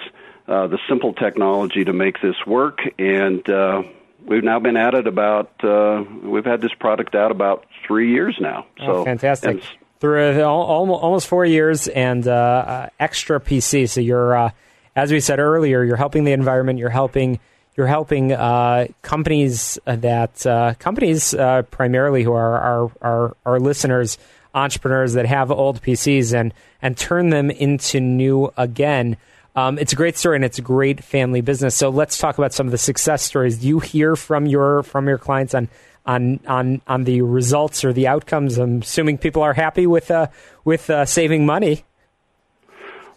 uh, 0.49 0.69
the 0.69 0.79
simple 0.88 1.12
technology 1.12 1.85
to 1.85 1.93
make 1.93 2.23
this 2.23 2.37
work, 2.47 2.79
and 2.99 3.47
uh, 3.51 3.83
we've 4.25 4.45
now 4.45 4.61
been 4.61 4.79
at 4.79 4.95
it 4.95 5.07
about. 5.07 5.62
Uh, 5.62 6.05
we've 6.23 6.47
had 6.47 6.62
this 6.62 6.73
product 6.73 7.14
out 7.14 7.31
about 7.31 7.66
three 7.87 8.12
years 8.12 8.38
now. 8.40 8.64
Oh, 8.81 8.87
so 8.87 8.93
oh, 8.93 9.05
fantastic! 9.05 9.62
Through 9.99 10.43
almost 10.43 11.29
four 11.29 11.45
years, 11.45 11.87
and 11.87 12.27
uh, 12.27 12.33
uh, 12.33 12.88
XtraPC. 12.99 13.87
So 13.87 14.01
you're 14.01 14.35
uh, 14.35 14.51
as 14.96 15.12
we 15.12 15.20
said 15.20 15.38
earlier, 15.38 15.83
you're 15.85 15.96
helping 15.96 16.24
the 16.24 16.33
environment. 16.33 16.79
You're 16.79 16.90
helping 16.90 17.38
you're 17.76 17.87
helping 17.87 18.33
uh, 18.33 18.88
companies 19.03 19.79
that 19.85 20.44
uh, 20.46 20.74
companies 20.79 21.35
uh, 21.35 21.62
primarily 21.62 22.22
who 22.24 22.33
are 22.33 22.59
our, 22.59 22.92
our 23.00 23.37
our 23.46 23.61
listeners, 23.61 24.18
entrepreneurs 24.55 25.14
that 25.14 25.26
have 25.26 25.50
old 25.50 25.81
PCs 25.81 26.35
and 26.38 26.53
and 26.83 26.96
turn 26.96 27.31
them 27.31 27.50
into 27.50 28.00
new 28.00 28.53
again. 28.57 29.16
Um, 29.57 29.79
it's 29.79 29.92
a 29.92 29.96
great 29.96 30.16
story 30.16 30.37
and 30.37 30.44
it's 30.44 30.59
a 30.59 30.62
great 30.62 31.03
family 31.03 31.40
business. 31.40 31.74
So 31.74 31.88
let's 31.88 32.18
talk 32.18 32.38
about 32.38 32.53
some 32.53 32.66
of 32.66 32.70
the 32.70 32.79
success 32.79 33.22
stories. 33.22 33.64
You 33.64 33.81
hear 33.81 34.16
from 34.16 34.46
your 34.46 34.83
from 34.83 35.09
your 35.09 35.18
clients 35.18 35.55
on 35.55 35.68
on 36.07 36.40
on 36.46 36.83
on 36.87 37.05
the 37.05 37.22
results 37.22 37.85
or 37.85 37.92
the 37.92 38.09
outcomes? 38.09 38.59
I'm 38.59 38.83
assuming 38.83 39.18
people 39.18 39.42
are 39.42 39.55
happy 39.55 39.87
with 39.87 40.11
uh, 40.11 40.26
with 40.64 40.90
uh, 40.90 41.05
saving 41.05 41.46
money. 41.46 41.85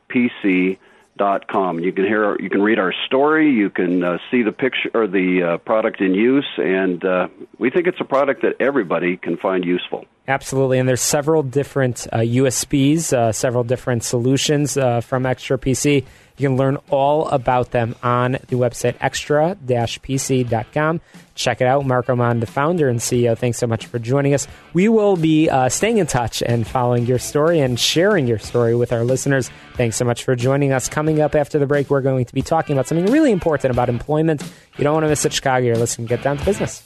p 0.08 0.30
c 0.42 0.78
dot 1.16 1.48
com. 1.48 1.80
You 1.80 1.92
can 1.92 2.04
hear, 2.04 2.40
you 2.40 2.50
can 2.50 2.62
read 2.62 2.78
our 2.78 2.92
story, 3.06 3.50
you 3.50 3.70
can 3.70 4.04
uh, 4.04 4.18
see 4.30 4.42
the 4.42 4.52
picture 4.52 4.90
or 4.94 5.06
the 5.06 5.42
uh, 5.42 5.56
product 5.58 6.00
in 6.00 6.14
use, 6.14 6.46
and 6.58 7.04
uh, 7.04 7.28
we 7.58 7.70
think 7.70 7.86
it's 7.86 8.00
a 8.00 8.04
product 8.04 8.42
that 8.42 8.56
everybody 8.60 9.16
can 9.16 9.36
find 9.36 9.64
useful. 9.64 10.04
Absolutely, 10.28 10.78
and 10.78 10.88
there's 10.88 11.00
several 11.00 11.42
different 11.42 12.06
uh, 12.12 12.18
USPs, 12.18 13.12
uh, 13.12 13.32
several 13.32 13.64
different 13.64 14.02
solutions 14.02 14.76
uh, 14.76 15.00
from 15.00 15.22
XtraPC. 15.22 16.04
You 16.36 16.48
can 16.48 16.56
learn 16.56 16.78
all 16.90 17.28
about 17.28 17.70
them 17.70 17.94
on 18.02 18.32
the 18.32 18.56
website 18.56 18.96
extra-pc.com. 19.00 21.00
Check 21.36 21.60
it 21.60 21.66
out. 21.66 21.86
Mark 21.86 22.08
Oman, 22.08 22.40
the 22.40 22.46
founder 22.46 22.88
and 22.88 22.98
CEO, 22.98 23.38
thanks 23.38 23.58
so 23.58 23.66
much 23.66 23.86
for 23.86 23.98
joining 23.98 24.34
us. 24.34 24.48
We 24.72 24.88
will 24.88 25.16
be 25.16 25.48
uh, 25.48 25.68
staying 25.68 25.98
in 25.98 26.06
touch 26.06 26.42
and 26.42 26.66
following 26.66 27.06
your 27.06 27.18
story 27.18 27.60
and 27.60 27.78
sharing 27.78 28.26
your 28.26 28.38
story 28.38 28.74
with 28.74 28.92
our 28.92 29.04
listeners. 29.04 29.50
Thanks 29.74 29.96
so 29.96 30.04
much 30.04 30.24
for 30.24 30.34
joining 30.34 30.72
us. 30.72 30.88
Coming 30.88 31.20
up 31.20 31.34
after 31.34 31.58
the 31.58 31.66
break, 31.66 31.90
we're 31.90 32.00
going 32.00 32.24
to 32.24 32.34
be 32.34 32.42
talking 32.42 32.74
about 32.74 32.88
something 32.88 33.12
really 33.12 33.30
important 33.30 33.70
about 33.70 33.88
employment. 33.88 34.42
You 34.78 34.84
don't 34.84 34.94
want 34.94 35.04
to 35.04 35.08
miss 35.08 35.24
it, 35.24 35.32
Chicago. 35.32 35.66
You're 35.66 35.76
listening 35.76 36.06
Get 36.06 36.22
Down 36.22 36.38
to 36.38 36.44
Business. 36.44 36.82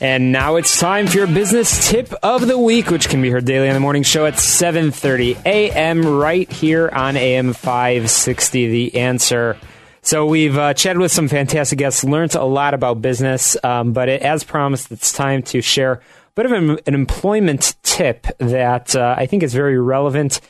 And 0.00 0.30
now 0.30 0.56
it's 0.56 0.78
time 0.78 1.08
for 1.08 1.16
your 1.18 1.26
business 1.26 1.90
tip 1.90 2.12
of 2.22 2.46
the 2.46 2.56
week, 2.56 2.88
which 2.88 3.08
can 3.08 3.20
be 3.20 3.30
heard 3.30 3.44
daily 3.44 3.68
on 3.68 3.74
the 3.74 3.80
morning 3.80 4.04
show 4.04 4.26
at 4.26 4.34
7:30 4.34 5.44
a.m. 5.44 6.06
right 6.06 6.48
here 6.52 6.88
on 6.92 7.16
AM 7.16 7.52
560. 7.52 8.68
The 8.68 8.96
answer. 8.96 9.56
So 10.08 10.24
we've 10.24 10.56
uh, 10.56 10.72
chatted 10.72 11.02
with 11.02 11.12
some 11.12 11.28
fantastic 11.28 11.78
guests, 11.78 12.02
learned 12.02 12.34
a 12.34 12.42
lot 12.42 12.72
about 12.72 13.02
business, 13.02 13.62
um, 13.62 13.92
but 13.92 14.08
it, 14.08 14.22
as 14.22 14.42
promised, 14.42 14.90
it's 14.90 15.12
time 15.12 15.42
to 15.42 15.60
share 15.60 15.92
a 15.92 16.00
bit 16.34 16.46
of 16.46 16.52
an, 16.52 16.78
an 16.86 16.94
employment 16.94 17.76
tip 17.82 18.26
that 18.38 18.96
uh, 18.96 19.14
I 19.18 19.26
think 19.26 19.42
is 19.42 19.52
very 19.52 19.78
relevant 19.78 20.40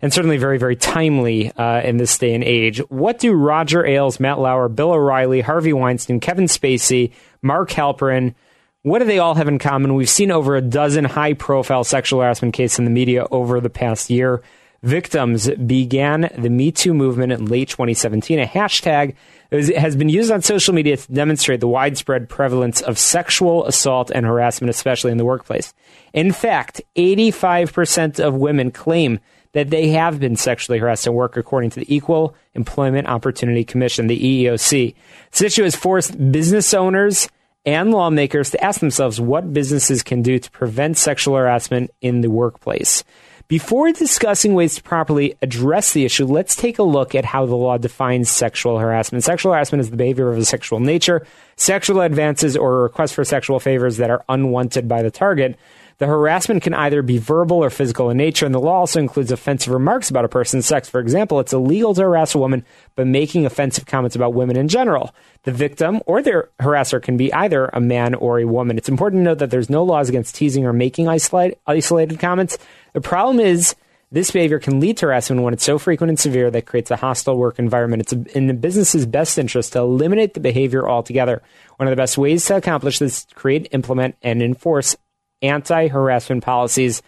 and 0.00 0.14
certainly 0.14 0.36
very, 0.36 0.56
very 0.56 0.76
timely 0.76 1.50
uh, 1.56 1.80
in 1.80 1.96
this 1.96 2.16
day 2.16 2.32
and 2.32 2.44
age. 2.44 2.78
What 2.90 3.18
do 3.18 3.32
Roger 3.32 3.84
Ailes, 3.84 4.20
Matt 4.20 4.38
Lauer, 4.38 4.68
Bill 4.68 4.92
O'Reilly, 4.92 5.40
Harvey 5.40 5.72
Weinstein, 5.72 6.20
Kevin 6.20 6.44
Spacey, 6.44 7.12
Mark 7.42 7.70
Halperin, 7.70 8.36
what 8.82 9.00
do 9.00 9.04
they 9.04 9.18
all 9.18 9.34
have 9.34 9.48
in 9.48 9.58
common? 9.58 9.96
We've 9.96 10.08
seen 10.08 10.30
over 10.30 10.54
a 10.54 10.62
dozen 10.62 11.04
high 11.04 11.32
profile 11.32 11.82
sexual 11.82 12.20
harassment 12.20 12.54
cases 12.54 12.78
in 12.78 12.84
the 12.84 12.92
media 12.92 13.26
over 13.32 13.60
the 13.60 13.68
past 13.68 14.10
year. 14.10 14.42
Victims 14.82 15.50
began 15.50 16.30
the 16.38 16.50
Me 16.50 16.70
Too 16.70 16.94
movement 16.94 17.32
in 17.32 17.46
late 17.46 17.68
2017, 17.68 18.38
a 18.38 18.46
hashtag 18.46 19.16
has 19.50 19.96
been 19.96 20.08
used 20.08 20.30
on 20.30 20.42
social 20.42 20.72
media 20.72 20.96
to 20.96 21.12
demonstrate 21.12 21.60
the 21.60 21.66
widespread 21.66 22.28
prevalence 22.28 22.80
of 22.82 22.96
sexual 22.98 23.66
assault 23.66 24.10
and 24.14 24.24
harassment, 24.24 24.70
especially 24.70 25.10
in 25.10 25.18
the 25.18 25.24
workplace. 25.24 25.74
In 26.12 26.32
fact, 26.32 26.80
85% 26.96 28.20
of 28.20 28.34
women 28.34 28.70
claim 28.70 29.18
that 29.52 29.70
they 29.70 29.88
have 29.88 30.20
been 30.20 30.36
sexually 30.36 30.78
harassed 30.78 31.06
at 31.06 31.14
work, 31.14 31.36
according 31.36 31.70
to 31.70 31.80
the 31.80 31.92
Equal 31.94 32.36
Employment 32.54 33.08
Opportunity 33.08 33.64
Commission, 33.64 34.06
the 34.06 34.44
EEOC. 34.44 34.94
This 35.32 35.42
issue 35.42 35.64
has 35.64 35.74
forced 35.74 36.30
business 36.30 36.72
owners 36.72 37.28
and 37.64 37.90
lawmakers 37.90 38.50
to 38.50 38.62
ask 38.62 38.78
themselves 38.78 39.20
what 39.20 39.52
businesses 39.52 40.02
can 40.02 40.22
do 40.22 40.38
to 40.38 40.50
prevent 40.50 40.96
sexual 40.96 41.36
harassment 41.36 41.90
in 42.00 42.20
the 42.20 42.30
workplace. 42.30 43.02
Before 43.48 43.90
discussing 43.92 44.52
ways 44.52 44.74
to 44.74 44.82
properly 44.82 45.34
address 45.40 45.94
the 45.94 46.04
issue, 46.04 46.26
let's 46.26 46.54
take 46.54 46.78
a 46.78 46.82
look 46.82 47.14
at 47.14 47.24
how 47.24 47.46
the 47.46 47.56
law 47.56 47.78
defines 47.78 48.28
sexual 48.28 48.78
harassment. 48.78 49.24
Sexual 49.24 49.54
harassment 49.54 49.80
is 49.80 49.88
the 49.88 49.96
behavior 49.96 50.30
of 50.30 50.36
a 50.36 50.44
sexual 50.44 50.80
nature, 50.80 51.26
sexual 51.56 52.02
advances, 52.02 52.58
or 52.58 52.82
requests 52.82 53.12
for 53.12 53.24
sexual 53.24 53.58
favors 53.58 53.96
that 53.96 54.10
are 54.10 54.22
unwanted 54.28 54.86
by 54.86 55.00
the 55.00 55.10
target. 55.10 55.58
The 55.98 56.06
harassment 56.06 56.62
can 56.62 56.74
either 56.74 57.02
be 57.02 57.18
verbal 57.18 57.56
or 57.56 57.70
physical 57.70 58.08
in 58.08 58.16
nature, 58.16 58.46
and 58.46 58.54
the 58.54 58.60
law 58.60 58.78
also 58.78 59.00
includes 59.00 59.32
offensive 59.32 59.72
remarks 59.72 60.10
about 60.10 60.24
a 60.24 60.28
person's 60.28 60.64
sex. 60.64 60.88
For 60.88 61.00
example, 61.00 61.40
it's 61.40 61.52
illegal 61.52 61.92
to 61.94 62.02
harass 62.02 62.36
a 62.36 62.38
woman 62.38 62.64
by 62.94 63.02
making 63.02 63.44
offensive 63.44 63.86
comments 63.86 64.14
about 64.14 64.32
women 64.32 64.56
in 64.56 64.68
general. 64.68 65.12
The 65.42 65.50
victim 65.50 66.00
or 66.06 66.22
their 66.22 66.50
harasser 66.60 67.02
can 67.02 67.16
be 67.16 67.32
either 67.32 67.66
a 67.72 67.80
man 67.80 68.14
or 68.14 68.38
a 68.38 68.44
woman. 68.44 68.78
It's 68.78 68.88
important 68.88 69.20
to 69.20 69.24
note 69.24 69.38
that 69.38 69.50
there's 69.50 69.68
no 69.68 69.82
laws 69.82 70.08
against 70.08 70.36
teasing 70.36 70.64
or 70.64 70.72
making 70.72 71.08
isolated 71.08 72.20
comments. 72.20 72.58
The 72.92 73.00
problem 73.00 73.40
is 73.40 73.74
this 74.12 74.30
behavior 74.30 74.60
can 74.60 74.78
lead 74.78 74.98
to 74.98 75.06
harassment 75.06 75.42
when 75.42 75.52
it's 75.52 75.64
so 75.64 75.78
frequent 75.78 76.10
and 76.10 76.18
severe 76.18 76.48
that 76.52 76.66
creates 76.66 76.92
a 76.92 76.96
hostile 76.96 77.36
work 77.36 77.58
environment. 77.58 78.02
It's 78.02 78.36
in 78.36 78.46
the 78.46 78.54
business's 78.54 79.04
best 79.04 79.36
interest 79.36 79.72
to 79.72 79.80
eliminate 79.80 80.34
the 80.34 80.40
behavior 80.40 80.88
altogether. 80.88 81.42
One 81.76 81.88
of 81.88 81.92
the 81.92 82.00
best 82.00 82.16
ways 82.16 82.44
to 82.46 82.56
accomplish 82.56 83.00
this 83.00 83.18
is 83.18 83.24
to 83.24 83.34
create, 83.34 83.66
implement, 83.72 84.14
and 84.22 84.40
enforce 84.40 84.96
anti 85.42 85.88
harassment 85.88 86.44
policies. 86.44 87.02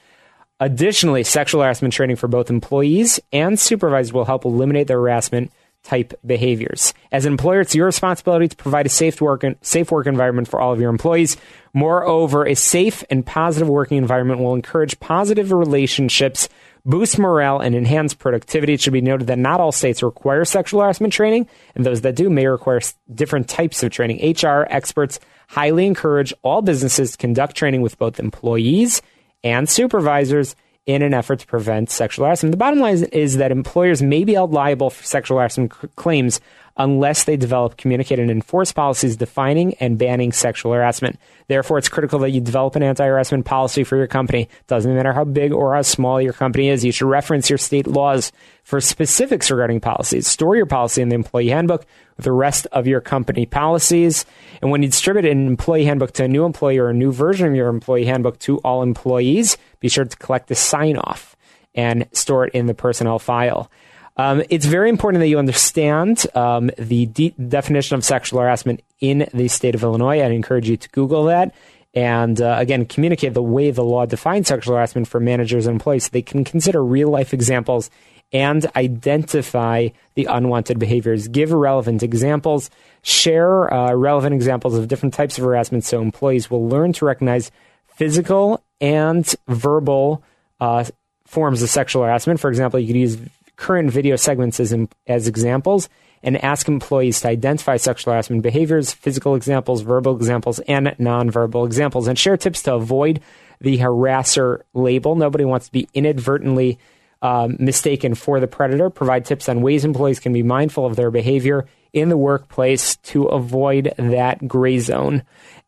Additionally, 0.58 1.24
sexual 1.24 1.62
harassment 1.62 1.94
training 1.94 2.16
for 2.16 2.28
both 2.28 2.50
employees 2.50 3.18
and 3.32 3.58
supervisors 3.58 4.12
will 4.12 4.26
help 4.26 4.44
eliminate 4.44 4.88
the 4.88 4.92
harassment 4.92 5.50
type 5.82 6.12
behaviors. 6.26 6.92
As 7.10 7.24
an 7.24 7.32
employer, 7.32 7.60
it's 7.60 7.74
your 7.74 7.86
responsibility 7.86 8.48
to 8.48 8.56
provide 8.56 8.86
a 8.86 8.90
safe 8.90 9.20
work, 9.20 9.44
safe 9.62 9.90
work 9.90 10.06
environment 10.06 10.48
for 10.48 10.60
all 10.60 10.72
of 10.72 10.80
your 10.80 10.90
employees. 10.90 11.36
Moreover, 11.72 12.46
a 12.46 12.54
safe 12.54 13.02
and 13.10 13.24
positive 13.24 13.68
working 13.68 13.96
environment 13.96 14.40
will 14.40 14.54
encourage 14.54 15.00
positive 15.00 15.52
relationships, 15.52 16.48
boost 16.84 17.18
morale, 17.18 17.60
and 17.60 17.74
enhance 17.74 18.12
productivity. 18.12 18.74
It 18.74 18.80
should 18.80 18.92
be 18.92 19.00
noted 19.00 19.28
that 19.28 19.38
not 19.38 19.60
all 19.60 19.72
states 19.72 20.02
require 20.02 20.44
sexual 20.44 20.82
harassment 20.82 21.12
training, 21.12 21.48
and 21.74 21.86
those 21.86 22.02
that 22.02 22.16
do 22.16 22.28
may 22.28 22.46
require 22.46 22.80
different 23.14 23.48
types 23.48 23.82
of 23.82 23.90
training. 23.90 24.34
HR 24.36 24.66
experts 24.68 25.18
highly 25.50 25.84
encourage 25.84 26.32
all 26.42 26.62
businesses 26.62 27.12
to 27.12 27.18
conduct 27.18 27.56
training 27.56 27.82
with 27.82 27.98
both 27.98 28.20
employees 28.20 29.02
and 29.42 29.68
supervisors 29.68 30.54
in 30.86 31.02
an 31.02 31.12
effort 31.12 31.40
to 31.40 31.46
prevent 31.46 31.90
sexual 31.90 32.24
harassment. 32.24 32.52
The 32.52 32.56
bottom 32.56 32.78
line 32.78 33.02
is, 33.12 33.36
that 33.36 33.50
employers 33.50 34.00
may 34.00 34.22
be 34.24 34.34
held 34.34 34.52
liable 34.52 34.90
for 34.90 35.02
sexual 35.02 35.38
harassment 35.38 35.72
c- 35.74 35.88
claims 35.96 36.40
unless 36.76 37.24
they 37.24 37.36
develop, 37.36 37.76
communicate, 37.76 38.20
and 38.20 38.30
enforce 38.30 38.72
policies 38.72 39.16
defining 39.16 39.74
and 39.74 39.98
banning 39.98 40.30
sexual 40.30 40.72
harassment. 40.72 41.18
Therefore, 41.48 41.78
it's 41.78 41.88
critical 41.88 42.20
that 42.20 42.30
you 42.30 42.40
develop 42.40 42.76
an 42.76 42.82
anti 42.84 43.04
harassment 43.04 43.44
policy 43.44 43.82
for 43.82 43.96
your 43.96 44.06
company. 44.06 44.48
Doesn't 44.68 44.94
matter 44.94 45.12
how 45.12 45.24
big 45.24 45.52
or 45.52 45.74
how 45.74 45.82
small 45.82 46.20
your 46.20 46.32
company 46.32 46.68
is, 46.68 46.84
you 46.84 46.92
should 46.92 47.08
reference 47.08 47.50
your 47.50 47.58
state 47.58 47.88
laws 47.88 48.30
for 48.62 48.80
specifics 48.80 49.50
regarding 49.50 49.80
policies. 49.80 50.28
Store 50.28 50.56
your 50.56 50.66
policy 50.66 51.02
in 51.02 51.08
the 51.08 51.16
employee 51.16 51.48
handbook 51.48 51.86
the 52.22 52.32
rest 52.32 52.66
of 52.72 52.86
your 52.86 53.00
company 53.00 53.46
policies. 53.46 54.24
And 54.62 54.70
when 54.70 54.82
you 54.82 54.88
distribute 54.88 55.24
an 55.24 55.46
employee 55.46 55.84
handbook 55.84 56.12
to 56.12 56.24
a 56.24 56.28
new 56.28 56.44
employee 56.44 56.78
or 56.78 56.88
a 56.88 56.94
new 56.94 57.12
version 57.12 57.48
of 57.48 57.54
your 57.54 57.68
employee 57.68 58.04
handbook 58.04 58.38
to 58.40 58.58
all 58.58 58.82
employees, 58.82 59.56
be 59.80 59.88
sure 59.88 60.04
to 60.04 60.16
collect 60.16 60.48
the 60.48 60.54
sign 60.54 60.96
off 60.96 61.36
and 61.74 62.06
store 62.12 62.46
it 62.46 62.54
in 62.54 62.66
the 62.66 62.74
personnel 62.74 63.18
file. 63.18 63.70
Um, 64.16 64.42
it's 64.50 64.66
very 64.66 64.90
important 64.90 65.20
that 65.20 65.28
you 65.28 65.38
understand 65.38 66.26
um, 66.34 66.70
the 66.76 67.06
de- 67.06 67.30
definition 67.30 67.94
of 67.94 68.04
sexual 68.04 68.40
harassment 68.40 68.82
in 69.00 69.28
the 69.32 69.48
state 69.48 69.74
of 69.74 69.82
Illinois. 69.82 70.22
I'd 70.22 70.32
encourage 70.32 70.68
you 70.68 70.76
to 70.76 70.88
Google 70.90 71.24
that. 71.24 71.54
And 71.94 72.40
uh, 72.40 72.56
again, 72.58 72.86
communicate 72.86 73.34
the 73.34 73.42
way 73.42 73.70
the 73.70 73.82
law 73.82 74.06
defines 74.06 74.48
sexual 74.48 74.76
harassment 74.76 75.08
for 75.08 75.18
managers 75.18 75.66
and 75.66 75.74
employees 75.74 76.04
so 76.04 76.10
they 76.12 76.22
can 76.22 76.44
consider 76.44 76.84
real 76.84 77.08
life 77.08 77.34
examples 77.34 77.90
and 78.32 78.70
identify 78.76 79.88
the 80.14 80.26
unwanted 80.26 80.78
behaviors. 80.78 81.28
Give 81.28 81.52
relevant 81.52 82.02
examples. 82.02 82.70
Share 83.02 83.72
uh, 83.72 83.94
relevant 83.94 84.34
examples 84.34 84.76
of 84.76 84.88
different 84.88 85.14
types 85.14 85.38
of 85.38 85.44
harassment 85.44 85.84
so 85.84 86.00
employees 86.00 86.50
will 86.50 86.68
learn 86.68 86.92
to 86.94 87.04
recognize 87.04 87.50
physical 87.96 88.62
and 88.80 89.34
verbal 89.48 90.22
uh, 90.60 90.84
forms 91.26 91.62
of 91.62 91.68
sexual 91.68 92.02
harassment. 92.02 92.40
For 92.40 92.48
example, 92.48 92.78
you 92.80 92.86
could 92.86 92.96
use 92.96 93.18
current 93.56 93.90
video 93.90 94.16
segments 94.16 94.60
as, 94.60 94.74
as 95.06 95.28
examples 95.28 95.88
and 96.22 96.42
ask 96.44 96.68
employees 96.68 97.20
to 97.20 97.28
identify 97.28 97.76
sexual 97.76 98.12
harassment 98.12 98.42
behaviors, 98.42 98.92
physical 98.92 99.34
examples, 99.34 99.82
verbal 99.82 100.16
examples, 100.16 100.58
and 100.60 100.86
nonverbal 100.98 101.66
examples, 101.66 102.06
and 102.06 102.18
share 102.18 102.36
tips 102.36 102.62
to 102.62 102.74
avoid 102.74 103.20
the 103.60 103.78
harasser 103.78 104.62
label. 104.74 105.14
Nobody 105.14 105.44
wants 105.44 105.66
to 105.66 105.72
be 105.72 105.88
inadvertently 105.94 106.78
um, 107.22 107.56
mistaken 107.58 108.14
for 108.14 108.40
the 108.40 108.46
predator. 108.46 108.90
Provide 108.90 109.24
tips 109.24 109.48
on 109.48 109.62
ways 109.62 109.84
employees 109.84 110.20
can 110.20 110.32
be 110.32 110.42
mindful 110.42 110.86
of 110.86 110.96
their 110.96 111.10
behavior 111.10 111.66
in 111.92 112.08
the 112.08 112.16
workplace 112.16 112.96
to 112.96 113.24
avoid 113.24 113.92
that 113.96 114.46
gray 114.46 114.78
zone. 114.78 115.22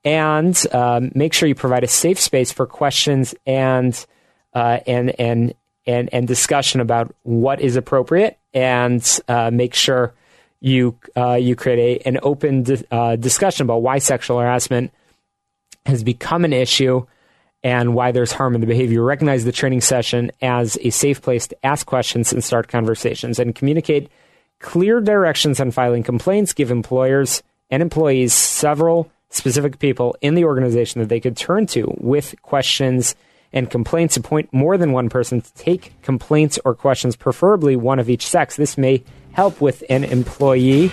And 0.05 0.61
um, 0.73 1.13
make 1.15 1.33
sure 1.33 1.49
you 1.49 1.55
provide 1.55 1.85
a 1.85 1.89
safe 1.89 2.19
space 2.19 2.53
for 2.53 2.67
questions 2.67 3.35
and 3.47 4.05
uh, 4.55 4.81
and 4.87 5.19
and 5.21 5.55
and, 5.87 6.09
and 6.13 6.29
discussion 6.29 6.81
about 6.81 7.15
what 7.23 7.61
is 7.61 7.77
appropriate 7.77 8.39
and 8.55 9.21
uh, 9.29 9.51
make 9.51 9.75
sure 9.75 10.15
you 10.61 10.97
uh, 11.17 11.35
you 11.35 11.57
create 11.57 12.03
a, 12.03 12.09
an 12.09 12.19
open 12.23 12.63
di- 12.63 12.85
uh, 12.91 13.17
discussion 13.17 13.65
about 13.65 13.83
why 13.83 13.99
sexual 13.99 14.39
harassment 14.39 14.93
has 15.87 16.05
become 16.05 16.45
an 16.45 16.53
issue 16.53 17.05
and 17.65 17.95
why 17.95 18.13
there's 18.13 18.33
harm 18.33 18.55
in 18.55 18.61
the 18.61 18.67
behavior. 18.67 19.03
Recognize 19.03 19.45
the 19.45 19.53
training 19.53 19.81
session 19.81 20.33
as 20.41 20.79
a 20.83 20.91
safe 20.91 21.23
place 21.23 21.47
to 21.47 21.67
ask 21.67 21.87
questions 21.87 22.33
and 22.33 22.43
start 22.43 22.69
conversations 22.69 23.39
and 23.39 23.55
communicate 23.55 24.11
clear 24.59 25.01
directions 25.01 25.61
on 25.61 25.71
filing 25.71 26.03
complaints, 26.03 26.53
give 26.53 26.71
employers 26.71 27.43
and 27.71 27.83
employees 27.83 28.33
several 28.33 29.11
specific 29.31 29.79
people 29.79 30.17
in 30.21 30.35
the 30.35 30.45
organization 30.45 31.01
that 31.01 31.09
they 31.09 31.21
could 31.21 31.37
turn 31.37 31.67
to 31.67 31.93
with 31.99 32.35
questions 32.43 33.15
and 33.53 33.71
complaints, 33.71 34.17
appoint 34.17 34.53
more 34.53 34.79
than 34.79 34.93
one 34.93 35.09
person 35.09 35.41
to 35.41 35.55
take 35.55 36.01
complaints 36.03 36.59
or 36.65 36.75
questions, 36.75 37.17
preferably 37.17 37.77
one 37.77 37.99
of 37.99 38.09
each 38.09 38.27
sex. 38.27 38.57
This 38.57 38.79
may 38.79 39.05
help 39.33 39.61
with 39.61 39.83
an 39.91 40.05
employee. 40.05 40.91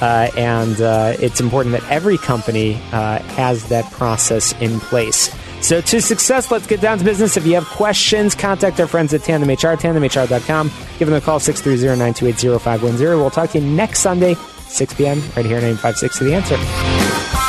Uh, 0.00 0.30
and 0.36 0.80
uh, 0.80 1.14
it's 1.18 1.40
important 1.40 1.72
that 1.72 1.90
every 1.90 2.18
company 2.18 2.74
uh, 2.92 3.18
has 3.18 3.68
that 3.68 3.84
process 3.90 4.52
in 4.60 4.78
place. 4.78 5.34
So, 5.60 5.80
to 5.80 6.00
success, 6.00 6.50
let's 6.50 6.66
get 6.66 6.80
down 6.80 6.98
to 6.98 7.04
business. 7.04 7.36
If 7.36 7.46
you 7.46 7.54
have 7.54 7.66
questions, 7.66 8.34
contact 8.34 8.78
our 8.80 8.86
friends 8.86 9.12
at 9.12 9.22
TandemHR, 9.22 9.76
tandemhr.com. 9.76 10.70
Give 10.98 11.08
them 11.08 11.16
a 11.16 11.20
call, 11.20 11.40
630 11.40 11.98
928 11.98 12.60
0510. 12.60 13.18
We'll 13.18 13.30
talk 13.30 13.50
to 13.50 13.58
you 13.58 13.66
next 13.66 14.00
Sunday, 14.00 14.34
6 14.68 14.94
p.m., 14.94 15.20
right 15.36 15.44
here 15.44 15.56
on 15.56 15.62
956 15.62 16.18
to 16.18 16.24
the 16.24 16.34
answer. 16.34 17.47